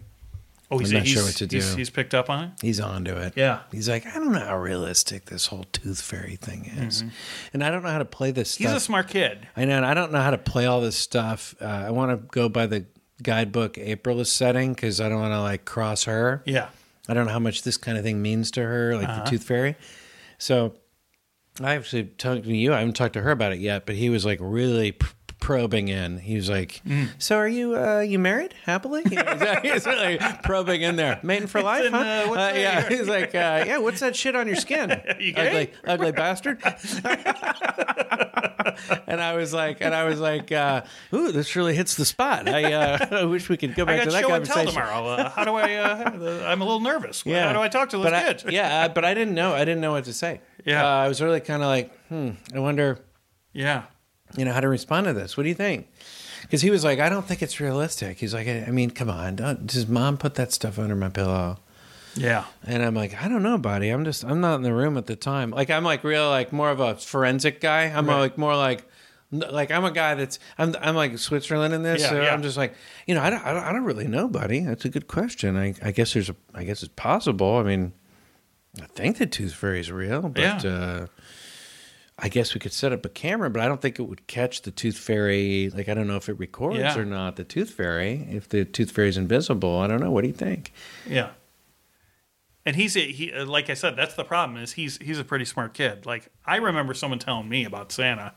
oh 0.70 0.78
he's, 0.78 0.90
I'm 0.90 0.98
not 0.98 1.04
he's, 1.06 1.14
sure 1.14 1.22
what 1.24 1.34
to 1.36 1.46
do. 1.46 1.58
He's, 1.76 1.90
picked 1.90 2.12
up 2.14 2.28
on 2.28 2.44
it. 2.44 2.50
He's 2.60 2.80
on 2.80 3.04
to 3.04 3.16
it. 3.22 3.34
Yeah. 3.36 3.60
He's 3.70 3.88
like, 3.88 4.04
I 4.06 4.14
don't 4.14 4.32
know 4.32 4.40
how 4.40 4.58
realistic 4.58 5.26
this 5.26 5.46
whole 5.46 5.64
Tooth 5.72 6.00
Fairy 6.00 6.36
thing 6.36 6.64
is, 6.78 7.04
and 7.52 7.62
I 7.62 7.70
don't 7.70 7.82
know 7.84 7.90
how 7.90 7.98
to 7.98 8.04
play 8.04 8.30
this 8.32 8.54
Mm-hmm. 8.56 8.64
He's 8.64 8.72
a 8.72 8.80
smart 8.80 9.08
kid. 9.08 9.46
I 9.56 9.64
know, 9.64 9.76
and 9.76 9.86
I 9.86 9.94
don't 9.94 10.10
know 10.12 10.20
how 10.20 10.30
to 10.32 10.38
play 10.38 10.66
all 10.66 10.80
this 10.80 10.96
stuff. 10.96 11.54
Uh, 11.60 11.66
I 11.66 11.90
want 11.92 12.10
to 12.10 12.16
go 12.28 12.48
by 12.48 12.66
the 12.66 12.84
guidebook 13.22 13.78
April 13.78 14.20
is 14.20 14.30
setting 14.30 14.74
because 14.74 15.00
I 15.00 15.08
don't 15.08 15.20
want 15.20 15.32
to 15.32 15.40
like 15.40 15.64
cross 15.64 16.04
her. 16.04 16.42
Yeah. 16.44 16.68
I 17.08 17.14
don't 17.14 17.26
know 17.26 17.32
how 17.32 17.38
much 17.38 17.62
this 17.62 17.76
kind 17.76 17.96
of 17.96 18.02
thing 18.04 18.20
means 18.20 18.50
to 18.52 18.62
her, 18.62 18.96
like 18.96 19.08
Uh-huh. 19.08 19.24
the 19.24 19.30
Tooth 19.30 19.44
Fairy. 19.44 19.76
So 20.38 20.74
I 21.60 21.74
actually 21.76 22.04
talked 22.04 22.44
to 22.44 22.54
you. 22.54 22.72
I 22.74 22.78
haven't 22.80 22.94
talked 22.96 23.14
to 23.14 23.22
her 23.22 23.30
about 23.30 23.52
it 23.52 23.60
yet, 23.60 23.86
but 23.86 23.94
he 23.96 24.10
was 24.10 24.24
like 24.24 24.38
really 24.42 24.92
p- 24.92 25.06
probing 25.40 25.88
in. 25.88 26.18
He 26.18 26.36
was 26.36 26.48
like, 26.50 26.82
Mm. 26.86 27.08
"So 27.18 27.36
are 27.36 27.48
you 27.48 27.76
uh, 27.76 28.00
you 28.00 28.18
married 28.18 28.54
happily?" 28.64 29.02
He 29.08 29.16
was, 29.16 29.58
he's 29.62 29.86
like 29.86 30.42
probing 30.42 30.82
in 30.82 30.96
there, 30.96 31.18
mating 31.22 31.48
for 31.48 31.62
life, 31.62 31.84
in, 31.84 31.92
huh? 31.92 32.26
uh, 32.28 32.32
Uh, 32.32 32.52
yeah, 32.54 32.88
he's 32.88 33.08
like, 33.08 33.34
uh, 33.34 33.64
"Yeah, 33.66 33.78
what's 33.78 34.00
that 34.00 34.14
shit 34.16 34.34
on 34.36 34.46
your 34.46 34.56
skin? 34.56 35.00
You 35.20 35.32
ugly, 35.36 35.72
ugly 35.86 36.12
bastard." 36.12 36.62
and 39.06 39.20
I 39.20 39.34
was 39.36 39.52
like, 39.54 39.78
and 39.80 39.94
I 39.94 40.04
was 40.04 40.20
like, 40.20 40.52
uh, 40.52 40.82
"Ooh, 41.14 41.32
this 41.32 41.56
really 41.56 41.74
hits 41.74 41.94
the 41.94 42.04
spot." 42.04 42.48
I, 42.48 42.72
uh, 42.72 43.06
I 43.12 43.24
wish 43.24 43.48
we 43.48 43.56
could 43.56 43.74
go 43.74 43.84
I 43.84 43.86
back 43.86 44.04
to 44.04 44.10
that 44.10 44.22
show 44.22 44.28
conversation. 44.28 44.66
tomorrow. 44.74 45.28
How 45.30 45.44
do 45.44 45.54
I? 45.54 45.74
Uh, 45.76 46.44
I'm 46.46 46.60
a 46.60 46.64
little 46.64 46.80
nervous. 46.80 47.24
Yeah. 47.24 47.46
How 47.46 47.52
do 47.52 47.60
I 47.60 47.68
talk 47.68 47.90
to 47.90 47.96
those 47.98 48.04
but 48.04 48.14
I- 48.14 48.22
kids? 48.24 48.44
yeah, 48.48 48.84
uh, 48.84 48.88
but 48.88 49.04
I 49.04 49.14
didn't 49.14 49.34
know. 49.34 49.54
I 49.54 49.60
didn't 49.60 49.80
know 49.80 49.92
what 49.92 50.04
to 50.04 50.12
say. 50.12 50.40
Yeah. 50.66 50.84
uh, 50.84 50.88
I 51.04 51.08
was 51.08 51.22
really 51.22 51.40
kind 51.40 51.62
of 51.62 51.68
like, 51.68 51.96
hmm. 52.08 52.32
I 52.54 52.58
wonder, 52.58 52.98
yeah. 53.54 53.84
you 54.36 54.44
know, 54.44 54.52
how 54.52 54.60
to 54.60 54.68
respond 54.68 55.06
to 55.06 55.14
this. 55.14 55.36
What 55.36 55.44
do 55.44 55.48
you 55.48 55.54
think? 55.54 55.88
Because 56.42 56.60
he 56.60 56.70
was 56.70 56.84
like, 56.84 56.98
I 56.98 57.08
don't 57.08 57.26
think 57.26 57.40
it's 57.40 57.58
realistic. 57.60 58.18
He's 58.18 58.34
like, 58.34 58.46
I 58.46 58.66
I 58.68 58.70
mean, 58.70 58.90
come 58.90 59.08
on, 59.08 59.36
don't, 59.36 59.66
does 59.66 59.86
mom 59.88 60.18
put 60.18 60.34
that 60.34 60.52
stuff 60.52 60.78
under 60.78 60.94
my 60.94 61.08
pillow? 61.08 61.58
Yeah. 62.14 62.44
And 62.64 62.82
I'm 62.82 62.94
like, 62.94 63.20
I 63.22 63.28
don't 63.28 63.42
know, 63.42 63.58
buddy. 63.58 63.90
I'm 63.90 64.04
just, 64.04 64.24
I'm 64.24 64.40
not 64.40 64.56
in 64.56 64.62
the 64.62 64.72
room 64.72 64.96
at 64.96 65.06
the 65.06 65.16
time. 65.16 65.50
Like, 65.50 65.70
I'm 65.70 65.84
like 65.84 66.02
real, 66.04 66.28
like 66.28 66.52
more 66.52 66.70
of 66.70 66.80
a 66.80 66.96
forensic 66.96 67.60
guy. 67.60 67.84
I'm 67.84 68.06
Right. 68.06 68.20
like 68.20 68.38
more 68.38 68.56
like, 68.56 68.84
like 69.32 69.70
I'm 69.70 69.84
a 69.84 69.90
guy 69.90 70.14
that's, 70.14 70.38
I'm, 70.56 70.74
I'm 70.80 70.94
like 70.94 71.18
Switzerland 71.18 71.74
in 71.74 71.82
this. 71.82 72.00
Yeah, 72.00 72.08
so 72.10 72.22
yeah. 72.22 72.32
I'm 72.32 72.42
just 72.42 72.56
like, 72.56 72.74
you 73.06 73.14
know, 73.14 73.22
I 73.22 73.30
don't, 73.30 73.44
I 73.44 73.52
don't, 73.52 73.64
I 73.64 73.72
don't 73.72 73.84
really 73.84 74.08
know, 74.08 74.28
buddy. 74.28 74.60
That's 74.60 74.84
a 74.84 74.88
good 74.88 75.08
question. 75.08 75.56
I, 75.56 75.74
I 75.82 75.90
guess 75.90 76.12
there's 76.14 76.30
a, 76.30 76.36
I 76.54 76.64
guess 76.64 76.82
it's 76.82 76.92
possible. 76.96 77.56
I 77.56 77.62
mean, 77.64 77.92
I 78.82 78.86
think 78.86 79.18
the 79.18 79.26
tooth 79.26 79.54
fairy 79.54 79.80
is 79.80 79.90
real, 79.90 80.22
but 80.28 80.40
Yeah. 80.64 80.70
uh, 80.70 81.06
I 82.18 82.28
guess 82.28 82.54
we 82.54 82.60
could 82.60 82.72
set 82.72 82.92
up 82.92 83.04
a 83.04 83.08
camera, 83.10 83.50
but 83.50 83.60
I 83.60 83.68
don't 83.68 83.80
think 83.82 83.98
it 83.98 84.02
would 84.04 84.26
catch 84.26 84.62
the 84.62 84.70
tooth 84.70 84.96
fairy. 84.96 85.70
Like, 85.74 85.88
I 85.88 85.94
don't 85.94 86.06
know 86.06 86.16
if 86.16 86.28
it 86.28 86.38
records 86.38 86.78
Yeah. 86.78 86.96
or 86.98 87.04
not. 87.04 87.36
The 87.36 87.44
tooth 87.44 87.70
fairy, 87.70 88.26
if 88.30 88.48
the 88.48 88.64
tooth 88.64 88.90
fairy 88.90 89.08
is 89.10 89.16
invisible, 89.18 89.78
I 89.80 89.86
don't 89.86 90.00
know. 90.00 90.10
What 90.10 90.22
do 90.22 90.28
you 90.28 90.34
think? 90.34 90.72
Yeah. 91.06 91.30
And 92.64 92.74
he's 92.74 92.96
a, 92.96 93.00
he 93.12 93.32
uh, 93.32 93.44
like 93.46 93.70
I 93.70 93.74
said, 93.74 93.96
that's 93.96 94.14
the 94.14 94.24
problem 94.24 94.60
is 94.60 94.72
he's 94.72 94.96
he's 94.98 95.20
a 95.20 95.24
pretty 95.24 95.44
smart 95.44 95.72
kid. 95.72 96.04
Like 96.04 96.28
I 96.44 96.56
remember 96.56 96.94
someone 96.94 97.20
telling 97.20 97.48
me 97.48 97.64
about 97.64 97.92
Santa 97.92 98.34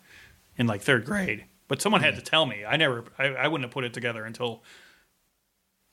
in 0.56 0.68
like 0.68 0.82
third 0.82 1.04
grade, 1.06 1.46
but 1.68 1.82
someone 1.82 2.02
had 2.02 2.16
to 2.16 2.22
tell 2.22 2.46
me. 2.46 2.64
I 2.64 2.78
never, 2.78 3.06
I, 3.18 3.28
I 3.30 3.48
wouldn't 3.48 3.66
have 3.66 3.74
put 3.74 3.86
it 3.86 3.94
together 3.94 4.24
until 4.26 4.62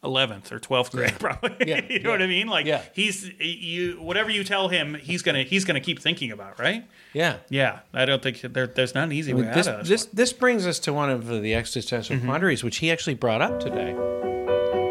eleventh 0.05 0.53
or 0.53 0.59
twelfth 0.59 0.93
grade, 0.93 1.15
probably. 1.19 1.57
Yeah, 1.67 1.81
you 1.89 2.01
know 2.01 2.11
what 2.11 2.23
I 2.23 2.27
mean? 2.27 2.47
Like 2.49 2.67
Yeah. 2.67 2.83
he's 2.95 3.29
you 3.41 3.95
whatever 4.01 4.31
you 4.31 4.45
tell 4.45 4.69
him, 4.69 4.95
he's 4.95 5.23
gonna 5.23 5.43
he's 5.43 5.65
gonna 5.65 5.81
keep 5.81 6.01
thinking 6.01 6.31
about, 6.33 6.59
right? 6.61 6.87
Yeah. 7.13 7.39
Yeah, 7.49 7.81
I 7.95 8.05
don't 8.05 8.23
think 8.23 8.41
there, 8.43 8.67
there's 8.67 8.95
not 8.95 9.05
an 9.05 9.13
easy 9.13 9.33
I 9.33 9.35
way 9.35 9.41
mean, 9.43 9.51
out 9.51 9.55
this, 9.57 9.67
of 9.67 9.79
this. 9.81 9.89
this 9.89 10.05
this 10.13 10.33
brings 10.33 10.67
us 10.67 10.79
to 10.81 10.93
one 10.93 11.11
of 11.11 11.27
the 11.29 11.55
existential 11.55 12.17
Mm-hmm. 12.17 12.27
quandaries, 12.27 12.63
which 12.63 12.79
he 12.79 12.91
actually 12.93 13.15
brought 13.15 13.43
up 13.43 13.59
today. 13.61 13.95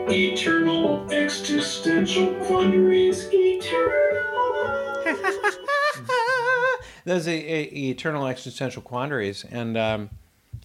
Eternal 0.08 1.10
existential 1.12 2.34
quandaries. 2.46 3.28
Eternal. 3.32 5.06
Those 7.06 7.28
are, 7.28 7.32
uh, 7.32 7.34
eternal 7.36 8.28
existential 8.28 8.82
quandaries, 8.82 9.46
and 9.50 9.78
um, 9.78 10.10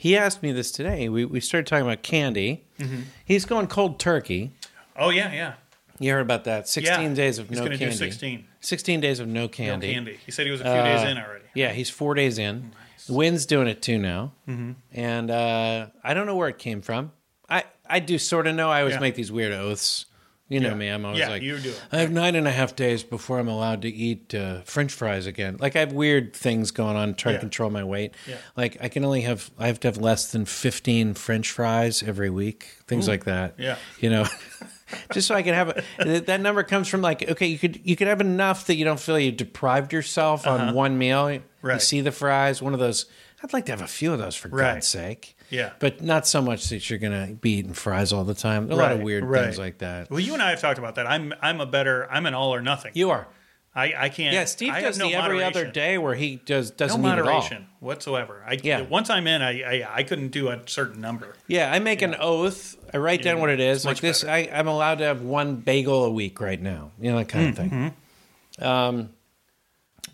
he 0.00 0.16
asked 0.16 0.42
me 0.42 0.50
this 0.50 0.70
today. 0.72 1.08
We 1.10 1.26
we 1.26 1.40
started 1.40 1.66
talking 1.66 1.84
about 1.86 2.02
candy. 2.02 2.64
Mm-hmm. 2.78 3.02
He's 3.24 3.44
going 3.44 3.66
cold 3.66 3.98
turkey. 4.00 4.52
oh 4.96 5.10
yeah, 5.10 5.30
yeah. 5.32 5.52
You 5.98 6.12
heard 6.12 6.22
about 6.22 6.44
that? 6.44 6.66
Sixteen 6.68 7.10
Yeah. 7.10 7.14
days 7.14 7.38
of 7.38 7.50
He's 7.50 7.58
no 7.60 7.68
candy. 7.68 7.90
16. 7.92 8.44
16 8.60 9.00
days 9.00 9.20
of 9.20 9.28
no 9.28 9.42
No 9.42 9.48
candy. 9.48 9.92
candy. 9.92 10.18
He 10.24 10.32
said 10.32 10.46
he 10.46 10.52
was 10.52 10.60
a 10.62 10.64
few 10.64 10.72
Uh, 10.72 10.84
days 10.96 11.10
in 11.10 11.18
already. 11.18 11.44
Yeah, 11.54 11.72
he's 11.72 11.90
four 11.90 12.14
days 12.14 12.38
in. 12.38 12.72
Wynn's 13.08 13.44
doing 13.44 13.68
it 13.68 13.82
too 13.82 13.98
now, 13.98 14.32
mm-hmm. 14.48 14.72
and 14.92 15.30
uh, 15.30 15.86
I 16.02 16.14
don't 16.14 16.24
know 16.26 16.36
where 16.36 16.48
it 16.48 16.58
came 16.58 16.80
from. 16.80 17.12
I 17.50 17.64
I 17.88 17.98
do 18.00 18.16
sort 18.18 18.46
of 18.46 18.54
know. 18.54 18.70
I 18.70 18.80
always 18.80 18.94
Yeah. 18.94 19.00
make 19.00 19.14
these 19.16 19.30
weird 19.32 19.52
oaths. 19.52 20.06
You 20.50 20.58
know 20.60 20.70
Yeah. 20.70 20.74
me. 20.74 20.88
I'm 20.88 21.04
always 21.06 21.20
Yeah, 21.20 21.28
like, 21.28 21.42
you 21.42 21.56
do 21.58 21.70
it. 21.70 21.80
I 21.92 21.98
have 22.00 22.10
nine 22.10 22.34
and 22.34 22.46
a 22.46 22.50
half 22.50 22.74
days 22.74 23.02
before 23.04 23.38
I'm 23.38 23.48
allowed 23.48 23.82
to 23.82 23.88
eat 23.88 24.34
uh, 24.34 24.60
French 24.62 24.92
fries 24.92 25.24
again. 25.26 25.56
Like 25.60 25.76
I 25.76 25.78
have 25.80 25.92
weird 25.92 26.34
things 26.34 26.72
going 26.72 26.96
on, 26.96 27.14
trying 27.14 27.34
Yeah. 27.34 27.38
to 27.38 27.42
control 27.42 27.70
my 27.70 27.84
weight. 27.84 28.14
Yeah. 28.26 28.34
Like 28.56 28.76
I 28.82 28.88
can 28.88 29.04
only 29.04 29.20
have 29.22 29.50
I 29.58 29.68
have 29.68 29.78
to 29.80 29.88
have 29.88 29.96
less 29.96 30.32
than 30.32 30.44
15 30.44 31.14
French 31.14 31.50
fries 31.52 32.02
every 32.02 32.30
week. 32.30 32.66
Things 32.88 33.06
like 33.08 33.24
that. 33.24 33.54
Yeah. 33.58 33.76
You 34.00 34.10
know. 34.10 34.26
Just 35.12 35.28
so 35.28 35.36
I 35.36 35.42
can 35.42 35.54
have 35.54 35.84
a, 36.00 36.18
that 36.20 36.40
number 36.40 36.64
comes 36.64 36.88
from 36.88 37.00
like 37.00 37.30
okay 37.30 37.46
you 37.46 37.58
could 37.60 37.80
you 37.84 37.94
could 37.94 38.08
have 38.08 38.20
enough 38.20 38.66
that 38.66 38.74
you 38.74 38.84
don't 38.84 38.98
feel 38.98 39.20
you 39.20 39.30
deprived 39.30 39.92
yourself 39.92 40.48
on 40.48 40.74
one 40.74 40.98
meal. 40.98 41.30
You 41.30 41.36
Uh-huh. 41.38 41.46
Right. 41.62 41.80
see 41.82 42.00
the 42.00 42.10
fries, 42.10 42.60
one 42.60 42.74
of 42.74 42.80
those. 42.80 43.06
I'd 43.42 43.52
like 43.52 43.66
to 43.66 43.72
have 43.72 43.82
a 43.82 43.86
few 43.86 44.12
of 44.12 44.18
those 44.18 44.34
for 44.34 44.48
Right. 44.48 44.74
God's 44.74 44.88
sake. 44.88 45.36
Yeah. 45.50 45.72
But 45.78 46.02
not 46.02 46.26
so 46.26 46.40
much 46.40 46.68
that 46.68 46.88
you're 46.88 46.98
going 46.98 47.28
to 47.28 47.34
be 47.34 47.58
eating 47.58 47.74
fries 47.74 48.12
all 48.12 48.24
the 48.24 48.34
time. 48.34 48.70
A 48.70 48.74
lot 48.74 48.92
of 48.92 49.02
weird 49.02 49.24
right. 49.24 49.44
things 49.44 49.58
like 49.58 49.78
that. 49.78 50.10
Well, 50.10 50.20
you 50.20 50.32
and 50.32 50.42
I 50.42 50.50
have 50.50 50.60
talked 50.60 50.78
about 50.78 50.94
that. 50.94 51.06
I'm 51.06 51.34
I'm 51.42 51.60
a 51.60 51.66
better. 51.66 52.10
I'm 52.10 52.26
an 52.26 52.34
all 52.34 52.54
or 52.54 52.62
nothing. 52.62 52.92
You 52.94 53.10
are. 53.10 53.26
I, 53.72 53.94
I 53.96 54.08
can't. 54.08 54.34
Yeah, 54.34 54.46
Steve 54.46 54.72
I 54.72 54.80
does 54.80 54.98
no 54.98 55.08
the 55.08 55.14
every 55.14 55.44
other 55.44 55.70
day 55.70 55.96
where 55.96 56.16
he 56.16 56.36
does 56.44 56.72
doesn't 56.72 57.00
eat 57.00 57.06
at 57.06 57.20
all. 57.20 57.26
moderation 57.26 57.66
whatsoever. 57.78 58.42
I, 58.44 58.58
Yeah. 58.60 58.80
Once 58.82 59.10
I'm 59.10 59.28
in, 59.28 59.42
I, 59.42 59.62
I 59.62 59.96
I 59.98 60.02
couldn't 60.02 60.28
do 60.30 60.48
a 60.48 60.60
certain 60.66 61.00
number. 61.00 61.34
Yeah, 61.46 61.70
I 61.70 61.78
make 61.78 62.02
an 62.02 62.16
oath. 62.18 62.76
I 62.92 62.96
write 62.96 63.22
down 63.22 63.38
what 63.38 63.50
it 63.50 63.60
is. 63.60 63.78
it's 63.78 63.84
Like 63.84 64.00
this, 64.00 64.24
I, 64.24 64.50
I'm 64.52 64.66
allowed 64.66 64.98
to 64.98 65.04
have 65.04 65.22
one 65.22 65.56
bagel 65.56 66.04
a 66.04 66.10
week 66.10 66.40
right 66.40 66.60
now. 66.60 66.90
You 67.00 67.12
know 67.12 67.18
that 67.18 67.28
kind 67.28 67.48
of 67.48 67.56
thing. 67.56 67.70
Mm-hmm. 67.70 68.64
Um, 68.64 69.10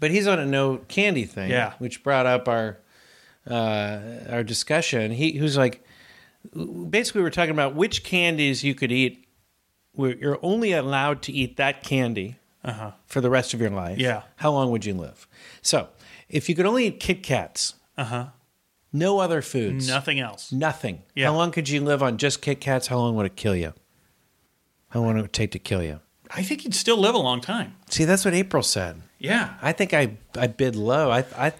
but 0.00 0.10
he's 0.10 0.26
on 0.26 0.38
a 0.38 0.44
no 0.44 0.78
candy 0.88 1.24
thing. 1.24 1.50
Yeah. 1.50 1.72
which 1.78 2.02
brought 2.02 2.26
up 2.26 2.48
our 2.48 2.78
uh, 3.50 4.00
our 4.30 4.42
discussion. 4.44 5.10
He, 5.12 5.32
he 5.32 5.40
was 5.40 5.56
like, 5.56 5.84
basically, 6.90 7.20
we 7.20 7.24
were 7.24 7.30
talking 7.30 7.50
about 7.52 7.74
which 7.74 8.02
candies 8.04 8.64
you 8.64 8.74
could 8.74 8.92
eat. 8.92 9.22
Where 9.92 10.14
you're 10.14 10.38
only 10.42 10.72
allowed 10.72 11.22
to 11.22 11.32
eat 11.32 11.56
that 11.56 11.82
candy 11.82 12.36
for 13.06 13.20
the 13.22 13.30
rest 13.30 13.54
of 13.54 13.60
your 13.60 13.70
life. 13.70 13.92
Uh-huh. 13.98 14.02
Yeah. 14.08 14.22
how 14.36 14.50
long 14.52 14.70
would 14.70 14.84
you 14.84 14.92
live? 14.92 15.26
So, 15.62 15.88
if 16.28 16.48
you 16.50 16.54
could 16.54 16.66
only 16.66 16.86
eat 16.88 17.00
Kit 17.00 17.22
Kats, 17.22 17.74
Uh 17.96 18.04
huh. 18.04 18.26
no 18.92 19.20
other 19.20 19.40
foods, 19.40 19.88
Nothing 19.88 20.20
else. 20.20 20.52
Nothing. 20.52 21.02
Yeah. 21.14 21.26
How 21.28 21.34
long 21.36 21.50
could 21.50 21.68
you 21.70 21.80
live 21.80 22.02
on 22.02 22.18
just 22.18 22.42
Kit 22.42 22.60
Kats? 22.60 22.88
How 22.88 22.98
long 22.98 23.14
would 23.16 23.24
it 23.26 23.36
kill 23.36 23.56
you? 23.56 23.72
How 24.90 25.00
long 25.00 25.16
would 25.16 25.24
it 25.24 25.32
take 25.32 25.52
to 25.52 25.58
kill 25.58 25.82
you? 25.82 26.00
I 26.30 26.42
think 26.42 26.64
you'd 26.64 26.74
still 26.74 26.98
live 26.98 27.14
a 27.14 27.18
long 27.18 27.40
time. 27.40 27.76
See, 27.88 28.04
that's 28.04 28.24
what 28.24 28.34
April 28.34 28.62
said. 28.62 29.00
Yeah. 29.18 29.54
I 29.62 29.72
think 29.72 29.94
I 29.94 30.16
I 30.36 30.46
bid 30.48 30.76
low. 30.76 31.10
I 31.10 31.24
I 31.38 31.52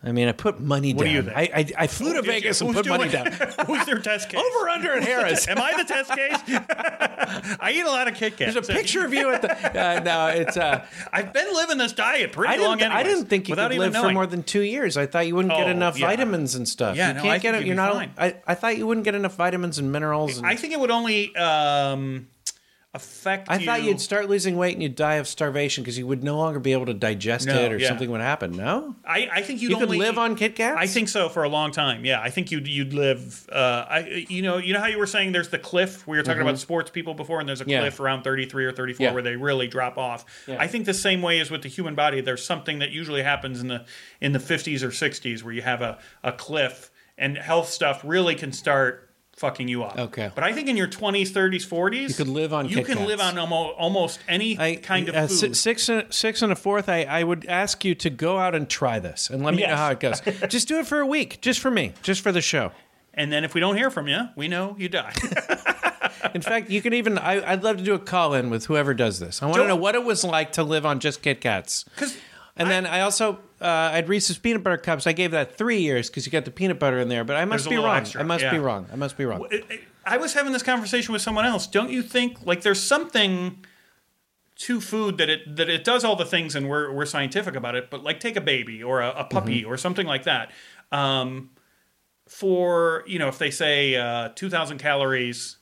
I 0.00 0.12
mean, 0.12 0.28
I 0.28 0.32
put 0.32 0.60
money 0.60 0.94
What 0.94 1.00
do 1.00 1.06
down. 1.06 1.14
you 1.16 1.22
think? 1.22 1.36
I, 1.36 1.42
I 1.56 1.66
I 1.84 1.86
flew 1.88 2.10
to 2.14 2.22
Did 2.22 2.26
you- 2.26 2.32
Vegas 2.32 2.60
and 2.60 2.72
put 2.72 2.86
money 2.86 3.08
down. 3.08 3.26
Who's 3.66 3.84
their 3.84 3.98
test 3.98 4.28
case? 4.28 4.40
Over 4.40 4.68
under 4.68 4.92
at 4.94 5.02
Harris. 5.02 5.48
Am 5.48 5.58
I 5.58 5.74
the 5.76 5.82
test 5.84 6.10
case? 6.12 6.36
I 7.60 7.72
eat 7.74 7.80
a 7.84 7.88
lot 7.90 8.06
of 8.06 8.14
Kit 8.14 8.36
Kats. 8.36 8.54
There's 8.54 8.68
a 8.68 8.72
picture 8.72 9.04
of 9.04 9.12
you 9.12 9.30
at 9.32 9.42
the. 9.42 9.50
Uh, 9.50 10.00
no, 10.00 10.26
it's. 10.28 10.56
Uh, 10.56 10.86
I've 11.12 11.32
been 11.32 11.52
living 11.52 11.78
this 11.78 11.92
diet 11.92 12.30
pretty 12.32 12.54
I 12.54 12.56
long. 12.58 12.78
didn't. 12.78 12.92
I 12.92 13.02
didn't 13.02 13.26
think 13.26 13.48
you 13.48 13.56
could 13.56 13.74
live 13.74 13.94
for 13.94 14.12
more 14.12 14.26
than 14.26 14.44
two 14.44 14.62
years. 14.62 14.96
I 14.96 15.06
thought 15.06 15.26
you 15.26 15.34
wouldn't 15.34 15.52
get 15.54 15.66
Oh, 15.66 15.70
enough 15.70 15.98
yeah. 15.98 16.06
vitamins 16.06 16.54
and 16.54 16.68
stuff. 16.68 16.96
Yeah, 16.96 17.08
you 17.08 17.14
no, 17.14 17.22
can't 17.22 17.32
I 17.34 17.38
get 17.38 17.54
it. 17.56 17.66
You're 17.66 17.74
not. 17.76 18.08
I, 18.16 18.36
I 18.46 18.54
thought 18.54 18.78
you 18.78 18.86
wouldn't 18.86 19.04
get 19.04 19.14
enough 19.16 19.34
vitamins 19.34 19.78
and 19.78 19.90
minerals. 19.90 20.38
And, 20.38 20.46
I 20.46 20.54
think 20.54 20.72
it 20.72 20.80
would 20.80 20.90
only 20.92 21.34
um, 21.34 22.28
affect 22.98 23.48
I 23.50 23.56
you. 23.58 23.64
thought 23.66 23.82
you'd 23.82 24.00
start 24.00 24.28
losing 24.28 24.56
weight 24.56 24.74
and 24.74 24.82
you'd 24.82 24.94
die 24.96 25.14
of 25.14 25.26
starvation 25.28 25.82
because 25.84 25.96
you 25.96 26.06
would 26.06 26.22
no 26.22 26.36
longer 26.36 26.58
be 26.60 26.72
able 26.72 26.86
to 26.86 26.94
digest 26.94 27.46
No, 27.46 27.54
it 27.62 27.72
or 27.72 27.78
yeah. 27.78 27.88
something 27.88 28.10
would 28.10 28.20
happen. 28.20 28.52
No, 28.52 28.96
I, 29.04 29.28
I 29.32 29.42
think 29.42 29.62
you'd 29.62 29.70
you 29.70 29.76
could 29.76 29.84
only, 29.88 29.98
live 29.98 30.18
on 30.18 30.34
Kit 30.36 30.56
Kats. 30.56 30.76
I 30.78 30.86
think 30.86 31.08
so 31.08 31.28
for 31.28 31.44
a 31.44 31.48
long 31.48 31.70
time. 31.70 32.04
Yeah, 32.04 32.20
I 32.20 32.30
think 32.30 32.50
you'd 32.50 32.66
you'd 32.68 32.92
live. 32.92 33.48
Uh, 33.50 33.86
I 33.88 34.26
you 34.28 34.42
know 34.42 34.58
you 34.58 34.72
know 34.74 34.80
how 34.80 34.86
you 34.86 34.98
were 34.98 35.06
saying 35.06 35.32
there's 35.32 35.48
the 35.50 35.58
cliff. 35.58 36.06
We 36.06 36.16
were 36.16 36.22
talking 36.22 36.42
about 36.42 36.58
sports 36.58 36.90
people 36.90 37.14
before, 37.14 37.40
and 37.40 37.48
there's 37.48 37.60
a 37.60 37.64
Mm-hmm. 37.64 37.70
Yeah. 37.72 37.80
cliff 37.80 38.00
around 38.00 38.22
33 38.22 38.64
or 38.64 38.72
34 38.72 39.04
Yeah. 39.06 39.12
where 39.12 39.22
they 39.22 39.36
really 39.36 39.68
drop 39.68 39.98
off. 39.98 40.24
I 40.48 40.66
think 40.66 40.84
the 40.86 40.94
same 40.94 41.22
way 41.22 41.38
is 41.38 41.50
with 41.50 41.62
the 41.62 41.68
human 41.68 41.94
body. 41.94 42.20
There's 42.20 42.44
something 42.44 42.78
that 42.80 42.90
usually 42.90 43.22
happens 43.22 43.60
in 43.60 43.68
the 43.68 43.84
in 44.20 44.32
the 44.32 44.38
50s 44.38 44.82
or 44.82 44.88
60s 44.88 45.42
where 45.42 45.52
you 45.54 45.62
have 45.62 45.80
a 45.82 45.98
a 46.24 46.32
cliff, 46.32 46.90
and 47.16 47.36
health 47.38 47.68
stuff 47.68 48.00
really 48.04 48.34
can 48.34 48.52
start 48.52 49.07
fucking 49.38 49.68
you 49.68 49.84
up. 49.84 49.98
Okay. 49.98 50.30
but 50.34 50.44
I 50.44 50.52
think 50.52 50.68
in 50.68 50.76
your 50.76 50.88
20s, 50.88 51.28
30s, 51.30 51.66
40s, 51.66 52.08
you 52.08 52.14
could 52.14 52.28
live 52.28 52.52
on 52.52 52.68
You 52.68 52.76
Kit 52.76 52.86
can 52.86 53.06
live 53.06 53.20
on 53.20 53.38
almost, 53.38 53.74
almost 53.78 54.20
any 54.28 54.58
I, 54.58 54.76
kind 54.76 55.08
of 55.08 55.14
uh, 55.14 55.26
food. 55.28 55.56
six 55.56 55.88
and 55.88 56.12
six 56.12 56.42
and 56.42 56.52
a 56.52 56.56
fourth. 56.56 56.88
I, 56.88 57.04
I 57.04 57.22
would 57.24 57.46
ask 57.46 57.84
you 57.84 57.94
to 57.96 58.10
go 58.10 58.38
out 58.38 58.54
and 58.54 58.68
try 58.68 58.98
this 58.98 59.30
and 59.30 59.42
let 59.44 59.54
me 59.54 59.66
know 59.66 59.76
how 59.76 59.90
it 59.90 60.00
goes. 60.00 60.20
just 60.48 60.68
do 60.68 60.78
it 60.78 60.86
for 60.86 60.98
a 61.00 61.06
week, 61.06 61.40
just 61.40 61.60
for 61.60 61.70
me, 61.70 61.92
just 62.02 62.20
for 62.20 62.32
the 62.32 62.40
show. 62.42 62.72
and 63.14 63.32
then 63.32 63.44
if 63.44 63.54
we 63.54 63.60
don't 63.60 63.76
hear 63.76 63.90
from 63.90 64.08
you, 64.08 64.28
we 64.36 64.48
know 64.48 64.74
you 64.78 64.88
die. 64.88 65.12
In 66.34 66.42
fact, 66.42 66.68
you 66.68 66.82
can 66.82 66.92
even. 66.94 67.16
I, 67.16 67.52
I'd 67.52 67.62
love 67.62 67.76
to 67.78 67.82
do 67.84 67.94
a 67.94 67.98
call 67.98 68.34
in 68.34 68.50
with 68.50 68.66
whoever 68.66 68.92
does 68.92 69.18
this. 69.20 69.42
I 69.42 69.46
want 69.46 69.58
to 69.58 69.68
know 69.68 69.76
what 69.76 69.94
it 69.94 70.04
was 70.04 70.24
like 70.24 70.52
to 70.52 70.62
live 70.64 70.84
on 70.84 70.98
just 71.00 71.22
Kit 71.22 71.40
Kats. 71.40 71.84
'Cause 71.96 72.16
And 72.58 72.68
then 72.68 72.86
I 72.86 73.00
also 73.00 73.34
uh, 73.60 73.66
I 73.66 73.96
had 73.96 74.08
Reese's 74.08 74.36
peanut 74.36 74.62
butter 74.62 74.76
cups. 74.76 75.06
I 75.06 75.12
gave 75.12 75.30
that 75.30 75.56
three 75.56 75.78
years 75.80 76.10
because 76.10 76.26
you 76.26 76.32
got 76.32 76.44
the 76.44 76.50
peanut 76.50 76.78
butter 76.78 76.98
in 76.98 77.08
there. 77.08 77.24
But 77.24 77.36
I 77.36 77.44
must 77.44 77.68
be 77.68 77.76
wrong. 77.76 77.96
extra, 77.96 78.20
I 78.20 78.24
must 78.24 78.42
yeah. 78.44 78.50
be 78.50 78.58
wrong. 78.58 78.86
I 78.92 78.96
must 78.96 79.16
be 79.16 79.24
wrong. 79.24 79.46
I 80.04 80.16
was 80.16 80.34
having 80.34 80.52
this 80.52 80.62
conversation 80.62 81.12
with 81.12 81.22
someone 81.22 81.44
else. 81.44 81.66
Don't 81.66 81.90
you 81.90 82.02
think 82.02 82.44
like 82.44 82.62
there's 82.62 82.82
something 82.82 83.64
to 84.56 84.80
food 84.80 85.18
that 85.18 85.30
it 85.30 85.56
that 85.56 85.68
it 85.68 85.84
does 85.84 86.02
all 86.04 86.16
the 86.16 86.24
things 86.24 86.56
and 86.56 86.68
we're 86.68 86.92
we're 86.92 87.06
scientific 87.06 87.54
about 87.54 87.74
it, 87.76 87.90
but 87.90 88.02
like 88.02 88.18
take 88.18 88.36
a 88.36 88.40
baby 88.40 88.82
or 88.82 89.00
a, 89.00 89.10
a 89.10 89.24
puppy 89.24 89.62
Mm-hmm. 89.62 89.70
or 89.70 89.76
something 89.76 90.06
like 90.06 90.24
that. 90.24 90.50
Um, 90.90 91.50
for 92.28 93.04
you 93.06 93.18
know, 93.18 93.28
if 93.28 93.38
they 93.38 93.50
say 93.50 93.94
uh, 93.96 94.30
two 94.34 94.50
thousand 94.50 94.78
calories 94.78 95.58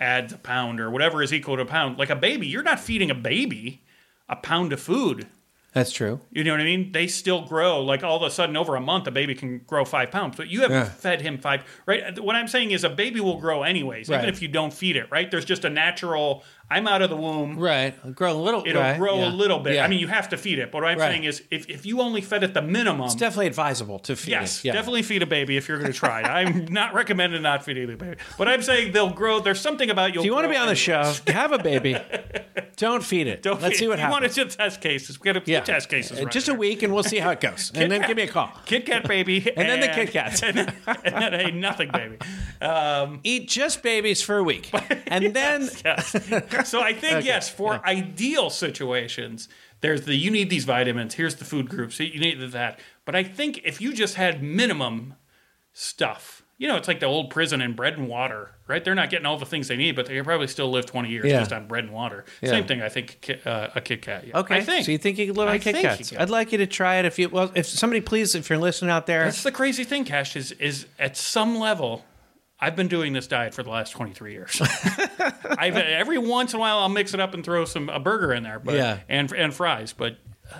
adds 0.00 0.32
a 0.32 0.38
pound 0.38 0.80
or 0.80 0.90
whatever 0.90 1.22
is 1.22 1.32
equal 1.34 1.56
to 1.56 1.62
a 1.62 1.66
pound, 1.66 1.98
like 1.98 2.10
a 2.10 2.16
baby, 2.16 2.46
you're 2.46 2.62
not 2.62 2.80
feeding 2.80 3.10
a 3.10 3.14
baby 3.14 3.82
a 4.28 4.36
pound 4.36 4.72
of 4.72 4.80
food. 4.80 5.26
That's 5.74 5.92
true. 5.92 6.20
You 6.32 6.44
know 6.44 6.52
what 6.52 6.60
I 6.60 6.64
mean? 6.64 6.92
They 6.92 7.06
still 7.06 7.42
grow. 7.42 7.82
Like 7.82 8.02
all 8.02 8.16
of 8.16 8.22
a 8.22 8.30
sudden, 8.30 8.56
over 8.56 8.74
a 8.74 8.80
month, 8.80 9.06
a 9.06 9.10
baby 9.10 9.34
can 9.34 9.58
grow 9.66 9.84
five 9.84 10.10
pounds. 10.10 10.36
But 10.36 10.48
you 10.48 10.62
haven't 10.62 10.76
Yeah. 10.76 10.84
fed 10.88 11.20
him 11.20 11.36
five. 11.38 11.62
Right? 11.84 12.18
What 12.18 12.36
I'm 12.36 12.48
saying 12.48 12.70
is, 12.70 12.84
a 12.84 12.88
baby 12.88 13.20
will 13.20 13.36
grow 13.38 13.62
anyways, 13.64 14.08
Right. 14.08 14.16
even 14.18 14.28
if 14.30 14.40
you 14.40 14.48
don't 14.48 14.72
feed 14.72 14.96
it. 14.96 15.06
Right? 15.10 15.30
There's 15.30 15.44
just 15.44 15.64
a 15.66 15.70
natural. 15.70 16.42
I'm 16.70 16.86
out 16.86 17.00
of 17.00 17.08
the 17.08 17.16
womb. 17.16 17.58
Right. 17.58 17.94
It'll 17.96 18.10
grow 18.12 18.32
a 18.32 18.34
little. 18.34 18.62
It'll 18.66 18.82
right, 18.82 18.98
grow 18.98 19.18
yeah. 19.20 19.28
a 19.28 19.30
little 19.30 19.58
bit. 19.58 19.74
Yeah. 19.76 19.84
I 19.84 19.88
mean, 19.88 20.00
you 20.00 20.08
have 20.08 20.28
to 20.30 20.36
feed 20.36 20.58
it. 20.58 20.70
But 20.70 20.82
what 20.82 20.90
I'm 20.90 20.98
Right. 20.98 21.12
saying 21.12 21.24
is, 21.24 21.42
if, 21.50 21.68
if 21.70 21.86
you 21.86 22.00
only 22.02 22.20
fed 22.20 22.42
it 22.44 22.52
the 22.52 22.60
minimum, 22.62 23.06
it's 23.06 23.14
definitely 23.14 23.46
advisable 23.46 23.98
to 24.00 24.14
feed 24.16 24.32
yes, 24.32 24.58
it. 24.58 24.66
Yeah. 24.66 24.72
definitely 24.74 25.02
feed 25.02 25.22
a 25.22 25.26
baby 25.26 25.56
if 25.56 25.66
you're 25.68 25.78
going 25.78 25.90
to 25.92 25.98
try 25.98 26.20
it. 26.20 26.26
I'm 26.26 26.64
not 26.70 26.92
recommending 26.92 27.40
not 27.42 27.64
feeding 27.64 27.86
the 27.86 27.96
baby. 27.96 28.16
But 28.36 28.48
I'm 28.48 28.60
saying 28.62 28.92
they'll 28.92 29.10
grow. 29.12 29.40
There's 29.40 29.60
something 29.60 29.88
about 29.88 30.12
you'll. 30.12 30.22
If 30.22 30.26
you 30.26 30.34
want 30.34 30.44
to 30.44 30.50
be 30.50 30.56
on 30.56 30.68
the 30.68 30.74
show, 30.74 31.14
have 31.28 31.52
a 31.52 31.58
baby. 31.58 31.96
Don't 32.76 33.02
feed 33.02 33.26
it. 33.26 33.42
Don't 33.42 33.60
Let's 33.60 33.72
feed- 33.74 33.78
see 33.80 33.88
what 33.88 33.98
if 33.98 34.04
you 34.04 34.10
want 34.10 34.24
to 34.24 34.30
do 34.32 34.44
test 34.48 34.80
cases? 34.80 35.18
We 35.18 35.24
got 35.32 35.44
to 35.44 35.50
yeah. 35.50 35.60
test 35.60 35.88
cases. 35.88 36.20
Uh, 36.20 36.24
right 36.24 36.32
Just 36.32 36.48
a 36.48 36.54
week, 36.54 36.84
and 36.84 36.94
we'll 36.94 37.02
see 37.02 37.18
how 37.18 37.30
it 37.30 37.40
goes. 37.40 37.72
and 37.74 37.90
then 37.90 38.00
Kat- 38.00 38.08
give 38.08 38.16
me 38.16 38.22
a 38.22 38.28
call. 38.28 38.52
Kit 38.66 38.86
Kat 38.86 39.08
baby, 39.08 39.38
And 39.56 39.68
then 39.68 39.80
the 39.80 39.88
Kit 39.88 40.12
Kats. 40.12 40.42
and, 40.44 40.56
then- 40.58 40.74
and 40.86 41.14
then 41.14 41.34
a 41.34 41.50
nothing 41.50 41.90
baby. 41.92 42.18
Um, 42.60 43.20
Eat 43.24 43.48
just 43.48 43.82
babies 43.82 44.22
for 44.22 44.36
a 44.36 44.44
week, 44.44 44.70
and 45.06 45.34
then 45.34 45.68
yes. 45.84 46.12
So 46.64 46.80
I 46.82 46.92
think 46.92 47.24
yes, 47.24 47.48
for 47.48 47.80
ideal 47.86 48.50
situations, 48.50 49.48
there's 49.80 50.02
the 50.02 50.14
you 50.14 50.30
need 50.30 50.50
these 50.50 50.64
vitamins. 50.64 51.14
Here's 51.14 51.36
the 51.36 51.44
food 51.44 51.68
groups. 51.68 51.98
You 52.00 52.18
need 52.20 52.40
that. 52.52 52.80
But 53.04 53.14
I 53.14 53.22
think 53.22 53.60
if 53.64 53.80
you 53.80 53.92
just 53.92 54.14
had 54.16 54.42
minimum 54.42 55.14
stuff, 55.72 56.42
you 56.58 56.66
know, 56.66 56.76
it's 56.76 56.88
like 56.88 56.98
the 56.98 57.06
old 57.06 57.30
prison 57.30 57.60
and 57.60 57.76
bread 57.76 57.96
and 57.96 58.08
water, 58.08 58.50
right? 58.66 58.84
They're 58.84 58.96
not 58.96 59.10
getting 59.10 59.26
all 59.26 59.38
the 59.38 59.46
things 59.46 59.68
they 59.68 59.76
need, 59.76 59.94
but 59.94 60.06
they 60.06 60.16
could 60.16 60.24
probably 60.24 60.48
still 60.48 60.68
live 60.70 60.86
20 60.86 61.08
years 61.08 61.26
Yeah. 61.26 61.38
just 61.38 61.52
on 61.52 61.68
bread 61.68 61.84
and 61.84 61.92
water. 61.92 62.24
Yeah. 62.42 62.50
Same 62.50 62.66
thing. 62.66 62.82
I 62.82 62.88
think 62.88 63.30
uh, 63.46 63.68
a 63.76 63.80
Kit 63.80 64.02
Kat. 64.02 64.26
Yeah. 64.26 64.40
okay. 64.40 64.56
I 64.56 64.60
think. 64.62 64.84
So 64.84 64.90
you 64.92 64.98
think 64.98 65.18
you 65.18 65.28
could 65.28 65.36
live 65.36 65.48
on 65.48 65.54
I 65.54 65.58
Kit 65.58 65.76
Kats? 65.76 66.12
I'd 66.12 66.30
like 66.30 66.50
you 66.50 66.58
to 66.58 66.66
try 66.66 66.96
it. 66.96 67.04
If 67.04 67.16
you 67.18 67.28
well, 67.28 67.52
if 67.54 67.66
somebody 67.66 68.00
please, 68.00 68.34
if 68.34 68.50
you're 68.50 68.58
listening 68.58 68.90
out 68.90 69.06
there, 69.06 69.24
That's 69.24 69.44
the 69.44 69.52
crazy 69.52 69.84
thing, 69.84 70.04
Cash, 70.04 70.34
is 70.34 70.50
is 70.52 70.86
at 70.98 71.16
some 71.16 71.58
level, 71.60 72.04
I've 72.60 72.74
been 72.76 72.88
doing 72.88 73.12
this 73.12 73.26
diet 73.28 73.54
for 73.54 73.62
the 73.62 73.70
last 73.70 73.90
23 73.92 74.32
years. 74.32 74.60
I've 75.58 75.76
every 75.76 76.18
once 76.18 76.52
in 76.52 76.58
a 76.58 76.60
while 76.60 76.78
I'll 76.78 76.88
mix 76.88 77.14
it 77.14 77.20
up 77.20 77.34
and 77.34 77.44
throw 77.44 77.64
some 77.64 77.88
a 77.88 78.00
burger 78.00 78.32
in 78.32 78.42
there, 78.42 78.58
but 78.58 78.74
Yeah. 78.74 78.98
and 79.08 79.30
and 79.32 79.54
fries, 79.54 79.92
but 79.92 80.16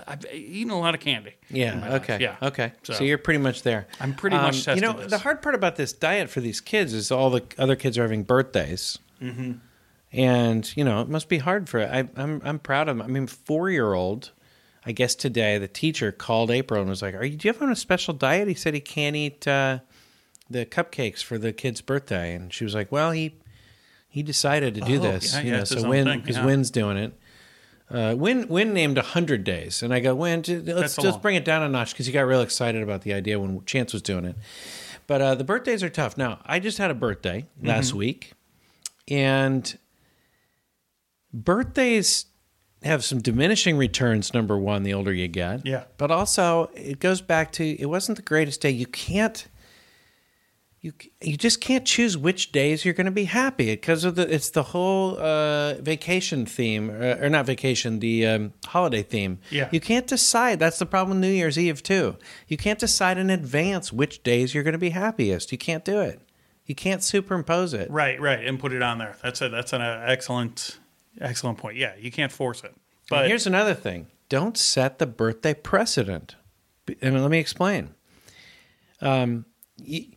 I've 0.07 0.23
eaten 0.31 0.71
a 0.71 0.79
lot 0.79 0.93
of 0.95 1.01
candy. 1.01 1.33
Yeah. 1.49 1.79
life. 1.79 2.03
Okay. 2.03 2.19
Yeah. 2.21 2.35
Okay. 2.41 2.73
So, 2.83 2.93
So- 2.93 3.03
you're 3.03 3.17
pretty 3.17 3.39
much 3.39 3.63
there. 3.63 3.87
I'm 3.99 4.13
pretty 4.13 4.37
much 4.37 4.67
You 4.67 4.81
know, 4.81 4.93
this. 4.93 5.09
the 5.11 5.17
hard 5.17 5.41
part 5.41 5.55
about 5.55 5.75
this 5.75 5.91
diet 5.93 6.29
for 6.29 6.41
these 6.41 6.61
kids 6.61 6.93
is 6.93 7.11
all 7.11 7.29
the 7.31 7.43
other 7.57 7.75
kids 7.75 7.97
are 7.97 8.03
having 8.03 8.23
birthdays, 8.23 8.97
mm-hmm. 9.21 9.53
and 10.11 10.77
you 10.77 10.83
know 10.83 11.01
it 11.01 11.09
must 11.09 11.27
be 11.29 11.39
hard 11.39 11.69
for. 11.69 11.81
I, 11.81 12.07
I'm 12.15 12.41
I'm 12.43 12.59
proud 12.59 12.87
of. 12.87 12.97
Them. 12.97 13.05
I 13.05 13.09
mean, 13.09 13.27
four 13.27 13.69
year 13.69 13.93
old. 13.93 14.31
I 14.85 14.93
guess 14.93 15.13
today 15.13 15.57
the 15.57 15.67
teacher 15.67 16.11
called 16.11 16.49
April 16.49 16.79
and 16.79 16.89
was 16.89 17.01
like, 17.01 17.13
"Are 17.13 17.25
you 17.25 17.35
do 17.35 17.47
you 17.47 17.53
have 17.53 17.61
on 17.61 17.71
a 17.71 17.75
special 17.75 18.13
diet?" 18.13 18.47
He 18.47 18.53
said 18.53 18.73
he 18.73 18.79
can't 18.79 19.15
eat 19.15 19.45
uh, 19.47 19.79
the 20.49 20.65
cupcakes 20.65 21.23
for 21.23 21.37
the 21.37 21.53
kid's 21.53 21.81
birthday, 21.81 22.33
and 22.33 22.51
she 22.53 22.63
was 22.63 22.73
like, 22.75 22.91
"Well, 22.91 23.11
he 23.11 23.35
he 24.07 24.23
decided 24.23 24.75
to 24.75 24.81
do 24.81 24.97
Oh, 24.97 25.01
this, 25.01 25.33
yeah, 25.33 25.41
you 25.41 25.51
yeah, 25.51 25.57
know, 25.59 25.63
so 25.65 25.87
Win 25.87 26.19
because 26.19 26.37
yeah. 26.37 26.45
Win's 26.45 26.71
doing 26.71 26.97
it." 26.97 27.13
Uh, 27.91 28.13
Win 28.17 28.47
Win 28.47 28.73
named 28.73 28.97
hundred 28.99 29.43
days, 29.43 29.81
and 29.81 29.91
I 29.93 29.99
go, 29.99 30.13
Win, 30.13 30.43
let's 30.47 30.63
That's 30.65 30.97
a 30.97 31.01
let's 31.01 31.13
long- 31.13 31.21
bring 31.21 31.35
it 31.35 31.43
down 31.43 31.63
a 31.63 31.69
notch 31.69 31.91
because 31.91 32.05
he 32.05 32.11
got 32.11 32.21
real 32.21 32.41
excited 32.41 32.83
about 32.83 33.01
the 33.01 33.13
idea 33.13 33.39
when 33.39 33.65
Chance 33.65 33.93
was 33.93 34.03
doing 34.03 34.25
it. 34.25 34.35
But 35.07 35.21
uh, 35.21 35.33
the 35.33 35.43
birthdays 35.43 35.81
are 35.81 35.89
tough. 35.89 36.15
Now, 36.15 36.39
I 36.45 36.59
just 36.59 36.77
had 36.77 36.91
a 36.91 36.93
birthday 36.93 37.47
Mm-hmm. 37.57 37.67
last 37.67 37.95
week, 37.95 38.33
and 39.07 39.75
birthdays 41.33 42.25
have 42.83 43.03
some 43.03 43.19
diminishing 43.21 43.77
returns. 43.77 44.33
Number 44.33 44.57
one, 44.57 44.83
the 44.83 44.93
older 44.93 45.11
you 45.13 45.27
get, 45.27 45.65
Yeah. 45.65 45.85
But 45.97 46.11
also, 46.11 46.69
it 46.75 46.99
goes 46.99 47.21
back 47.21 47.51
to 47.53 47.65
it 47.65 47.87
wasn't 47.87 48.17
the 48.17 48.21
greatest 48.23 48.61
day. 48.61 48.69
You 48.69 48.85
can't. 48.85 49.47
You, 50.81 50.93
you 51.21 51.35
just 51.35 51.59
can't 51.59 51.85
choose 51.85 52.17
which 52.17 52.53
days 52.53 52.85
you're 52.85 52.93
going 52.93 53.05
to 53.05 53.11
be 53.11 53.25
happy 53.25 53.65
because 53.65 54.05
of 54.05 54.15
the 54.15 54.33
it's 54.33 54.51
the 54.51 54.63
whole 54.63 55.19
uh, 55.19 55.73
vacation 55.73 56.45
theme 56.45 56.89
uh, 56.89 57.17
or 57.19 57.29
not 57.29 57.45
vacation 57.45 57.99
the 57.99 58.25
um, 58.25 58.53
holiday 58.65 59.03
theme. 59.03 59.39
Yeah. 59.49 59.67
you 59.73 59.81
can't 59.81 60.07
decide. 60.07 60.57
That's 60.57 60.79
the 60.79 60.85
problem 60.85 61.19
with 61.19 61.27
New 61.29 61.33
Year's 61.35 61.59
Eve 61.59 61.83
too. 61.83 62.15
You 62.47 62.55
can't 62.55 62.79
decide 62.79 63.17
in 63.17 63.29
advance 63.29 63.91
which 63.91 64.23
days 64.23 64.53
you're 64.53 64.63
going 64.63 64.71
to 64.71 64.77
be 64.77 64.91
happiest. 64.91 65.51
You 65.51 65.57
can't 65.57 65.83
do 65.83 65.99
it. 65.99 66.21
You 66.65 66.75
can't 66.75 67.03
superimpose 67.03 67.73
it. 67.73 67.91
Right, 67.91 68.21
right, 68.21 68.45
and 68.45 68.57
put 68.57 68.71
it 68.71 68.81
on 68.81 68.99
there. 68.99 69.17
That's 69.21 69.41
a 69.41 69.49
that's 69.49 69.73
an 69.73 69.81
uh, 69.81 70.05
excellent 70.07 70.77
excellent 71.19 71.57
point. 71.57 71.75
Yeah, 71.75 71.95
you 71.99 72.09
can't 72.11 72.31
force 72.31 72.63
it. 72.63 72.73
But 73.09 73.23
And 73.23 73.27
here's 73.27 73.47
another 73.47 73.73
thing: 73.73 74.07
don't 74.29 74.57
set 74.57 74.97
the 74.99 75.07
birthday 75.07 75.55
precedent. 75.55 76.35
And 77.01 77.21
let 77.21 77.29
me 77.29 77.39
explain. 77.39 77.89
Um, 79.01 79.45
y- 79.79 80.07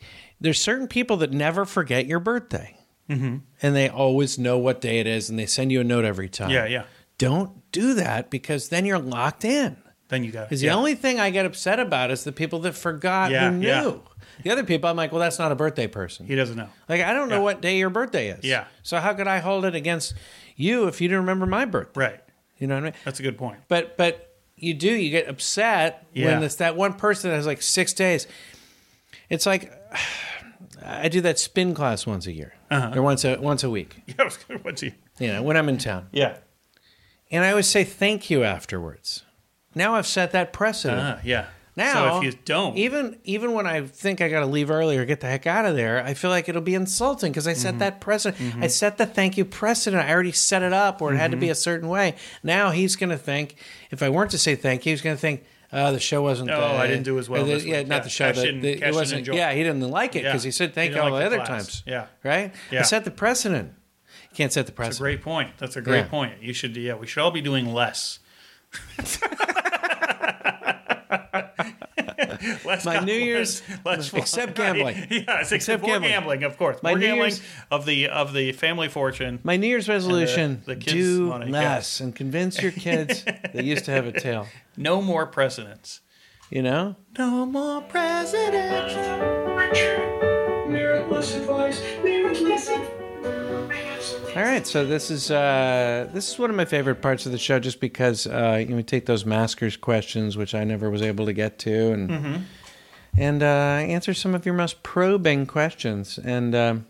there's 0.42 0.60
certain 0.60 0.88
people 0.88 1.16
that 1.18 1.30
never 1.32 1.64
forget 1.64 2.06
your 2.06 2.20
birthday, 2.20 2.76
mm-hmm. 3.08 3.38
and 3.62 3.76
they 3.76 3.88
always 3.88 4.38
know 4.38 4.58
what 4.58 4.80
day 4.80 4.98
it 4.98 5.06
is, 5.06 5.30
and 5.30 5.38
they 5.38 5.46
send 5.46 5.72
you 5.72 5.80
a 5.80 5.84
note 5.84 6.04
every 6.04 6.28
time. 6.28 6.50
Yeah, 6.50 6.66
yeah. 6.66 6.84
Don't 7.18 7.70
do 7.72 7.94
that 7.94 8.30
because 8.30 8.68
then 8.68 8.84
you're 8.84 8.98
locked 8.98 9.44
in. 9.44 9.76
then 10.08 10.24
you 10.24 10.32
got 10.32 10.48
Because 10.48 10.62
yeah. 10.62 10.72
the 10.72 10.76
only 10.78 10.94
thing 10.96 11.20
I 11.20 11.30
get 11.30 11.46
upset 11.46 11.78
about 11.80 12.10
is 12.10 12.24
the 12.24 12.32
people 12.32 12.58
that 12.60 12.74
forgot 12.74 13.30
Yeah, 13.30 13.50
who 13.50 13.58
knew. 13.58 13.66
yeah. 13.68 13.94
The 14.42 14.50
other 14.50 14.64
people, 14.64 14.90
I'm 14.90 14.96
like, 14.96 15.12
well, 15.12 15.20
that's 15.20 15.38
not 15.38 15.52
a 15.52 15.54
birthday 15.54 15.86
person. 15.86 16.26
he 16.26 16.34
doesn't 16.34 16.56
know. 16.56 16.68
Like, 16.88 17.00
I 17.00 17.12
don't 17.14 17.28
know 17.28 17.36
Yeah. 17.36 17.42
what 17.42 17.60
day 17.62 17.78
your 17.78 17.90
birthday 17.90 18.28
is. 18.30 18.44
Yeah. 18.44 18.64
So 18.82 18.98
how 18.98 19.14
could 19.14 19.28
I 19.28 19.38
hold 19.38 19.64
it 19.64 19.74
against 19.76 20.14
you 20.56 20.88
if 20.88 21.00
you 21.00 21.06
didn't 21.08 21.20
remember 21.20 21.46
my 21.46 21.64
birthday? 21.64 22.00
Right. 22.00 22.20
You 22.58 22.66
know 22.66 22.74
what 22.74 22.80
I 22.80 22.84
mean? 22.86 22.94
That's 23.04 23.20
a 23.20 23.22
good 23.22 23.38
point. 23.38 23.60
But 23.68 23.96
but 23.96 24.34
you 24.56 24.74
do 24.74 24.90
you 24.92 25.10
get 25.10 25.28
upset 25.28 26.06
when 26.14 26.42
it's 26.42 26.56
that 26.56 26.76
one 26.76 26.94
person 26.94 27.30
that 27.30 27.36
has 27.36 27.46
like 27.46 27.62
six 27.62 27.92
days. 27.92 28.26
It's 29.30 29.46
like 29.46 29.72
I 30.84 31.08
do 31.08 31.20
that 31.22 31.38
spin 31.38 31.74
class 31.74 32.06
once 32.06 32.26
a 32.26 32.32
year 32.32 32.54
Uh-huh. 32.70 32.92
or 32.98 33.02
once 33.02 33.24
a 33.24 33.36
once 33.40 33.62
a 33.64 33.70
week. 33.70 34.02
Yeah, 34.06 34.14
I 34.18 34.24
was 34.24 34.36
gonna- 34.36 34.60
what's 34.62 34.80
he? 34.80 34.94
You 35.18 35.28
know 35.28 35.42
when 35.42 35.56
I'm 35.56 35.68
in 35.68 35.78
town, 35.78 36.08
Yeah. 36.12 36.36
and 37.30 37.44
I 37.44 37.50
always 37.50 37.66
say 37.68 37.84
thank 37.84 38.30
you 38.30 38.44
afterwards. 38.44 39.24
Now 39.74 39.94
I've 39.94 40.06
set 40.06 40.32
that 40.32 40.52
precedent. 40.52 41.00
Uh, 41.00 41.16
yeah. 41.24 41.46
Now, 41.74 41.92
so 42.10 42.18
if 42.18 42.24
you 42.24 42.38
don't, 42.44 42.76
even 42.76 43.18
even 43.24 43.54
when 43.54 43.66
I 43.66 43.80
think 43.86 44.20
I 44.20 44.28
got 44.28 44.40
to 44.40 44.46
leave 44.46 44.70
early 44.70 44.98
or 44.98 45.06
get 45.06 45.20
the 45.20 45.26
heck 45.26 45.46
out 45.46 45.64
of 45.64 45.74
there, 45.74 46.04
I 46.04 46.12
feel 46.12 46.28
like 46.30 46.46
it'll 46.50 46.60
be 46.60 46.74
insulting 46.74 47.32
because 47.32 47.46
I 47.48 47.52
Mm-hmm. 47.52 47.60
set 47.62 47.78
that 47.78 48.00
precedent. 48.00 48.56
I 48.62 48.66
set 48.66 48.98
the 48.98 49.06
thank 49.06 49.38
you 49.38 49.46
precedent. 49.46 50.02
I 50.06 50.12
already 50.12 50.32
set 50.32 50.62
it 50.62 50.74
up, 50.74 51.00
or 51.00 51.14
it 51.14 51.16
had 51.16 51.30
to 51.30 51.36
be 51.38 51.46
Mm-hmm. 51.46 51.52
a 51.52 51.54
certain 51.54 51.88
way. 51.88 52.16
Now 52.42 52.72
he's 52.72 52.94
going 52.96 53.08
to 53.08 53.16
think 53.16 53.54
if 53.90 54.02
I 54.02 54.10
weren't 54.10 54.30
to 54.32 54.38
say 54.38 54.54
thank 54.54 54.84
you, 54.84 54.90
he's 54.92 55.00
going 55.02 55.16
to 55.16 55.20
think. 55.20 55.44
Oh, 55.74 55.90
the 55.92 56.00
show 56.00 56.22
wasn't. 56.22 56.50
Oh, 56.50 56.60
uh, 56.60 56.74
I 56.74 56.86
didn't 56.86 57.04
do 57.04 57.18
as 57.18 57.28
well 57.30 57.42
uh, 57.42 57.46
the- 57.58 57.60
yeah, 57.66 57.78
not 57.82 57.88
Yeah, 57.88 57.98
the 58.00 58.08
show. 58.10 58.32
Cash 58.32 58.42
the- 58.42 58.60
the- 58.60 58.82
it 58.82 58.94
wasn't. 58.94 59.20
enjoy. 59.20 59.34
Yeah, 59.34 59.52
he 59.52 59.62
didn't 59.62 59.80
like 59.90 60.14
it 60.16 60.22
Yeah. 60.24 60.30
because 60.32 60.42
he 60.42 60.50
said 60.50 60.74
thank 60.74 60.94
you 60.94 61.00
all 61.00 61.10
like 61.10 61.24
the 61.24 61.30
the 61.30 61.36
other 61.36 61.46
class. 61.46 61.66
times. 61.66 61.82
Yeah. 61.86 62.06
right. 62.22 62.52
I 62.70 62.82
set 62.82 63.04
the 63.04 63.10
precedent. 63.10 63.72
can't 64.34 64.52
set 64.52 64.66
the 64.66 64.72
That's 64.72 64.76
a 64.76 65.00
precedent. 65.00 65.00
great 65.00 65.22
point. 65.22 65.50
That's 65.58 65.76
a 65.76 65.80
great 65.80 66.00
Yeah. 66.00 66.08
point. 66.08 66.42
You 66.42 66.52
should, 66.54 66.76
yeah, 66.76 66.94
we 66.94 67.06
should 67.06 67.20
all 67.22 67.30
be 67.30 67.40
doing 67.42 67.72
less. 67.72 68.18
less 72.64 72.84
My 72.84 72.98
New 73.00 73.12
Year's- 73.14 73.62
less 73.84 74.08
fun. 74.08 74.20
except 74.22 74.54
gambling. 74.56 74.96
yes, 75.10 75.52
except, 75.52 75.52
Except 75.52 75.84
gambling. 75.84 76.10
gambling. 76.10 76.42
of 76.44 76.56
course. 76.58 76.82
My 76.82 76.90
more 76.92 76.98
New 76.98 77.06
gambling 77.06 77.30
Year's- 77.30 77.42
of 77.70 77.86
the 77.86 78.08
of 78.08 78.32
the 78.32 78.52
family 78.52 78.88
fortune. 78.88 79.40
My 79.44 79.56
New 79.56 79.66
Year's 79.68 79.88
resolution: 79.88 80.62
the 80.66 80.76
kids' 80.76 80.92
do 80.92 81.26
money, 81.28 81.50
less 81.50 82.00
and 82.00 82.14
convince 82.14 82.60
your 82.62 82.72
kids 82.72 83.24
they 83.52 83.62
used 83.62 83.84
to 83.86 83.90
have 83.90 84.06
a 84.06 84.12
tail. 84.12 84.46
No 84.76 85.00
more 85.02 85.26
presidents. 85.26 86.00
You 86.50 86.60
know, 86.62 86.96
No 87.18 87.46
more 87.46 87.80
presidents. 87.82 88.94
Meritless 90.68 91.36
advice. 91.36 91.80
All 94.34 94.42
right, 94.42 94.66
so 94.66 94.86
this 94.86 95.10
is 95.10 95.30
uh, 95.30 96.08
this 96.14 96.30
is 96.32 96.38
one 96.38 96.48
of 96.48 96.56
my 96.56 96.64
favorite 96.64 97.02
parts 97.02 97.26
of 97.26 97.32
the 97.32 97.38
show, 97.38 97.58
just 97.60 97.80
because 97.80 98.26
uh, 98.26 98.56
you 98.60 98.66
know, 98.68 98.76
we 98.76 98.82
take 98.82 99.04
those 99.04 99.26
maskers 99.26 99.76
questions, 99.76 100.38
which 100.38 100.54
I 100.54 100.64
never 100.64 100.88
was 100.88 101.02
able 101.02 101.26
to 101.26 101.34
get 101.34 101.58
to, 101.60 101.92
and 101.92 102.08
Mm-hmm. 102.10 102.36
and 103.18 103.42
uh, 103.42 103.46
answer 103.46 104.14
some 104.14 104.34
of 104.34 104.46
your 104.46 104.54
most 104.54 104.82
probing 104.82 105.44
questions, 105.46 106.18
and 106.18 106.54
um, 106.54 106.86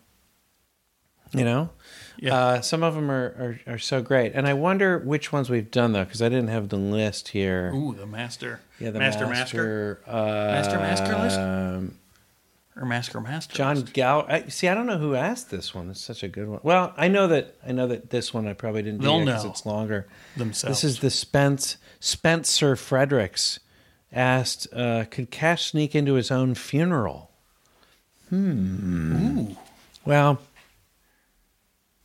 you 1.32 1.45
know, 1.45 1.70
Yeah. 2.16 2.34
uh, 2.36 2.61
some 2.61 2.84
of 2.84 2.95
them 2.95 3.11
are, 3.11 3.59
are 3.66 3.72
are 3.74 3.78
so 3.78 4.01
great, 4.03 4.32
and 4.36 4.47
I 4.47 4.53
wonder 4.55 5.01
which 5.01 5.32
ones 5.32 5.51
we've 5.51 5.70
done 5.70 5.95
though, 5.95 6.05
because 6.05 6.22
I 6.22 6.28
didn't 6.28 6.49
have 6.49 6.68
the 6.68 6.76
list 6.76 7.28
here. 7.28 7.72
Ooh, 7.74 7.93
the 7.93 8.07
master. 8.07 8.61
yeah, 8.78 8.90
the 8.93 9.01
master, 9.01 9.26
master, 9.26 9.99
master, 9.99 10.01
uh, 10.07 10.53
Master, 10.53 10.78
master 10.78 11.18
list? 11.18 11.38
um, 11.40 11.99
or 12.77 12.87
master, 12.87 13.20
master. 13.20 13.55
John. 13.55 13.83
Gal. 13.83 14.25
I, 14.29 14.49
see, 14.49 14.68
I 14.68 14.75
don't 14.75 14.87
know 14.87 14.99
who 14.99 15.14
asked 15.14 15.51
this 15.51 15.75
one. 15.75 15.91
It's 15.91 16.01
such 16.01 16.23
a 16.23 16.29
good 16.29 16.49
one. 16.49 16.61
Well, 16.62 16.95
I 16.97 17.09
know 17.09 17.27
that 17.29 17.57
I 17.66 17.73
know 17.73 17.87
that 17.89 18.11
this 18.11 18.33
one 18.33 18.47
I 18.49 18.55
probably 18.55 18.83
didn't 18.83 19.01
do 19.01 19.07
They'll 19.07 19.25
because 19.25 19.45
know. 19.45 19.51
it's 19.51 19.66
longer. 19.66 20.07
themselves. 20.37 20.81
This 20.83 20.93
is 20.93 21.01
the 21.01 21.11
Spence 21.11 21.77
Spencer 22.01 22.75
Fredericks 22.77 23.61
asked, 24.12 24.66
uh, 24.73 25.05
"Could 25.11 25.31
Cash 25.31 25.70
sneak 25.70 25.95
into 25.95 26.14
his 26.14 26.31
own 26.31 26.55
funeral?" 26.55 27.31
Hmm. 28.31 29.39
Ooh. 29.39 29.57
Well, 30.07 30.41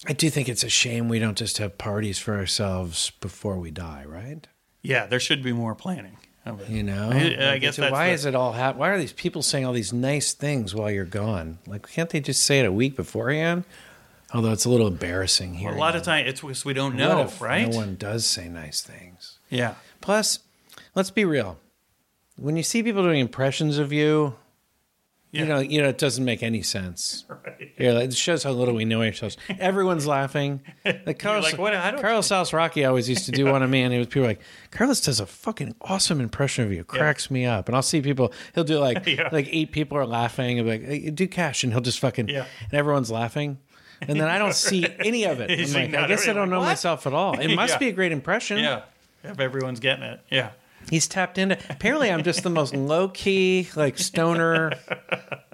I 0.07 0.13
do 0.13 0.29
think 0.29 0.49
it's 0.49 0.63
a 0.63 0.69
shame 0.69 1.07
we 1.09 1.19
don't 1.19 1.37
just 1.37 1.57
have 1.59 1.77
parties 1.77 2.19
for 2.19 2.35
ourselves 2.35 3.11
before 3.21 3.57
we 3.57 3.71
die, 3.71 4.03
right? 4.05 4.45
yeah. 4.83 5.05
There 5.05 5.19
should 5.19 5.41
be 5.43 5.51
more 5.53 5.75
planning. 5.75 6.17
You 6.67 6.83
know, 6.83 7.09
I, 7.11 7.53
I 7.53 7.57
guess 7.57 7.75
so 7.75 7.83
that's 7.83 7.91
why 7.91 8.07
the- 8.07 8.13
is 8.13 8.25
it 8.25 8.35
all 8.35 8.53
hap- 8.53 8.75
Why 8.75 8.89
are 8.89 8.97
these 8.97 9.13
people 9.13 9.41
saying 9.41 9.65
all 9.65 9.73
these 9.73 9.93
nice 9.93 10.33
things 10.33 10.73
while 10.75 10.89
you're 10.91 11.05
gone? 11.05 11.59
Like, 11.67 11.89
can't 11.91 12.09
they 12.09 12.19
just 12.19 12.43
say 12.45 12.59
it 12.59 12.65
a 12.65 12.71
week 12.71 12.95
beforehand? 12.95 13.63
Although 14.33 14.51
it's 14.51 14.65
a 14.65 14.69
little 14.69 14.87
embarrassing 14.87 15.53
here. 15.55 15.71
a 15.71 15.77
lot 15.77 15.95
of 15.95 16.03
time 16.03 16.25
it's 16.27 16.41
because 16.41 16.65
we 16.65 16.73
don't 16.73 16.95
know, 16.95 17.21
if 17.21 17.39
right? 17.41 17.69
No 17.69 17.77
one 17.77 17.95
does 17.95 18.25
say 18.25 18.49
nice 18.49 18.81
things. 18.81 19.39
yeah. 19.49 19.75
Plus, 20.01 20.39
let's 20.95 21.11
be 21.11 21.23
real. 21.25 21.57
When 22.35 22.55
you 22.57 22.63
see 22.63 22.83
people 22.83 23.03
doing 23.03 23.19
impressions 23.19 23.77
of 23.77 23.91
you, 23.93 24.35
Yeah. 25.31 25.41
you 25.41 25.47
know, 25.47 25.59
you 25.59 25.81
know, 25.81 25.89
it 25.89 25.97
doesn't 25.97 26.23
make 26.23 26.41
any 26.41 26.61
sense. 26.61 27.25
Right. 27.47 27.71
Yeah, 27.77 27.91
like, 27.93 28.05
it 28.09 28.15
shows 28.15 28.43
how 28.43 28.51
little 28.51 28.73
we 28.73 28.85
know 28.85 29.01
ourselves. 29.03 29.35
Everyone's 29.59 30.05
laughing. 30.07 30.61
Like 31.05 31.19
Carlos, 31.19 31.43
like, 31.43 31.57
what? 31.57 31.73
I 31.73 31.91
don't- 31.91 32.01
Carlos 32.01 32.27
Salsrocki 32.27 32.87
always 32.87 33.07
used 33.09 33.25
to 33.25 33.31
do 33.31 33.45
one 33.45 33.61
of 33.63 33.69
me, 33.69 33.81
and 33.81 33.93
it 33.93 33.97
was 33.97 34.07
people 34.07 34.27
like, 34.27 34.39
Carlos 34.71 35.01
does 35.01 35.19
a 35.19 35.25
fucking 35.25 35.75
awesome 35.81 36.19
impression 36.21 36.65
of 36.65 36.71
you. 36.71 36.83
Cracks 36.83 37.29
me 37.31 37.45
up. 37.45 37.67
And 37.67 37.75
I'll 37.75 37.81
see 37.81 38.01
people. 38.01 38.31
He'll 38.55 38.63
do 38.63 38.79
like 38.79 39.05
Yeah. 39.05 39.29
like 39.31 39.47
eight 39.51 39.71
people 39.71 39.97
are 39.97 40.05
laughing, 40.05 40.59
and 40.59 40.67
like, 40.67 40.83
hey, 40.83 41.09
do 41.09 41.27
cash, 41.27 41.63
and 41.63 41.71
he'll 41.73 41.81
just 41.81 41.99
fucking 41.99 42.29
Yeah. 42.29 42.45
and 42.65 42.73
everyone's 42.73 43.11
laughing. 43.11 43.57
And 44.01 44.19
then 44.21 44.27
I 44.29 44.37
don't 44.37 44.53
see 44.53 44.85
any 44.99 45.23
of 45.25 45.39
it. 45.41 45.49
I'm 45.51 45.73
like, 45.91 45.93
I 46.03 46.07
guess 46.07 46.27
I 46.27 46.33
don't 46.33 46.49
know 46.49 46.59
What? 46.59 46.65
myself 46.67 47.07
at 47.07 47.13
all. 47.13 47.39
It 47.39 47.53
must 47.55 47.73
Yeah. 47.73 47.79
be 47.79 47.87
a 47.89 47.93
great 47.93 48.11
impression. 48.11 48.59
Yeah. 48.59 48.83
If 49.23 49.39
everyone's 49.39 49.79
getting 49.79 50.03
it. 50.03 50.21
Yeah. 50.29 50.51
He's 50.89 51.07
tapped 51.07 51.37
into. 51.37 51.57
Apparently, 51.69 52.11
I'm 52.11 52.23
just 52.23 52.43
the 52.43 52.49
most 52.49 52.73
low 52.75 53.09
key, 53.09 53.67
like 53.75 53.97
stoner, 53.97 54.71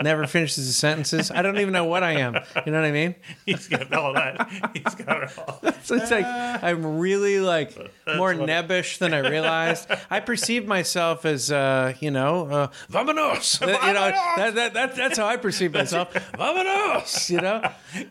never 0.01 0.27
finishes 0.27 0.65
his 0.65 0.77
sentences. 0.77 1.31
I 1.31 1.41
don't 1.41 1.57
even 1.57 1.73
know 1.73 1.85
what 1.85 2.03
I 2.03 2.13
am. 2.13 2.35
You 2.65 2.71
know 2.71 2.79
what 2.81 2.87
I 2.87 2.91
mean? 2.91 3.15
He's 3.45 3.67
got 3.67 3.91
all 3.93 4.13
that. 4.13 4.71
He's 4.73 4.95
got 4.95 5.23
it 5.23 5.37
all. 5.37 5.59
So 5.93 5.95
it's 5.95 6.11
like 6.11 6.25
I'm 6.25 6.97
really 6.99 7.41
like 7.41 7.75
more 8.07 8.33
nebbish 8.33 8.99
than 8.99 9.13
I 9.13 9.19
realized. 9.19 9.91
I 10.09 10.21
perceive 10.21 10.65
myself 10.65 11.25
as, 11.25 11.51
uh, 11.51 11.93
you 11.99 12.09
know, 12.09 12.47
uh, 12.47 12.67
vamonos. 12.89 13.59
You 13.83 13.93
know, 13.93 14.11
that, 14.11 14.55
that, 14.55 14.73
that, 14.73 14.95
that's 14.95 15.17
how 15.17 15.25
I 15.25 15.35
perceive 15.37 15.73
myself. 15.73 16.13
Vamonos. 16.33 17.29
You 17.29 17.41
know, 17.41 17.61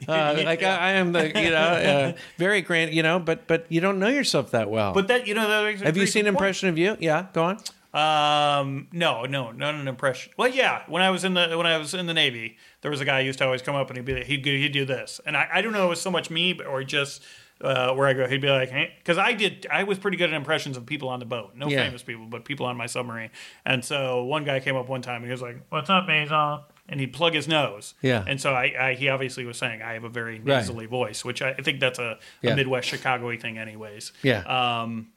uh, 0.06 0.42
like 0.44 0.62
I, 0.62 0.76
I 0.76 0.90
am 0.92 1.12
the, 1.12 1.28
you 1.28 1.50
know, 1.50 1.56
uh, 1.56 2.12
very 2.36 2.60
grand. 2.60 2.92
You 2.92 3.02
know, 3.02 3.18
but 3.18 3.46
but 3.46 3.64
you 3.70 3.80
don't 3.80 3.98
know 3.98 4.08
yourself 4.08 4.50
that 4.50 4.68
well. 4.70 4.92
But 4.92 5.08
that, 5.08 5.26
you 5.26 5.34
know, 5.34 5.48
that 5.48 5.80
have 5.80 5.96
you 5.96 6.06
seen 6.06 6.24
good 6.24 6.32
point. 6.32 6.36
impression 6.36 6.68
of 6.68 6.76
you? 6.76 6.96
Yeah, 7.00 7.26
go 7.32 7.44
on. 7.44 7.58
Um, 7.94 8.88
no, 8.90 9.26
no, 9.26 9.52
not 9.52 9.74
an 9.74 9.86
impression. 9.86 10.32
Well, 10.38 10.48
yeah, 10.48 10.82
when 10.86 11.02
I 11.02 11.10
was 11.10 11.24
in 11.24 11.34
the 11.34 11.56
when 11.58 11.66
I 11.66 11.76
was 11.76 11.92
in 11.92 12.06
the 12.06 12.14
Navy, 12.14 12.56
there 12.80 12.90
was 12.90 13.02
a 13.02 13.04
guy 13.04 13.20
who 13.20 13.26
used 13.26 13.38
to 13.40 13.44
always 13.44 13.60
come 13.60 13.74
up 13.74 13.88
and 13.90 13.98
he'd 13.98 14.06
be 14.06 14.24
he'd 14.24 14.44
he'd 14.44 14.72
do 14.72 14.86
this, 14.86 15.20
and 15.26 15.36
I, 15.36 15.48
I 15.52 15.60
don't 15.60 15.72
know 15.72 15.80
if 15.80 15.86
it 15.86 15.90
was 15.90 16.00
so 16.00 16.10
much 16.10 16.30
me 16.30 16.58
or 16.58 16.84
just 16.84 17.22
uh, 17.62 17.94
where 17.94 18.06
I 18.08 18.12
go. 18.12 18.26
He'd 18.26 18.40
be 18.42 18.48
like, 18.50 18.70
because 18.98 19.18
I 19.18 19.32
did 19.32 19.66
I 19.70 19.84
was 19.84 19.98
pretty 19.98 20.16
good 20.16 20.30
at 20.30 20.36
impressions 20.36 20.76
of 20.76 20.84
people 20.86 21.08
on 21.08 21.18
the 21.20 21.24
boat, 21.26 21.52
no 21.54 21.68
Yeah. 21.68 21.84
famous 21.84 22.02
people, 22.02 22.26
but 22.26 22.44
people 22.44 22.66
on 22.66 22.76
my 22.76 22.86
submarine. 22.86 23.30
And 23.64 23.84
so 23.84 24.24
one 24.24 24.44
guy 24.44 24.60
came 24.60 24.76
up 24.76 24.88
one 24.88 25.02
time 25.02 25.16
and 25.16 25.26
he 25.26 25.30
was 25.30 25.42
like, 25.42 25.56
"What's 25.68 25.88
up, 25.90 26.06
Mazan?" 26.06 26.60
And 26.88 26.98
he'd 27.00 27.12
plug 27.12 27.32
his 27.32 27.46
nose. 27.48 27.94
Yeah. 28.02 28.24
And 28.26 28.40
so 28.40 28.52
I, 28.52 28.74
I 28.88 28.94
he 28.94 29.08
obviously 29.08 29.44
was 29.46 29.56
saying 29.56 29.80
I 29.82 29.92
have 29.94 30.04
a 30.04 30.08
very 30.08 30.34
Right. 30.38 30.46
nasally 30.46 30.86
voice, 30.86 31.24
which 31.24 31.40
I, 31.40 31.50
I 31.50 31.62
think 31.62 31.78
that's 31.80 31.98
a, 31.98 32.18
Yeah. 32.42 32.52
a 32.52 32.56
Midwest 32.56 32.88
Chicago 32.88 33.34
thing, 33.38 33.56
anyways. 33.56 34.12
Yeah. 34.22 34.40
Um, 34.40 35.08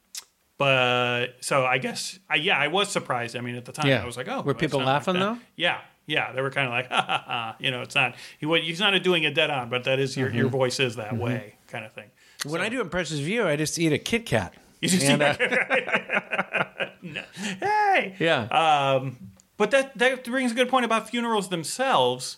but 0.58 1.36
so 1.41 1.66
I 1.66 1.78
guess 1.80 2.18
I, 2.30 2.36
yeah, 2.36 2.58
I 2.58 2.68
was 2.68 2.89
surprised. 2.89 3.36
I 3.36 3.41
mean, 3.41 3.56
at 3.56 3.66
the 3.66 3.72
time, 3.72 3.88
Yeah. 3.88 4.02
I 4.02 4.06
was 4.06 4.16
like, 4.18 4.28
oh, 4.30 4.41
Were 4.41 4.54
people 4.54 4.80
not 4.80 4.86
like 4.86 4.93
laughing, 5.08 5.20
though? 5.20 5.38
Yeah, 5.56 5.80
yeah, 6.06 6.32
they 6.32 6.41
were 6.41 6.52
kind 6.52 6.68
of 6.68 6.72
like, 6.72 6.88
ha 6.91 7.02
ha 7.08 7.24
ha. 7.26 7.56
You 7.60 7.72
know, 7.72 7.82
it's 7.82 7.96
not 7.96 8.16
he. 8.39 8.48
He's 8.62 8.80
not 8.80 9.02
doing 9.04 9.24
it 9.24 9.34
dead 9.36 9.50
on, 9.50 9.70
but 9.70 9.84
that 9.84 10.00
is 10.00 10.16
your 10.16 10.30
Mm-hmm. 10.30 10.38
your 10.38 10.50
voice 10.50 10.80
is 10.80 10.96
that 10.96 11.18
way, 11.18 11.56
kind 11.68 11.84
of 11.84 11.91
thing. 11.93 12.10
When 12.46 12.62
I 12.62 12.70
do 12.70 12.82
impressions 12.82 13.20
of 13.20 13.28
you, 13.28 13.48
I 13.48 13.56
just 13.56 13.78
eat 13.80 13.93
a 13.93 13.98
Kit 13.98 14.26
Kat. 14.26 14.54
You 14.82 14.89
just 14.89 15.06
And, 15.06 15.22
uh, 15.22 15.36
hey, 17.60 18.16
yeah. 18.20 18.43
Um, 18.46 19.18
but 19.58 19.72
that 19.72 19.98
that 19.98 20.26
brings 20.26 20.52
a 20.52 20.56
good 20.56 20.70
point 20.70 20.86
about 20.86 21.10
funerals 21.10 21.50
themselves. 21.50 22.38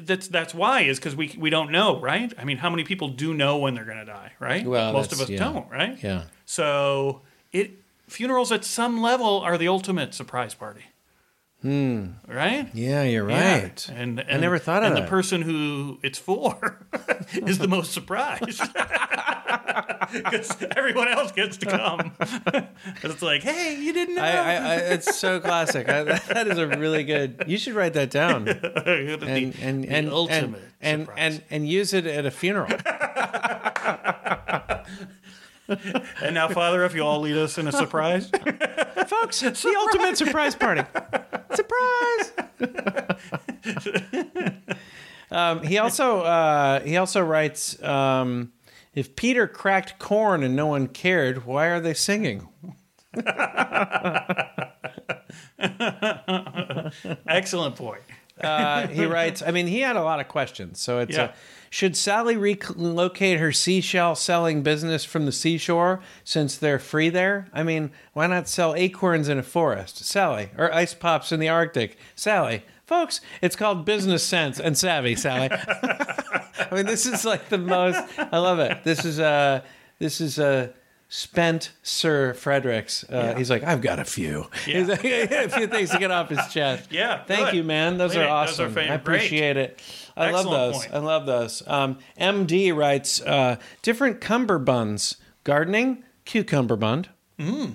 That's 0.00 0.28
that's 0.28 0.54
why 0.54 0.82
is 0.82 0.98
because 0.98 1.14
we 1.14 1.34
we 1.38 1.50
don't 1.50 1.70
know, 1.70 2.00
right? 2.00 2.32
I 2.38 2.44
mean, 2.44 2.58
how 2.58 2.70
many 2.70 2.84
people 2.84 3.08
do 3.08 3.34
know 3.34 3.58
when 3.58 3.74
they're 3.74 3.84
going 3.84 3.98
to 3.98 4.04
die, 4.04 4.32
right? 4.40 4.64
Well, 4.64 4.92
most 4.92 5.12
of 5.12 5.20
us 5.20 5.28
yeah. 5.28 5.38
don't, 5.38 5.70
right? 5.70 6.02
yeah. 6.02 6.24
So 6.46 7.22
it 7.52 7.72
funerals 8.08 8.52
at 8.52 8.64
some 8.64 9.02
level 9.02 9.40
are 9.40 9.58
the 9.58 9.68
ultimate 9.68 10.14
surprise 10.14 10.54
party. 10.54 10.84
Hmm. 11.64 12.08
Right? 12.28 12.68
Yeah, 12.74 13.04
you're 13.04 13.28
Yeah. 13.30 13.62
right. 13.62 13.88
And, 13.88 14.22
I 14.28 14.36
never 14.36 14.58
thought 14.58 14.82
of 14.82 14.84
it. 14.84 14.86
and 14.88 14.96
that. 14.98 15.02
the 15.04 15.08
person 15.08 15.40
who 15.40 15.98
it's 16.02 16.18
for 16.18 16.84
is 17.32 17.56
the 17.56 17.68
most 17.68 17.92
surprised. 17.92 18.60
Because 20.12 20.54
everyone 20.76 21.08
else 21.08 21.32
gets 21.32 21.56
to 21.56 21.66
come. 21.66 22.12
it's 23.02 23.22
like, 23.22 23.42
hey, 23.42 23.76
you 23.80 23.92
didn't 23.92 24.14
know. 24.14 24.22
I, 24.22 24.28
I, 24.30 24.54
I, 24.54 24.74
it's 24.76 25.16
so 25.16 25.40
classic. 25.40 25.88
I, 25.88 26.04
that 26.04 26.46
is 26.46 26.56
a 26.58 26.68
really 26.68 27.02
good. 27.02 27.42
You 27.48 27.58
should 27.58 27.74
write 27.74 27.94
that 27.94 28.10
down 28.10 28.46
and 28.46 28.60
the, 28.60 29.52
and 29.60 29.84
and 29.86 30.06
the 30.08 30.12
ultimate 30.12 30.60
and, 30.80 31.02
surprise. 31.06 31.16
and 31.18 31.42
and 31.50 31.68
use 31.68 31.92
it 31.94 32.06
at 32.06 32.26
a 32.26 32.30
funeral. 32.30 32.70
And 35.66 36.34
now, 36.34 36.48
Father, 36.48 36.84
if 36.84 36.94
you 36.94 37.02
all 37.02 37.20
lead 37.20 37.36
us 37.36 37.58
in 37.58 37.66
a 37.66 37.72
surprise. 37.72 38.30
Folks, 39.08 39.42
it's 39.42 39.62
the 39.62 39.74
ultimate 39.76 40.16
surprise 40.16 40.54
party. 40.54 40.82
Surprise! 41.54 42.32
um, 45.30 45.62
he 45.62 45.78
also 45.78 46.20
uh, 46.20 46.80
he 46.80 46.96
also 46.96 47.20
writes 47.22 47.82
um, 47.82 48.52
if 48.94 49.16
Peter 49.16 49.46
cracked 49.48 49.98
corn 49.98 50.42
and 50.42 50.54
no 50.56 50.66
one 50.66 50.86
cared, 50.88 51.44
why 51.46 51.66
are 51.66 51.80
they 51.80 51.94
singing? 51.94 52.48
Excellent 57.26 57.76
point. 57.76 58.02
Uh, 58.40 58.86
he 58.88 59.04
writes. 59.06 59.42
I 59.46 59.50
mean, 59.52 59.66
he 59.66 59.80
had 59.80 59.96
a 59.96 60.02
lot 60.02 60.20
of 60.20 60.28
questions. 60.28 60.80
So 60.80 60.98
it's 61.00 61.16
Yeah. 61.16 61.24
uh, 61.24 61.32
should 61.74 61.96
Sally 61.96 62.36
relocate 62.36 63.40
her 63.40 63.50
seashell 63.50 64.14
selling 64.14 64.62
business 64.62 65.04
from 65.04 65.26
the 65.26 65.32
seashore 65.32 65.98
since 66.22 66.56
they're 66.56 66.78
free 66.78 67.08
there? 67.08 67.48
I 67.52 67.64
mean, 67.64 67.90
why 68.12 68.28
not 68.28 68.46
sell 68.46 68.76
acorns 68.76 69.28
in 69.28 69.40
a 69.40 69.42
forest, 69.42 70.04
Sally, 70.04 70.50
or 70.56 70.72
ice 70.72 70.94
pops 70.94 71.32
in 71.32 71.40
the 71.40 71.48
Arctic, 71.48 71.98
Sally? 72.14 72.62
Folks, 72.86 73.20
it's 73.42 73.56
called 73.56 73.84
business 73.84 74.22
sense 74.22 74.60
and 74.60 74.78
savvy, 74.78 75.16
Sally. 75.16 75.48
I 75.50 76.68
mean, 76.70 76.86
this 76.86 77.06
is 77.06 77.24
like 77.24 77.48
the 77.48 77.58
most. 77.58 77.98
I 78.16 78.38
love 78.38 78.60
it. 78.60 78.84
This 78.84 79.04
is 79.04 79.18
uh, 79.18 79.62
this 79.98 80.20
is 80.20 80.38
uh, 80.38 80.68
spent 81.14 81.70
Sir 81.84 82.34
Fredericks. 82.34 83.04
Uh, 83.08 83.36
He's 83.36 83.48
like, 83.48 83.62
I've 83.62 83.80
got 83.80 84.00
a 84.00 84.04
few. 84.04 84.48
He's 84.64 84.88
like, 84.88 85.04
a 85.04 85.48
few 85.48 85.68
things 85.68 85.90
to 85.90 85.98
get 86.00 86.10
off 86.10 86.28
his 86.28 86.44
chest. 86.52 86.86
Yeah, 86.90 87.22
Thank 87.22 87.50
good. 87.50 87.54
you, 87.54 87.62
man. 87.62 87.98
Those 87.98 88.16
are 88.16 88.20
those 88.20 88.26
are 88.26 88.30
awesome. 88.30 88.70
I 88.70 88.74
great. 88.74 88.90
appreciate 88.90 89.56
it. 89.56 89.80
I 90.16 90.32
love 90.32 90.46
those. 90.46 90.74
point. 90.78 90.92
I 90.92 90.98
love 90.98 91.26
those. 91.26 91.62
Um, 91.68 91.98
MD 92.20 92.74
writes 92.74 93.22
uh, 93.22 93.58
different 93.82 94.20
cummerbunds. 94.20 95.14
Gardening, 95.44 96.02
cucumber 96.24 96.74
bund. 96.74 97.10
Mm. 97.38 97.74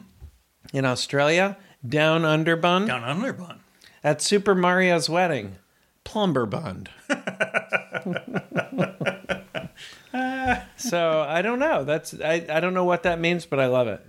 In 0.73 0.83
Australia, 0.83 1.55
down 1.87 2.25
under 2.25 2.57
bun. 2.57 2.87
Down 2.87 3.05
under 3.05 3.31
bun. 3.31 3.61
At 4.03 4.21
Super 4.21 4.53
Mario's 4.53 5.09
wedding, 5.09 5.55
plumber 6.03 6.45
bund. 6.45 6.89
so 10.77 11.25
I 11.27 11.41
don't 11.41 11.59
know. 11.59 11.83
That's 11.83 12.13
I, 12.19 12.45
I 12.49 12.59
don't 12.59 12.73
know 12.73 12.85
what 12.85 13.03
that 13.03 13.19
means, 13.19 13.45
but 13.45 13.59
I 13.59 13.67
love 13.67 13.87
it. 13.87 14.01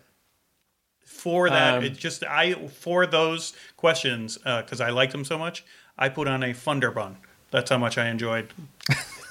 For 1.05 1.51
that, 1.51 1.79
Um, 1.79 1.85
it 1.85 1.97
just 1.97 2.25
I 2.25 2.55
for 2.69 3.07
those 3.07 3.53
questions 3.77 4.39
because 4.39 4.81
I 4.81 4.91
liked 4.91 5.13
them 5.13 5.25
so 5.25 5.37
much. 5.39 5.65
I 5.99 6.09
put 6.09 6.29
on 6.29 6.43
a 6.43 6.55
funder 6.55 6.95
bun. 6.95 7.19
That's 7.51 7.71
how 7.71 7.79
much 7.79 7.99
I 7.99 8.09
enjoyed 8.09 8.53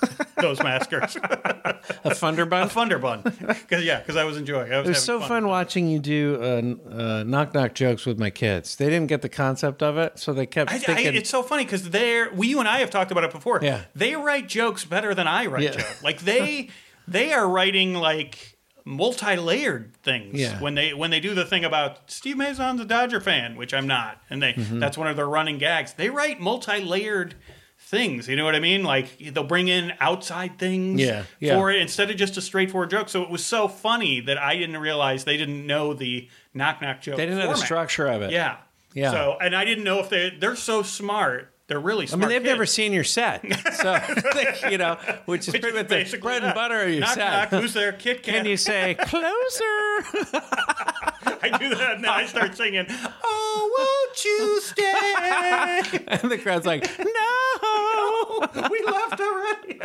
those 0.38 0.62
maskers. 0.64 1.16
A 2.04 2.12
funder 2.12 2.50
bun. 2.50 2.70
funder 2.70 3.02
bun. 3.02 3.24
Cause, 3.70 3.84
yeah, 3.84 4.00
because 4.00 4.16
I 4.16 4.24
was 4.24 4.38
enjoying. 4.38 4.72
I 4.74 4.80
was 4.80 4.88
It 4.88 4.92
was 4.92 5.04
so 5.04 5.20
fun 5.20 5.48
watching 5.48 5.88
you 5.90 6.00
do 6.00 6.38
uh, 6.42 6.92
uh, 6.94 7.24
knock 7.24 7.54
knock 7.54 7.74
jokes 7.74 8.06
with 8.06 8.20
my 8.20 8.30
kids. 8.30 8.76
They 8.76 8.86
didn't 8.90 9.08
get 9.08 9.22
the 9.22 9.30
concept 9.30 9.82
of 9.84 9.98
it, 9.98 10.18
so 10.20 10.34
they 10.34 10.46
kept 10.46 10.72
I, 10.72 10.76
I, 10.94 11.00
it's 11.02 11.30
so 11.30 11.44
funny 11.44 11.64
because 11.66 11.90
they're 11.90 12.32
we 12.34 12.48
you 12.48 12.60
and 12.60 12.68
I 12.68 12.80
have 12.80 12.90
talked 12.90 13.12
about 13.12 13.24
it 13.24 13.32
before. 13.32 13.60
Yeah. 13.62 13.82
they 13.96 14.16
write 14.16 14.48
jokes 14.48 14.86
better 14.86 15.14
than 15.14 15.28
I 15.28 15.46
write 15.48 15.64
Yeah. 15.64 15.72
jokes. 15.72 16.04
Like 16.04 16.20
they 16.22 16.70
they 17.08 17.34
are 17.34 17.48
writing 17.48 17.94
like 17.96 18.58
multi-layered 18.86 19.94
things 20.04 20.36
Yeah. 20.40 20.60
when 20.62 20.76
they 20.76 20.94
when 20.94 21.10
they 21.12 21.20
do 21.20 21.34
the 21.34 21.46
thing 21.46 21.64
about 21.66 22.10
Steve 22.12 22.38
Mazan's 22.38 22.82
a 22.82 22.86
Dodger 22.86 23.20
fan, 23.22 23.56
which 23.56 23.74
I'm 23.74 23.88
not, 23.88 24.22
and 24.30 24.42
they 24.42 24.54
Mm-hmm. 24.54 24.80
that's 24.80 24.98
one 24.98 25.08
of 25.08 25.16
their 25.16 25.28
running 25.28 25.58
gags. 25.58 25.94
They 25.94 26.10
write 26.10 26.40
multi-layered 26.40 27.36
things. 27.80 28.28
You 28.28 28.36
know 28.36 28.44
what 28.46 28.56
I 28.56 28.60
mean? 28.60 28.84
Like 28.84 29.18
they'll 29.18 29.44
bring 29.44 29.68
in 29.68 29.94
outside 30.00 30.60
things 30.60 31.00
Yeah, 31.02 31.24
yeah. 31.40 31.56
for 31.56 31.72
it 31.72 31.82
instead 31.82 32.12
of 32.12 32.18
just 32.18 32.38
a 32.38 32.42
straightforward 32.42 32.92
joke. 32.92 33.10
So 33.10 33.24
it 33.24 33.30
was 33.30 33.44
so 33.44 33.68
funny 33.68 34.20
that 34.22 34.38
I 34.38 34.56
didn't 34.56 34.78
realize 34.78 35.24
they 35.24 35.38
didn't 35.38 35.66
know 35.66 35.94
the 35.94 36.28
knock 36.54 36.82
knock 36.82 37.02
joke. 37.02 37.18
they 37.18 37.26
didn't 37.26 37.40
know 37.40 37.50
the 37.50 37.56
structure 37.58 38.08
of 38.08 38.22
it. 38.22 38.32
Yeah. 38.32 38.58
Yeah. 38.94 39.12
So, 39.12 39.38
and 39.42 39.56
I 39.56 39.66
didn't 39.66 39.84
know 39.84 40.00
if 40.00 40.10
they 40.10 40.32
they're 40.32 40.56
so 40.56 40.82
smart. 40.82 41.54
They're 41.70 41.80
really 41.80 42.08
I 42.12 42.16
mean, 42.16 42.30
they've 42.30 42.42
kids. 42.42 42.50
never 42.50 42.66
seen 42.66 42.94
your 42.94 43.04
set, 43.04 43.46
so 43.76 44.00
you 44.72 44.80
know, 44.80 44.98
which 45.26 45.48
is 45.48 45.54
Which 45.54 45.62
pretty 45.62 45.78
much 45.78 46.12
the 46.12 46.18
bread 46.18 46.44
and 46.44 46.56
butter 46.56 46.82
of 46.82 46.90
your 46.90 47.02
knock, 47.02 47.14
set. 47.14 47.52
Knock, 47.52 47.62
who's 47.62 47.74
there? 47.76 47.92
Kit 47.92 48.24
Kat. 48.24 48.38
Can 48.38 48.46
you 48.48 48.58
say 48.58 48.96
closer? 48.96 49.22
I 51.42 51.56
do 51.60 51.70
that, 51.70 51.94
and 51.98 52.04
then 52.04 52.10
I 52.10 52.26
start 52.26 52.58
singing. 52.58 52.88
Oh, 53.24 54.08
won't 54.10 54.26
you 54.26 54.62
stay? 54.62 56.04
and 56.08 56.32
the 56.32 56.40
crowd's 56.40 56.66
like, 56.66 56.90
no. 56.98 58.48
we 58.72 58.82
left 58.84 59.22
already. 59.22 59.80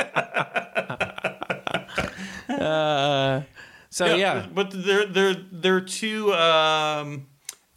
So 3.91 4.15
yeah, 4.15 4.47
but 4.53 4.71
they're 4.73 5.05
they're 5.05 5.37
they're 5.53 5.81
too. 5.83 6.33
Um, 6.33 7.27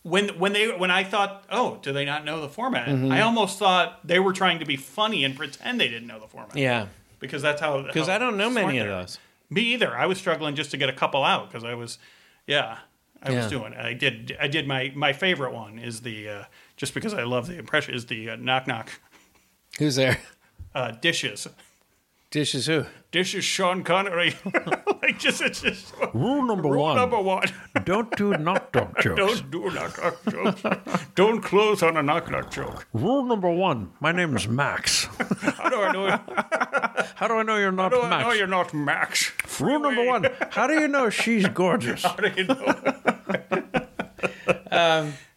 when 0.07 0.39
when 0.39 0.53
they 0.53 0.67
when 0.75 0.91
I 0.91 1.03
thought, 1.03 1.43
oh, 1.49 1.79
do 1.81 1.91
they 1.93 2.05
not 2.05 2.23
know 2.25 2.41
the 2.41 2.49
format? 2.49 2.87
Mm-hmm. 2.87 3.11
I 3.11 3.21
almost 3.21 3.59
thought 3.59 4.05
they 4.07 4.19
were 4.19 4.33
trying 4.33 4.59
to 4.59 4.65
be 4.65 4.75
funny 4.77 5.23
and 5.23 5.35
pretend 5.35 5.79
they 5.79 5.87
didn't 5.87 6.07
know 6.07 6.19
the 6.19 6.27
format. 6.27 6.55
yeah, 6.55 6.87
because 7.19 7.41
that's 7.41 7.61
how. 7.61 7.81
because 7.81 8.09
I 8.09 8.17
don't 8.17 8.37
know 8.37 8.49
many 8.49 8.77
of 8.79 8.87
those. 8.87 9.19
Me 9.49 9.61
either. 9.73 9.95
I 9.95 10.05
was 10.05 10.17
struggling 10.17 10.55
just 10.55 10.71
to 10.71 10.77
get 10.77 10.89
a 10.89 10.93
couple 10.93 11.23
out 11.23 11.49
because 11.49 11.63
I 11.63 11.73
was, 11.73 11.99
yeah, 12.47 12.79
I 13.23 13.31
Yeah. 13.31 13.37
was 13.37 13.47
doing. 13.47 13.73
it. 13.73 13.79
I 13.79 13.93
did. 13.93 14.35
I 14.41 14.47
did 14.47 14.67
my 14.67 14.91
my 14.95 15.13
favorite 15.13 15.53
one 15.53 15.79
is 15.79 16.01
the 16.01 16.29
uh, 16.29 16.43
just 16.75 16.93
because 16.93 17.13
I 17.13 17.23
love 17.23 17.47
the 17.47 17.57
impression 17.57 17.93
is 17.95 18.05
the 18.07 18.31
uh, 18.31 18.35
knock 18.37 18.67
knock 18.67 18.89
Who's 19.79 19.95
there? 19.95 20.19
uh, 20.75 20.91
dishes. 20.91 21.47
Dishes 22.29 22.65
who? 22.65 22.85
Dishes 23.11 23.45
Sean 23.45 23.83
Connery. 23.83 24.35
like 25.01 25.17
just 25.17 25.41
it's 25.41 25.61
just 25.61 25.93
Rule 26.13 26.43
number 26.43 26.67
one. 26.67 26.73
rule 26.75 26.83
one: 26.83 26.95
number 26.97 27.21
one. 27.21 27.47
don't 27.85 28.15
do 28.17 28.31
knock 28.37 28.73
knock 28.75 28.99
jokes. 29.01 29.17
Don't 29.17 29.49
do 29.51 29.69
knock 29.71 29.97
knock 30.01 30.17
jokes. 30.29 31.05
Don't 31.15 31.41
close 31.41 31.81
on 31.81 31.95
a 31.95 32.03
knock 32.03 32.29
knock 32.29 32.51
joke. 32.51 32.85
Rule 32.91 33.23
number 33.23 33.49
one: 33.49 33.91
my 34.01 34.11
name 34.11 34.35
is 34.35 34.45
Max. 34.47 35.05
How 35.05 35.69
do 35.69 35.81
I 35.81 35.91
know? 35.93 36.19
How 37.15 37.27
do 37.29 37.35
I 37.35 37.43
know 37.43 37.55
you're 37.57 37.71
not 37.71 37.93
How 37.93 37.99
do 38.01 38.05
I 38.05 38.09
Max? 38.09 38.23
know 38.27 38.33
you're 38.33 38.47
not 38.47 38.73
Max? 38.73 39.31
Rule 39.61 39.79
number 39.79 40.05
one: 40.05 40.27
how 40.51 40.67
do 40.67 40.73
you 40.73 40.89
know 40.89 41.09
she's 41.09 41.47
gorgeous? 41.47 42.03
How 42.03 42.15
do 42.17 42.29
you 42.35 42.43
know? 42.43 42.75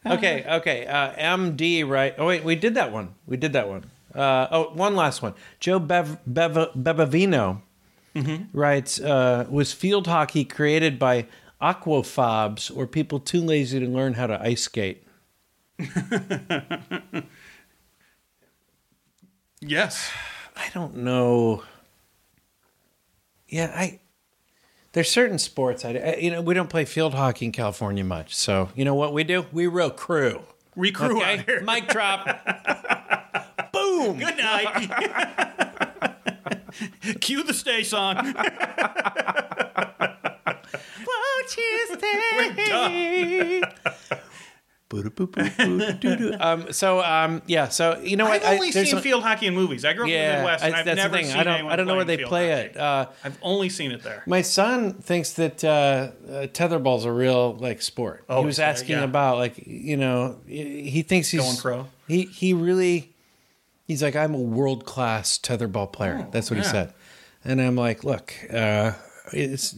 okay, 0.07 0.45
okay. 0.59 0.87
Uh, 0.87 1.13
MD, 1.37 1.87
right? 1.89 2.15
Oh 2.19 2.27
wait, 2.27 2.43
we 2.43 2.57
did 2.57 2.75
that 2.75 2.91
one. 2.91 3.15
We 3.27 3.37
did 3.37 3.53
that 3.53 3.69
one. 3.69 3.85
Uh, 4.15 4.47
oh, 4.51 4.71
one 4.75 4.97
last 4.97 5.23
one. 5.23 5.35
Joe 5.61 5.79
Bev, 5.79 6.19
Bev, 6.27 6.53
Bevavino 6.77 7.63
writes: 8.53 9.01
uh, 9.01 9.47
Was 9.51 9.73
field 9.73 10.07
hockey 10.07 10.45
created 10.45 10.99
by 10.99 11.27
aquaphobes 11.63 12.75
or 12.77 12.87
people 12.87 13.21
too 13.21 13.41
lazy 13.41 13.79
to 13.81 13.87
learn 13.87 14.15
how 14.15 14.27
to 14.27 14.41
ice 14.43 14.63
skate? 14.63 15.05
Yes. 19.61 20.11
I 20.57 20.69
don't 20.75 20.97
know. 20.97 21.63
Yeah, 23.49 23.73
I. 23.75 24.01
There's 24.93 25.11
certain 25.11 25.39
sports 25.39 25.85
I, 25.85 25.91
I- 25.91 26.17
you 26.17 26.31
know 26.33 26.41
we 26.41 26.53
don't 26.55 26.69
play 26.71 26.85
field 26.85 27.15
hockey 27.15 27.45
in 27.47 27.53
California 27.53 28.03
much, 28.05 28.35
so 28.35 28.71
you 28.75 28.85
know 28.85 28.95
what 28.95 29.13
we 29.13 29.23
do? 29.23 29.47
We 29.53 29.67
row 29.69 29.91
crew. 29.91 30.43
Recrew 30.77 31.21
Okay, 31.23 31.45
mic 31.63 31.89
drop. 31.89 32.27
Boom. 34.01 34.19
Good 34.19 34.37
night. 34.39 34.91
Cue 37.21 37.43
the 37.43 37.53
stay 37.55 37.83
song. 37.83 38.17
Won't 41.07 41.57
you 41.57 41.87
stay? 41.99 43.63
um, 46.41 46.73
so 46.73 47.01
um, 47.01 47.43
yeah, 47.47 47.69
so 47.69 48.01
you 48.03 48.17
know 48.17 48.25
what? 48.25 48.43
I've 48.45 48.55
only 48.55 48.71
there's 48.73 48.89
seen 48.91 48.99
a- 48.99 49.03
field 49.03 49.23
hockey 49.23 49.47
in 49.47 49.55
movies. 49.55 49.85
I 49.85 49.93
grew 49.93 50.03
up 50.05 50.09
in 50.09 50.13
the 50.15 50.19
Yeah, 50.19 50.37
Midwest, 50.39 50.65
and 50.65 50.75
I- 50.75 50.79
I've 50.81 50.85
that's 50.85 50.97
never 50.97 51.09
the 51.13 51.17
thing. 51.23 51.27
seen 51.31 51.37
I 51.37 51.45
don't. 51.45 51.55
anyone 51.55 51.73
I 51.73 51.77
don't 51.77 51.87
know 51.87 51.95
where 51.97 52.05
they 52.05 52.17
field 52.17 52.29
play 52.29 52.51
hockey. 52.51 52.69
it. 52.71 52.77
Uh, 52.77 53.07
I've 53.25 53.39
only 53.43 53.69
seen 53.69 53.93
it 53.93 54.03
there. 54.03 54.25
my 54.27 54.43
son 54.43 54.95
thinks 54.95 55.35
that 55.35 55.63
uh, 55.63 55.69
uh, 55.69 56.47
tetherball's 56.49 57.05
a 57.05 57.13
real 57.13 57.55
like 57.55 57.83
sport. 57.83 58.25
Oh, 58.29 58.41
he 58.41 58.47
was 58.47 58.59
okay, 58.59 58.69
asking 58.69 58.97
yeah. 58.99 59.05
about 59.05 59.37
like 59.39 59.59
you 59.65 59.97
know 59.97 60.39
he 60.47 61.03
thinks 61.03 61.29
he's 61.31 61.41
Going 61.41 61.57
pro? 61.57 61.87
He 62.09 62.23
he 62.25 62.53
really 62.53 63.13
he's 63.91 64.03
like 64.03 64.15
I'm 64.15 64.35
a 64.35 64.39
world 64.39 64.85
class 64.87 65.37
tetherball 65.39 65.93
player. 65.93 66.27
That's 66.31 66.49
what 66.51 66.57
he 66.59 66.65
Oh, 66.65 66.69
said, 66.69 66.95
and 67.45 67.61
I'm 67.61 67.75
like, 67.77 68.05
look, 68.05 68.33
uh, 68.53 68.93
it's 69.33 69.75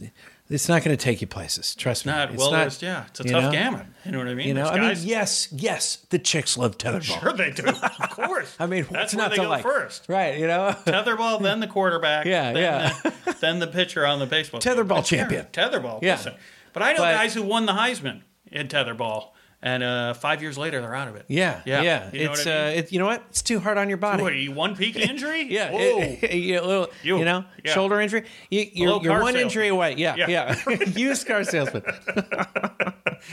it's 0.49 0.69
not 0.69 0.83
going 0.83 0.95
to 0.95 1.03
take 1.03 1.19
you 1.19 1.25
places. 1.27 1.73
Trust 1.73 2.05
me. 2.05 2.11
Not 2.11 2.29
it's 2.29 2.37
well, 2.37 2.51
not, 2.51 2.81
yeah, 2.81 3.05
it's 3.07 3.19
a 3.21 3.23
tough 3.23 3.45
know? 3.45 3.51
gamut. 3.51 3.87
You 4.05 4.11
know 4.11 4.19
what 4.19 4.27
I 4.27 4.35
mean? 4.35 4.47
You 4.49 4.53
know, 4.53 4.65
I 4.65 4.79
mean, 4.79 4.97
yes, 5.01 5.47
yes, 5.51 5.95
the 6.11 6.19
chicks 6.19 6.57
love 6.57 6.77
tetherball. 6.77 7.19
sure 7.21 7.33
they 7.33 7.49
do. 7.51 7.63
Of 7.65 8.09
course. 8.11 8.55
I 8.59 8.67
mean, 8.67 8.85
that's 8.91 9.15
where 9.15 9.23
not 9.23 9.31
they 9.31 9.37
to 9.37 9.41
go 9.43 9.49
like? 9.49 9.63
first. 9.63 10.05
Right, 10.07 10.37
you 10.37 10.45
know? 10.45 10.75
Tetherball, 10.85 11.41
then 11.41 11.59
the 11.59 11.67
quarterback. 11.67 12.25
Yeah, 12.27 12.53
then 12.53 12.61
yeah. 12.61 13.11
The, 13.25 13.37
then 13.41 13.59
the 13.59 13.67
pitcher 13.67 14.05
on 14.05 14.19
the 14.19 14.25
baseball. 14.27 14.59
Tetherball 14.61 15.03
champion. 15.03 15.47
Tetherball. 15.47 16.03
Yeah. 16.03 16.15
listen. 16.17 16.33
But 16.73 16.83
I 16.83 16.91
know 16.93 16.99
But- 16.99 17.15
guys 17.15 17.33
who 17.33 17.41
won 17.41 17.65
the 17.65 17.73
Heisman 17.73 18.21
in 18.51 18.67
tetherball, 18.67 19.29
and 19.63 19.81
uh, 19.81 20.13
five 20.13 20.41
years 20.43 20.57
later 20.57 20.81
they're 20.81 20.93
out 20.93 21.07
of 21.07 21.15
it. 21.15 21.25
Yeah, 21.27 21.61
Yeah. 21.65 21.81
yeah. 21.81 22.09
You 22.13 22.25
know 22.25 22.31
it's 22.33 22.45
what 22.45 22.53
I 22.53 22.65
mean? 22.65 22.67
uh, 22.75 22.79
it, 22.79 22.91
you 22.91 22.99
know 22.99 23.05
what? 23.07 23.23
It's 23.29 23.41
too 23.41 23.59
hard 23.59 23.77
on 23.79 23.87
your 23.89 23.97
body. 23.97 24.21
What, 24.21 24.35
you 24.35 24.51
one 24.51 24.75
peak 24.75 24.95
injury? 24.97 25.43
Yeah, 25.49 25.71
Whoa. 25.71 25.79
it- 26.21 26.33
you, 26.33 26.61
little, 26.61 26.89
You- 27.01 27.17
you 27.19 27.25
know, 27.25 27.45
yeah. 27.63 27.73
shoulder 27.73 27.99
injury. 28.01 28.25
You, 28.51 28.67
you're 28.73 29.01
you're 29.03 29.21
one 29.21 29.35
injury 29.35 29.69
away. 29.69 29.95
Yeah, 29.95 30.15
Yeah. 30.17 30.55
yeah. 30.67 30.77
Used 30.95 31.25
car 31.25 31.43
salesman. 31.43 31.83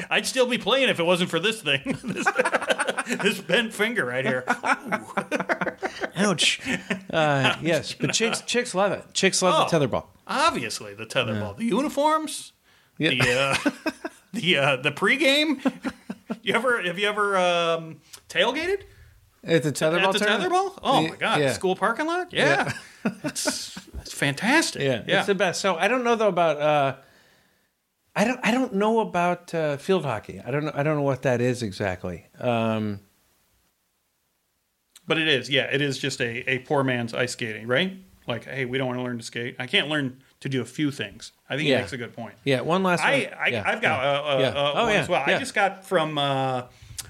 I'd 0.08 0.26
still 0.26 0.46
be 0.46 0.56
playing 0.58 0.88
if 0.88 1.00
it 1.00 1.04
wasn't 1.04 1.30
for 1.30 1.40
this 1.40 1.60
thing. 1.62 1.98
this, 2.04 2.26
this 3.22 3.40
bent 3.40 3.72
finger 3.74 4.04
right 4.06 4.24
here. 4.24 4.44
Ouch. 6.16 6.60
Uh, 7.12 7.56
yes, 7.62 7.94
but 7.94 8.12
chicks 8.12 8.40
chicks 8.42 8.74
love 8.74 8.92
it. 8.92 9.04
Chicks 9.14 9.42
love 9.42 9.70
the 9.70 9.76
Oh. 9.76 9.80
tetherball. 9.80 10.06
Obviously, 10.26 10.94
the 10.94 11.06
tetherball, 11.06 11.56
the 11.56 11.64
uniforms, 11.64 12.52
Yeah. 12.98 13.10
the 13.10 13.32
uh, 13.66 13.90
the 14.32 14.56
uh, 14.56 14.76
the 14.76 14.90
pregame. 14.90 15.60
You 16.42 16.54
ever 16.54 16.80
have 16.82 16.98
you 16.98 17.08
ever 17.08 17.36
um, 17.36 18.00
tailgated 18.28 18.82
At 19.42 19.64
the 19.64 19.72
tetherball 19.72 20.04
at 20.04 20.12
the 20.12 20.18
tournament? 20.20 20.52
tetherball? 20.52 20.78
Oh 20.82 21.08
my 21.08 21.16
god, 21.16 21.40
yeah. 21.40 21.52
school 21.52 21.74
parking 21.74 22.06
lot. 22.06 22.32
Yeah, 22.32 22.72
it's 23.24 23.76
it's 24.00 24.12
fantastic. 24.12 24.80
Yeah, 24.80 25.02
yeah. 25.06 25.18
it's 25.18 25.26
the 25.26 25.34
best. 25.34 25.60
So 25.60 25.74
I 25.74 25.88
don't 25.88 26.04
know 26.04 26.14
though 26.14 26.28
about. 26.28 26.60
Uh, 26.60 26.96
I 28.14 28.24
don't. 28.24 28.40
I 28.44 28.52
don't 28.52 28.74
know 28.74 29.00
about 29.00 29.52
uh, 29.52 29.76
field 29.76 30.04
hockey. 30.04 30.40
I 30.40 30.50
don't 30.52 30.64
know. 30.64 30.72
I 30.72 30.82
don't 30.82 30.96
know 30.96 31.02
what 31.02 31.22
that 31.22 31.40
is 31.40 31.62
exactly. 31.62 32.26
Um, 32.38 33.00
but 35.06 35.18
it 35.18 35.26
is. 35.28 35.50
Yeah, 35.50 35.64
it 35.64 35.80
is 35.80 35.98
just 35.98 36.20
a, 36.20 36.48
a 36.48 36.58
poor 36.60 36.84
man's 36.84 37.12
ice 37.12 37.32
skating, 37.32 37.66
right? 37.66 37.98
Like, 38.28 38.44
hey, 38.44 38.64
we 38.64 38.78
don't 38.78 38.86
want 38.86 38.98
to 39.00 39.02
learn 39.02 39.18
to 39.18 39.24
skate. 39.24 39.56
I 39.58 39.66
can't 39.66 39.88
learn 39.88 40.22
to 40.40 40.48
do 40.48 40.60
a 40.60 40.64
few 40.64 40.90
things. 40.90 41.32
I 41.48 41.56
think 41.56 41.68
Yeah. 41.68 41.76
he 41.76 41.82
makes 41.82 41.92
a 41.92 41.96
good 41.98 42.14
point. 42.14 42.34
Yeah, 42.44 42.60
one 42.62 42.82
last 42.82 43.00
one. 43.02 43.08
I, 43.12 43.32
I 43.38 43.46
Yeah, 43.48 43.62
I've 43.66 43.82
got 43.82 44.02
yeah, 44.02 44.10
uh, 44.10 44.22
uh, 44.22 44.38
yeah. 44.40 44.48
uh, 44.48 44.72
Oh, 44.74 44.84
one 44.86 44.96
as 44.96 45.08
well. 45.08 45.22
I 45.26 45.38
just 45.38 45.54
got 45.54 45.84
from. 45.84 46.16
Uh, 46.18 46.62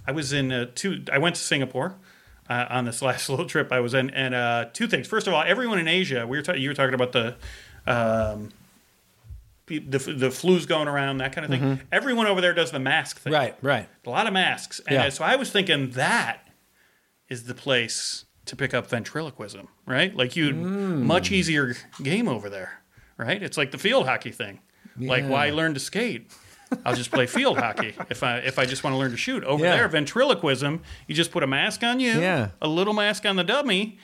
I 0.07 0.13
was 0.13 0.33
in 0.33 0.51
uh, 0.51 0.67
two. 0.75 1.05
I 1.13 1.19
went 1.19 1.37
to 1.37 1.41
Singapore. 1.43 1.97
Uh, 2.49 2.67
on 2.69 2.85
this 2.85 3.01
last 3.09 3.29
little 3.29 3.47
trip 3.47 3.71
I 3.71 3.79
was 3.79 3.95
in, 3.95 4.11
and 4.11 4.35
uh, 4.35 4.65
two 4.73 4.89
things. 4.89 5.07
First 5.07 5.29
of 5.29 5.35
all, 5.35 5.43
everyone 5.47 5.79
in 5.79 5.87
Asia, 5.87 6.27
we 6.27 6.37
were 6.37 6.43
ta- 6.43 6.55
you 6.55 6.69
were 6.69 6.75
talking 6.75 6.95
about 6.95 7.13
the, 7.13 7.37
um, 7.87 8.49
the 9.67 9.79
the 9.99 10.31
flu's 10.33 10.67
going 10.67 10.89
around, 10.89 11.19
that 11.19 11.33
kind 11.33 11.45
of 11.45 11.51
thing. 11.53 11.81
Everyone 11.93 12.27
over 12.27 12.41
there 12.41 12.53
does 12.53 12.73
the 12.73 12.81
mask 12.81 13.21
thing, 13.21 13.33
Mm-hmm. 13.33 13.41
Right, 13.41 13.57
right. 13.63 13.89
a 14.05 14.11
lot 14.11 14.27
of 14.27 14.33
masks. 14.33 14.81
And 14.89 14.95
Yeah. 14.97 15.09
so 15.11 15.23
I 15.23 15.37
was 15.37 15.51
thinking 15.53 15.91
that 15.91 16.49
is 17.29 17.45
the 17.45 17.55
place 17.55 18.25
to 18.47 18.57
pick 18.57 18.75
up 18.75 18.89
ventriloquism, 18.89 19.69
right? 19.87 20.13
Like 20.17 20.35
you 20.35 20.51
Mm. 20.53 21.03
much 21.03 21.31
easier 21.31 21.77
game 22.03 22.27
over 22.27 22.51
there, 22.51 22.80
right? 23.21 23.43
It's 23.43 23.57
like 23.57 23.71
the 23.71 23.79
field 23.79 24.07
hockey 24.07 24.31
thing. 24.33 24.61
Like 24.99 25.23
Yeah. 25.25 25.29
why 25.29 25.51
learn 25.51 25.75
to 25.75 25.81
skate? 25.81 26.31
I'll 26.87 26.95
just 26.95 27.11
play 27.11 27.27
field 27.27 27.59
hockey 27.59 27.95
if 28.11 28.23
I 28.23 28.39
if 28.39 28.59
I 28.59 28.65
just 28.67 28.85
want 28.85 28.95
to 28.95 28.99
learn 28.99 29.11
to 29.11 29.17
shoot. 29.17 29.43
Over 29.45 29.65
Yeah. 29.65 29.77
there, 29.77 29.89
ventriloquism, 29.89 30.83
you 31.07 31.15
just 31.15 31.31
put 31.33 31.43
a 31.43 31.47
mask 31.47 31.83
on 31.83 32.01
you, 32.01 32.21
Yeah. 32.21 32.49
a 32.63 32.69
little 32.69 32.95
mask 32.95 33.27
on 33.27 33.37
the 33.37 33.45
dummy. 33.45 33.99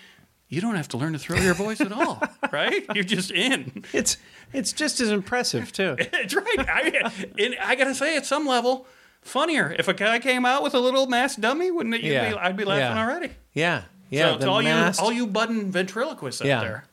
You 0.48 0.60
don't 0.60 0.76
have 0.76 0.88
to 0.88 0.96
learn 0.96 1.12
to 1.12 1.18
throw 1.18 1.38
your 1.38 1.54
voice 1.54 1.80
at 1.80 1.90
all, 1.92 2.22
right? 2.52 2.84
You're 2.94 3.04
just 3.04 3.30
in. 3.32 3.84
It's 3.92 4.16
it's 4.52 4.72
just 4.72 5.00
as 5.00 5.10
impressive 5.10 5.72
too. 5.72 5.96
It's 5.98 6.34
right. 6.34 6.58
I, 6.58 7.12
and 7.38 7.56
I 7.62 7.74
gotta 7.74 7.94
say, 7.94 8.16
at 8.16 8.26
some 8.26 8.46
level, 8.46 8.86
funnier. 9.22 9.74
If 9.78 9.88
a 9.88 9.94
guy 9.94 10.18
came 10.20 10.44
out 10.46 10.62
with 10.62 10.74
a 10.74 10.80
little 10.80 11.06
mask 11.06 11.40
dummy, 11.40 11.70
wouldn't 11.70 11.94
it? 11.96 12.02
You'd 12.02 12.12
Yeah. 12.12 12.30
be, 12.30 12.36
I'd 12.38 12.56
be 12.56 12.64
laughing 12.64 12.96
Yeah. 12.96 13.04
already. 13.04 13.30
Yeah, 13.54 13.82
yeah. 14.10 14.32
so 14.32 14.38
to 14.38 14.48
all 14.48 14.62
masked- 14.62 15.00
you, 15.00 15.04
all 15.06 15.12
you 15.12 15.26
budding 15.26 15.70
ventriloquists 15.72 16.40
out 16.42 16.46
there, 16.62 16.84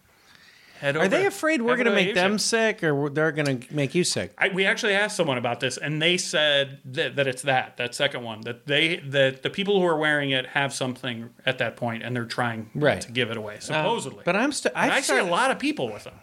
head 0.84 0.97
Are 0.97 1.07
they 1.07 1.25
afraid 1.25 1.61
we're 1.61 1.75
going 1.75 1.86
to 1.86 1.91
make 1.95 2.13
them 2.13 2.38
sick, 2.38 2.84
or 2.84 3.09
they're 3.09 3.31
going 3.31 3.61
to 3.61 3.73
make 3.73 3.95
you 3.95 4.03
sick? 4.03 4.34
I, 4.38 4.49
we 4.49 4.65
actually 4.65 4.93
asked 4.93 5.15
someone 5.15 5.38
about 5.38 5.59
this, 5.59 5.77
and 5.77 6.01
they 6.01 6.17
said 6.17 6.79
that, 6.86 7.15
that 7.15 7.27
it's 7.27 7.41
that 7.43 7.77
that 7.77 7.95
second 7.95 8.23
one 8.23 8.41
that 8.41 8.67
they 8.67 8.97
that 8.97 9.43
the 9.43 9.49
people 9.49 9.79
who 9.79 9.86
are 9.86 9.97
wearing 9.97 10.31
it 10.31 10.47
have 10.47 10.73
something 10.73 11.29
at 11.45 11.57
that 11.57 11.75
point, 11.77 12.03
and 12.03 12.15
they're 12.15 12.25
trying 12.25 12.69
Right. 12.75 13.01
to 13.01 13.11
give 13.11 13.31
it 13.31 13.38
away, 13.38 13.57
supposedly. 13.59 14.19
Uh, 14.19 14.23
but 14.25 14.36
I'm 14.36 14.51
still. 14.51 14.71
I 14.75 15.01
see 15.01 15.17
a 15.17 15.23
lot 15.23 15.51
of 15.51 15.59
people 15.59 15.91
with 15.91 16.03
them. 16.03 16.15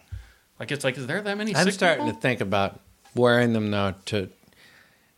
Like 0.58 0.70
it's 0.70 0.84
like, 0.84 0.98
is 0.98 1.06
there 1.06 1.22
that 1.22 1.38
many? 1.38 1.56
I'm 1.56 1.70
starting 1.70 2.04
people? 2.04 2.14
to 2.14 2.20
think 2.20 2.40
about 2.42 2.80
wearing 3.14 3.54
them 3.54 3.70
now. 3.70 3.94
To 4.06 4.28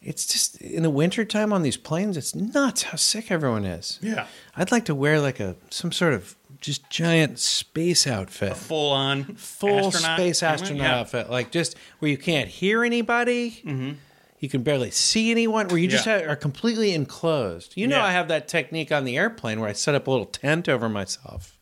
it's 0.01 0.26
just 0.26 0.61
in 0.61 0.82
the 0.82 0.90
wintertime 0.90 1.53
on 1.53 1.62
these 1.62 1.76
planes. 1.76 2.16
It's 2.16 2.34
nuts 2.34 2.82
how 2.84 2.97
sick 2.97 3.30
everyone 3.30 3.64
is. 3.64 3.99
Yeah, 4.03 4.26
I'd 4.57 4.70
like 4.72 4.84
to 4.86 4.95
wear 4.95 5.20
like 5.20 5.40
a 5.40 5.57
some 5.70 5.90
sort 5.93 6.12
of 6.14 6.36
just 6.63 6.89
giant 6.89 7.39
space 7.39 8.07
outfit. 8.07 8.57
full 8.57 8.91
on 8.93 9.25
full 9.37 9.89
astronaut 9.89 10.19
space 10.19 10.41
helmet? 10.41 10.61
astronaut 10.63 10.87
Yeah. 10.87 11.01
outfit, 11.01 11.31
like 11.31 11.51
just 11.51 11.77
where 11.99 12.11
you 12.11 12.17
can't 12.17 12.49
hear 12.49 12.83
anybody, 12.85 13.99
you 14.39 14.49
can 14.49 14.63
barely 14.63 14.91
see 14.91 15.31
anyone, 15.31 15.69
where 15.69 15.77
you 15.79 15.89
just 15.89 16.07
Mm-hmm. 16.07 16.21
Yeah. 16.21 16.27
ha- 16.27 16.33
are 16.33 16.37
completely 16.37 16.93
enclosed. 16.95 17.73
You 17.77 17.87
know, 17.87 17.97
Yeah. 17.99 18.07
I 18.07 18.13
have 18.13 18.29
that 18.29 18.49
technique 18.49 18.91
on 18.91 19.05
the 19.05 19.17
airplane 19.19 19.61
where 19.61 19.69
I 19.69 19.73
set 19.75 19.95
up 19.95 20.07
a 20.07 20.11
little 20.11 20.27
tent 20.27 20.69
over 20.69 20.89
myself, 20.89 21.59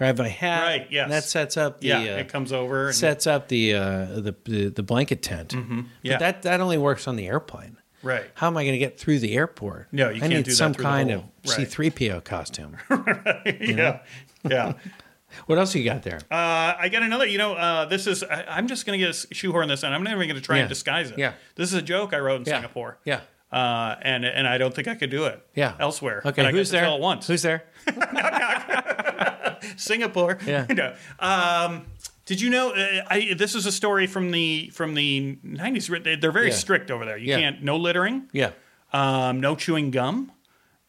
or 0.00 0.04
I 0.04 0.06
have 0.08 0.18
my 0.18 0.28
hat, 0.28 0.62
Right, 0.62 0.86
yes. 0.90 1.02
and 1.04 1.12
that 1.12 1.24
sets 1.24 1.56
up 1.56 1.80
the 1.80 1.88
Yeah, 1.88 1.98
uh, 1.98 2.18
it 2.18 2.28
comes 2.28 2.52
over. 2.52 2.86
And, 2.86 2.94
sets 2.94 3.26
up 3.26 3.48
the, 3.48 3.74
uh, 3.74 4.04
the 4.20 4.34
the 4.44 4.68
the 4.68 4.82
blanket 4.82 5.22
tent. 5.22 5.50
Mm-hmm. 5.50 5.80
Yeah. 6.02 6.12
But 6.14 6.18
that 6.20 6.42
that 6.42 6.60
only 6.60 6.78
works 6.78 7.06
on 7.08 7.16
the 7.16 7.26
airplane. 7.26 7.76
Right. 8.02 8.24
How 8.34 8.46
am 8.48 8.56
I 8.56 8.62
going 8.64 8.72
to 8.74 8.78
get 8.78 8.98
through 8.98 9.18
the 9.20 9.34
airport? 9.34 9.88
No, 9.92 10.08
you 10.10 10.16
I 10.16 10.20
can't 10.20 10.32
need 10.32 10.44
do 10.44 10.50
some 10.52 10.74
kind 10.74 11.10
of 11.10 11.20
Right. 11.46 11.56
C 11.56 11.64
three 11.64 11.90
PO 11.90 12.20
costume. 12.22 12.76
Right. 12.90 13.56
yeah, 13.60 14.00
yeah. 14.48 14.72
what 15.46 15.58
else 15.58 15.74
you 15.74 15.84
got 15.84 16.02
there? 16.02 16.18
Uh, 16.30 16.74
I 16.78 16.88
got 16.90 17.02
another. 17.02 17.26
You 17.26 17.38
know, 17.38 17.54
uh, 17.54 17.84
this 17.86 18.06
is. 18.06 18.22
I, 18.24 18.44
I'm 18.48 18.66
just 18.68 18.86
going 18.86 18.98
to 18.98 19.06
get 19.06 19.14
a 19.14 19.34
shoehorn 19.34 19.68
this, 19.68 19.82
and 19.82 19.94
I'm 19.94 20.02
not 20.02 20.12
even 20.14 20.26
going 20.28 20.36
to 20.36 20.40
try 20.40 20.56
Yeah. 20.56 20.62
and 20.62 20.68
disguise 20.68 21.10
it. 21.10 21.18
Yeah. 21.18 21.32
This 21.54 21.68
is 21.72 21.74
a 21.78 21.82
joke 21.82 22.12
I 22.14 22.18
wrote 22.18 22.40
in 22.40 22.46
Yeah. 22.46 22.54
Singapore. 22.60 22.98
Yeah. 23.04 23.20
Uh, 23.52 23.94
and 24.02 24.24
and 24.24 24.46
I 24.48 24.58
don't 24.58 24.74
think 24.74 24.88
I 24.88 24.94
could 24.96 25.10
do 25.10 25.24
it. 25.26 25.40
Yeah. 25.54 25.74
Elsewhere. 25.78 26.20
Okay, 26.24 26.40
And 26.42 26.48
I 26.48 26.52
who's 26.52 26.70
there? 26.70 26.82
Tell 26.82 26.96
it 26.96 27.00
once. 27.00 27.26
Who's 27.28 27.42
there? 27.42 27.64
Singapore. 29.76 30.38
Yeah. 30.46 30.66
no. 30.70 30.94
Um, 31.18 31.86
did 32.26 32.40
you 32.40 32.50
know? 32.50 32.70
Uh, 32.72 33.02
I, 33.08 33.34
this 33.34 33.54
is 33.54 33.64
a 33.66 33.72
story 33.72 34.06
from 34.06 34.30
the 34.32 34.68
from 34.74 34.94
the 34.94 35.38
90s. 35.44 36.02
They- 36.04 36.16
They're 36.16 36.30
very 36.32 36.48
Yeah. 36.48 36.54
strict 36.54 36.90
over 36.90 37.04
there. 37.04 37.16
You 37.16 37.28
Yeah. 37.30 37.38
can't 37.40 37.62
no 37.62 37.76
littering. 37.76 38.28
Yeah. 38.32 38.50
Um, 38.92 39.40
no 39.40 39.56
chewing 39.56 39.90
gum. 39.90 40.32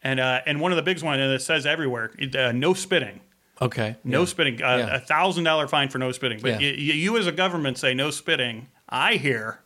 And 0.02 0.20
uh, 0.20 0.40
and 0.46 0.60
one 0.60 0.70
of 0.72 0.76
the 0.76 0.82
big 0.82 1.02
ones 1.02 1.18
that 1.20 1.42
says 1.42 1.64
everywhere, 1.66 2.12
uh, 2.36 2.52
no 2.52 2.74
spitting. 2.74 3.20
Okay. 3.60 3.96
No 4.04 4.24
spitting. 4.24 4.62
Uh, 4.62 4.88
A 4.92 5.00
thousand 5.00 5.42
dollar 5.44 5.66
fine 5.66 5.88
for 5.88 5.98
no 5.98 6.12
spitting. 6.12 6.38
But 6.40 6.60
Yeah. 6.60 6.68
y- 6.70 6.76
y- 6.76 6.94
you, 6.94 7.16
as 7.18 7.26
a 7.26 7.32
government, 7.32 7.76
say 7.78 7.94
no 7.94 8.10
spitting. 8.12 8.68
I 8.88 9.14
hear 9.14 9.60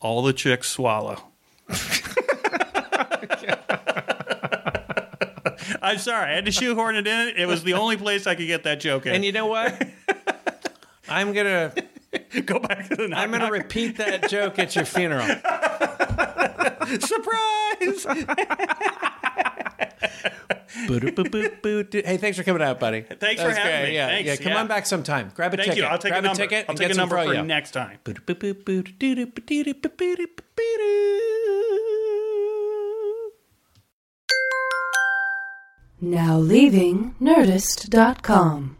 all 0.00 0.22
the 0.22 0.32
chicks 0.32 0.68
swallow. 0.70 1.24
I'm 5.82 5.98
sorry. 5.98 6.30
I 6.32 6.34
had 6.34 6.46
to 6.46 6.50
shoehorn 6.50 6.96
it 6.96 7.06
in. 7.06 7.34
It 7.36 7.46
was 7.46 7.62
the 7.62 7.74
only 7.74 7.96
place 7.96 8.26
I 8.26 8.34
could 8.34 8.46
get 8.46 8.64
that 8.64 8.80
joke 8.80 9.06
in. 9.06 9.14
And 9.14 9.24
you 9.24 9.32
know 9.32 9.46
what? 9.46 9.80
I'm 11.08 11.32
gonna 11.32 11.72
go 12.44 12.58
back 12.60 12.88
to 12.88 12.96
the 12.96 13.08
knock, 13.08 13.18
I'm 13.20 13.30
gonna 13.30 13.44
knock. 13.44 13.52
repeat 13.52 13.96
that 13.98 14.28
joke 14.30 14.58
at 14.58 14.74
your 14.76 14.84
funeral. 14.84 15.26
surprise. 17.00 18.06
Hey, 20.86 22.16
thanks 22.18 22.36
for 22.36 22.42
coming 22.42 22.60
out, 22.62 22.78
buddy. 22.80 23.02
Thanks 23.02 23.20
That 23.20 23.36
for 23.38 23.46
was 23.48 23.56
having 23.56 23.80
great. 23.80 23.88
me. 23.90 23.94
Yeah, 23.94 24.08
Thanks, 24.08 24.28
yeah. 24.28 24.36
Come 24.36 24.52
yeah. 24.52 24.60
on 24.60 24.66
back 24.66 24.84
sometime. 24.86 25.30
Grab 25.34 25.54
a 25.54 25.56
ticket. 25.56 25.66
Thank 25.66 25.76
ticket. 25.76 25.84
you. 25.88 25.90
I'll 25.92 25.98
take 25.98 26.10
Grab 26.12 26.24
a 26.24 26.26
number. 26.26 26.42
ticket 26.42 26.64
I'll 26.68 26.72
and 26.72 26.78
take 26.78 26.88
get 26.88 26.90
a 26.90 26.94
some 26.94 27.08
number 27.08 27.24
for 27.24 27.30
froyo. 27.32 27.46
next 27.46 27.70
time. 27.70 27.98
Now 36.00 36.38
leaving 36.38 37.14
Nerdist.com. 37.20 38.76